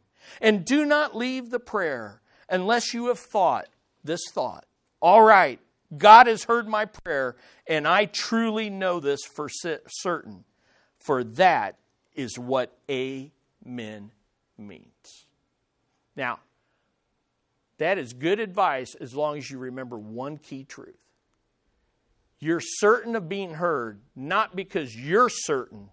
And 0.41 0.65
do 0.65 0.86
not 0.86 1.15
leave 1.15 1.49
the 1.49 1.59
prayer 1.59 2.21
unless 2.49 2.93
you 2.93 3.07
have 3.07 3.19
thought 3.19 3.67
this 4.03 4.21
thought. 4.32 4.65
All 5.01 5.21
right, 5.21 5.59
God 5.95 6.28
has 6.28 6.43
heard 6.43 6.67
my 6.67 6.86
prayer, 6.86 7.36
and 7.67 7.88
I 7.88 8.05
truly 8.05 8.69
know 8.69 8.99
this 8.99 9.23
for 9.23 9.49
certain. 9.88 10.43
For 10.99 11.23
that 11.23 11.78
is 12.15 12.39
what 12.39 12.76
amen 12.89 14.11
means. 14.57 15.26
Now, 16.15 16.39
that 17.78 17.97
is 17.97 18.13
good 18.13 18.39
advice 18.39 18.95
as 18.95 19.13
long 19.13 19.38
as 19.38 19.51
you 19.51 19.59
remember 19.59 19.97
one 19.97 20.38
key 20.38 20.63
truth. 20.63 20.95
You're 22.39 22.61
certain 22.61 23.15
of 23.15 23.30
being 23.30 23.55
heard, 23.55 23.99
not 24.15 24.55
because 24.55 24.95
you're 24.95 25.30
certain, 25.30 25.89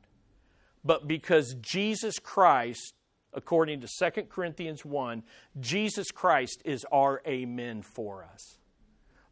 but 0.85 1.07
because 1.07 1.55
Jesus 1.61 2.19
Christ, 2.19 2.95
according 3.33 3.81
to 3.81 3.89
2 3.99 4.23
Corinthians 4.23 4.85
1, 4.85 5.23
Jesus 5.61 6.11
Christ 6.11 6.63
is 6.65 6.85
our 6.93 7.23
amen 7.27 7.83
for 7.83 8.25
us. 8.25 8.59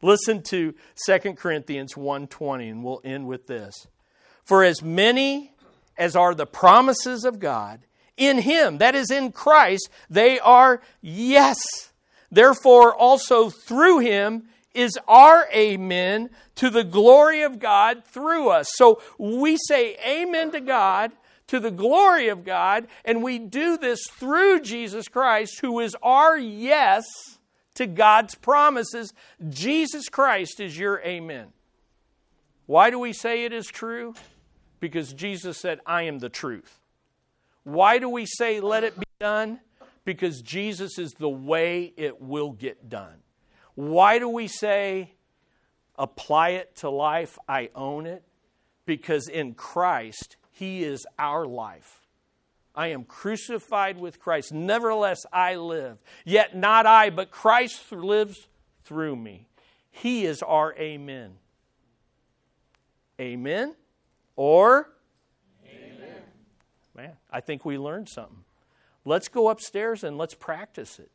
Listen 0.03 0.43
to 0.45 0.75
2 1.07 1.37
Corinthians 1.37 1.95
1:20 1.95 2.71
and 2.71 2.85
we'll 2.85 3.01
end 3.05 3.27
with 3.27 3.47
this. 3.47 3.87
For 4.45 4.65
as 4.65 4.83
many 4.83 5.53
as 5.99 6.17
are 6.17 6.35
the 6.35 6.47
promises 6.47 7.25
of 7.25 7.39
God 7.39 7.81
in 8.17 8.39
him 8.39 8.79
that 8.79 8.95
is 8.95 9.11
in 9.11 9.33
Christ 9.33 9.91
they 10.09 10.39
are 10.41 10.81
yes. 11.03 11.59
Therefore 12.31 12.95
also 12.95 13.51
through 13.51 13.99
him 13.99 14.49
is 14.73 14.99
our 15.07 15.49
amen 15.53 16.31
to 16.55 16.71
the 16.71 16.85
glory 16.85 17.43
of 17.43 17.59
God 17.59 18.05
through 18.05 18.49
us. 18.49 18.71
So 18.77 19.03
we 19.19 19.59
say 19.69 19.97
amen 20.07 20.53
to 20.53 20.61
God 20.61 21.13
to 21.51 21.59
the 21.59 21.73
glory 21.73 22.29
of 22.29 22.45
God, 22.45 22.87
and 23.05 23.25
we 23.25 23.37
do 23.37 23.77
this 23.77 24.07
through 24.09 24.61
Jesus 24.61 25.09
Christ, 25.09 25.59
who 25.61 25.81
is 25.81 25.97
our 26.01 26.39
yes 26.39 27.05
to 27.75 27.89
God's 27.89 28.37
promises. 28.37 29.13
Jesus 29.49 30.09
Christ 30.09 30.61
is 30.61 30.79
your 30.79 31.01
amen. 31.01 31.49
Why 32.67 32.91
do 32.91 33.01
we 33.01 33.13
say 33.13 33.45
it 33.45 33.53
is 33.53 33.67
true? 33.67 34.15
Because 34.79 35.13
Jesus 35.13 35.59
said, 35.59 35.81
I 35.85 36.05
am 36.05 36.21
the 36.21 36.29
truth. 36.29 36.79
Why 37.65 37.99
do 37.99 38.09
we 38.09 38.27
say, 38.27 38.61
let 38.61 38.85
it 38.85 38.97
be 38.97 39.07
done? 39.19 39.59
Because 40.05 40.43
Jesus 40.43 41.01
is 41.01 41.15
the 41.15 41.29
way 41.29 41.93
it 41.97 42.23
will 42.23 42.53
get 42.53 42.89
done. 42.89 43.17
Why 43.75 44.21
do 44.21 44.29
we 44.29 44.47
say, 44.47 45.15
apply 45.99 46.51
it 46.51 46.77
to 46.77 46.91
life? 46.91 47.41
I 47.49 47.71
own 47.75 48.07
it. 48.07 48.23
Because 48.87 49.27
in 49.27 49.55
Christ, 49.55 50.37
he 50.61 50.85
is 50.85 51.07
our 51.19 51.47
life. 51.47 52.03
I 52.75 52.89
am 52.89 53.05
crucified 53.05 53.99
with 53.99 54.21
Christ. 54.21 54.53
Nevertheless, 54.53 55.25
I 55.33 55.55
live. 55.55 55.97
Yet 56.27 56.55
not 56.55 56.85
I, 56.85 57.09
but 57.09 57.31
Christ 57.31 57.91
lives 57.91 58.47
through 58.85 59.17
me. 59.17 59.49
He 59.91 60.27
is 60.27 60.43
our 60.43 60.75
amen. 60.75 61.31
Amen? 63.19 63.75
Or? 64.37 64.91
Amen. 65.67 66.23
Man, 66.95 67.13
I 67.31 67.41
think 67.41 67.65
we 67.65 67.79
learned 67.79 68.11
something. 68.11 68.45
Let's 69.07 69.29
go 69.29 69.49
upstairs 69.49 70.05
and 70.05 70.19
let's 70.19 70.35
practice 70.35 70.99
it. 70.99 71.11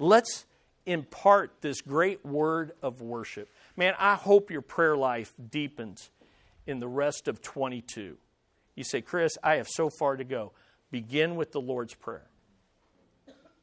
Let's 0.00 0.46
impart 0.84 1.52
this 1.60 1.80
great 1.80 2.26
word 2.26 2.72
of 2.82 3.02
worship. 3.02 3.48
Man, 3.76 3.94
I 4.00 4.16
hope 4.16 4.50
your 4.50 4.62
prayer 4.62 4.96
life 4.96 5.32
deepens 5.48 6.10
in 6.66 6.80
the 6.80 6.88
rest 6.88 7.28
of 7.28 7.40
22. 7.40 8.16
You 8.80 8.84
say, 8.84 9.02
Chris, 9.02 9.36
I 9.42 9.56
have 9.56 9.68
so 9.68 9.90
far 9.90 10.16
to 10.16 10.24
go. 10.24 10.52
Begin 10.90 11.36
with 11.36 11.52
the 11.52 11.60
Lord's 11.60 11.92
Prayer. 11.92 12.30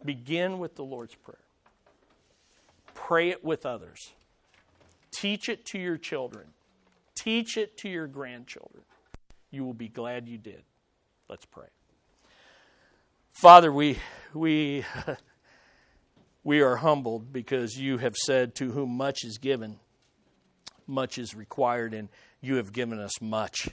Begin 0.06 0.60
with 0.60 0.76
the 0.76 0.84
Lord's 0.84 1.16
Prayer. 1.16 1.40
Pray 2.94 3.32
it 3.32 3.44
with 3.44 3.66
others. 3.66 4.14
Teach 5.12 5.50
it 5.50 5.66
to 5.66 5.80
your 5.80 5.98
children. 5.98 6.50
Teach 7.16 7.58
it 7.58 7.78
to 7.78 7.90
your 7.90 8.06
grandchildren. 8.06 8.84
You 9.50 9.66
will 9.66 9.74
be 9.74 9.88
glad 9.88 10.28
you 10.30 10.38
did. 10.38 10.62
Let's 11.28 11.46
pray. 11.46 11.70
Father, 13.32 13.74
we, 13.74 13.98
we, 14.36 14.86
we 16.44 16.62
are 16.62 16.76
humbled 16.76 17.34
because 17.34 17.76
you 17.76 17.98
have 17.98 18.16
said, 18.16 18.54
To 18.58 18.70
whom 18.70 18.96
much 18.96 19.24
is 19.24 19.40
given, 19.40 19.80
much 20.86 21.18
is 21.18 21.34
required, 21.34 21.96
and 21.96 22.08
you 22.40 22.58
have 22.58 22.72
given 22.72 23.00
us 23.00 23.20
much 23.20 23.70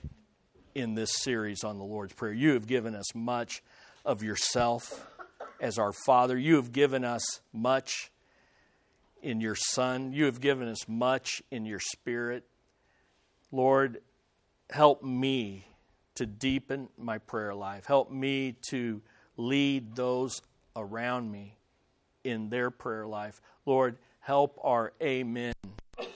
in 0.74 0.94
this 0.94 1.12
series 1.22 1.64
on 1.64 1.78
the 1.78 1.84
Lord's 1.84 2.12
Prayer. 2.12 2.32
You 2.32 2.54
have 2.54 2.66
given 2.66 2.94
us 2.94 3.14
much 3.14 3.62
of 4.04 4.22
yourself 4.22 5.06
as 5.60 5.78
our 5.78 5.92
Father. 5.92 6.36
You 6.36 6.56
have 6.56 6.72
given 6.72 7.04
us 7.04 7.24
much 7.52 8.10
in 9.22 9.40
your 9.40 9.54
Son. 9.54 10.12
You 10.12 10.24
have 10.26 10.40
given 10.40 10.68
us 10.68 10.88
much 10.88 11.42
in 11.50 11.64
your 11.64 11.80
Spirit. 11.80 12.44
Lord, 13.52 14.02
help 14.70 15.02
me 15.02 15.66
to 16.16 16.26
deepen 16.26 16.88
my 16.98 17.18
prayer 17.18 17.54
life. 17.54 17.86
Help 17.86 18.10
me 18.10 18.56
to 18.68 19.00
lead 19.36 19.94
those 19.96 20.42
around 20.76 21.30
me 21.30 21.56
in 22.24 22.48
their 22.48 22.70
prayer 22.70 23.06
life. 23.06 23.40
Lord, 23.66 23.96
help 24.20 24.58
our 24.62 24.92
amen 25.02 25.54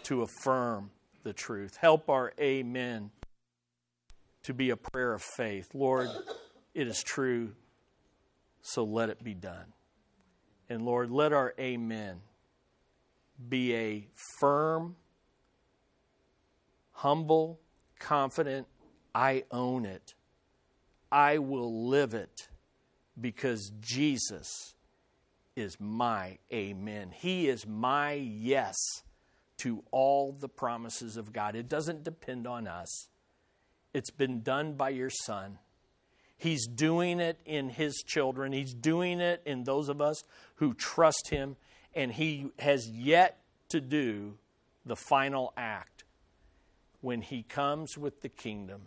to 0.04 0.22
affirm 0.22 0.90
the 1.22 1.32
truth. 1.32 1.76
Help 1.76 2.08
our 2.08 2.32
amen 2.40 3.10
to 4.48 4.54
be 4.54 4.70
a 4.70 4.76
prayer 4.78 5.12
of 5.12 5.20
faith. 5.20 5.68
Lord, 5.74 6.08
it 6.72 6.88
is 6.88 7.02
true, 7.02 7.50
so 8.62 8.82
let 8.82 9.10
it 9.10 9.22
be 9.22 9.34
done. 9.34 9.74
And 10.70 10.86
Lord, 10.86 11.10
let 11.10 11.34
our 11.34 11.52
amen 11.60 12.22
be 13.46 13.74
a 13.74 14.08
firm, 14.40 14.96
humble, 16.92 17.60
confident, 17.98 18.66
I 19.14 19.44
own 19.50 19.84
it. 19.84 20.14
I 21.12 21.36
will 21.36 21.86
live 21.86 22.14
it 22.14 22.48
because 23.20 23.70
Jesus 23.80 24.74
is 25.56 25.76
my 25.78 26.38
amen. 26.50 27.10
He 27.14 27.48
is 27.48 27.66
my 27.66 28.14
yes 28.14 28.76
to 29.58 29.84
all 29.90 30.32
the 30.32 30.48
promises 30.48 31.18
of 31.18 31.34
God. 31.34 31.54
It 31.54 31.68
doesn't 31.68 32.02
depend 32.02 32.46
on 32.46 32.66
us. 32.66 33.10
It's 33.98 34.10
been 34.12 34.42
done 34.42 34.74
by 34.74 34.90
your 34.90 35.10
Son. 35.10 35.58
He's 36.36 36.68
doing 36.68 37.18
it 37.18 37.40
in 37.44 37.68
His 37.68 37.96
children, 38.06 38.52
He's 38.52 38.72
doing 38.72 39.20
it 39.20 39.42
in 39.44 39.64
those 39.64 39.88
of 39.88 40.00
us 40.00 40.22
who 40.54 40.72
trust 40.72 41.30
Him, 41.30 41.56
and 41.96 42.12
He 42.12 42.52
has 42.60 42.88
yet 42.88 43.40
to 43.70 43.80
do 43.80 44.38
the 44.86 44.94
final 44.94 45.52
act 45.56 46.04
when 47.00 47.22
He 47.22 47.42
comes 47.42 47.98
with 47.98 48.22
the 48.22 48.28
kingdom 48.28 48.82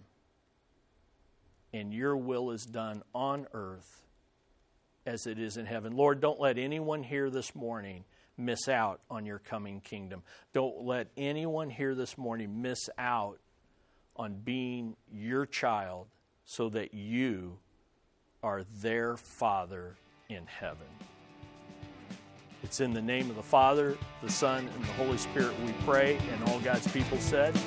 and 1.74 1.94
your 1.94 2.16
will 2.16 2.52
is 2.52 2.64
done 2.64 3.04
on 3.14 3.48
earth 3.54 4.02
as 5.06 5.28
it 5.28 5.38
is 5.38 5.58
in 5.58 5.66
heaven. 5.66 5.94
Lord, 5.94 6.22
don't 6.22 6.40
let 6.40 6.58
anyone 6.58 7.04
here 7.04 7.30
this 7.30 7.54
morning 7.54 8.06
miss 8.38 8.70
out 8.70 9.02
on 9.10 9.26
your 9.26 9.40
coming 9.40 9.82
kingdom. 9.82 10.24
Don't 10.54 10.86
let 10.86 11.08
anyone 11.18 11.70
here 11.70 11.96
this 11.96 12.18
morning 12.18 12.62
miss 12.62 12.90
out 12.98 13.40
on 14.16 14.36
being 14.44 14.96
your 15.12 15.46
child 15.46 16.08
so 16.46 16.70
that 16.70 16.94
you 16.94 17.58
are 18.44 18.64
their 18.82 19.18
Father 19.18 19.96
in 20.30 20.46
heaven. 20.46 20.88
It's 22.64 22.80
in 22.80 22.94
the 22.94 23.02
name 23.02 23.30
of 23.30 23.36
the 23.36 23.44
Father, 23.44 23.98
the 24.22 24.30
Son, 24.30 24.70
and 24.76 24.84
the 24.84 24.94
Holy 24.94 25.18
Spirit 25.18 25.54
we 25.66 25.74
pray, 25.84 26.18
and 26.32 26.50
all 26.50 26.60
God's 26.60 26.88
people 26.92 27.18
said, 27.18 27.60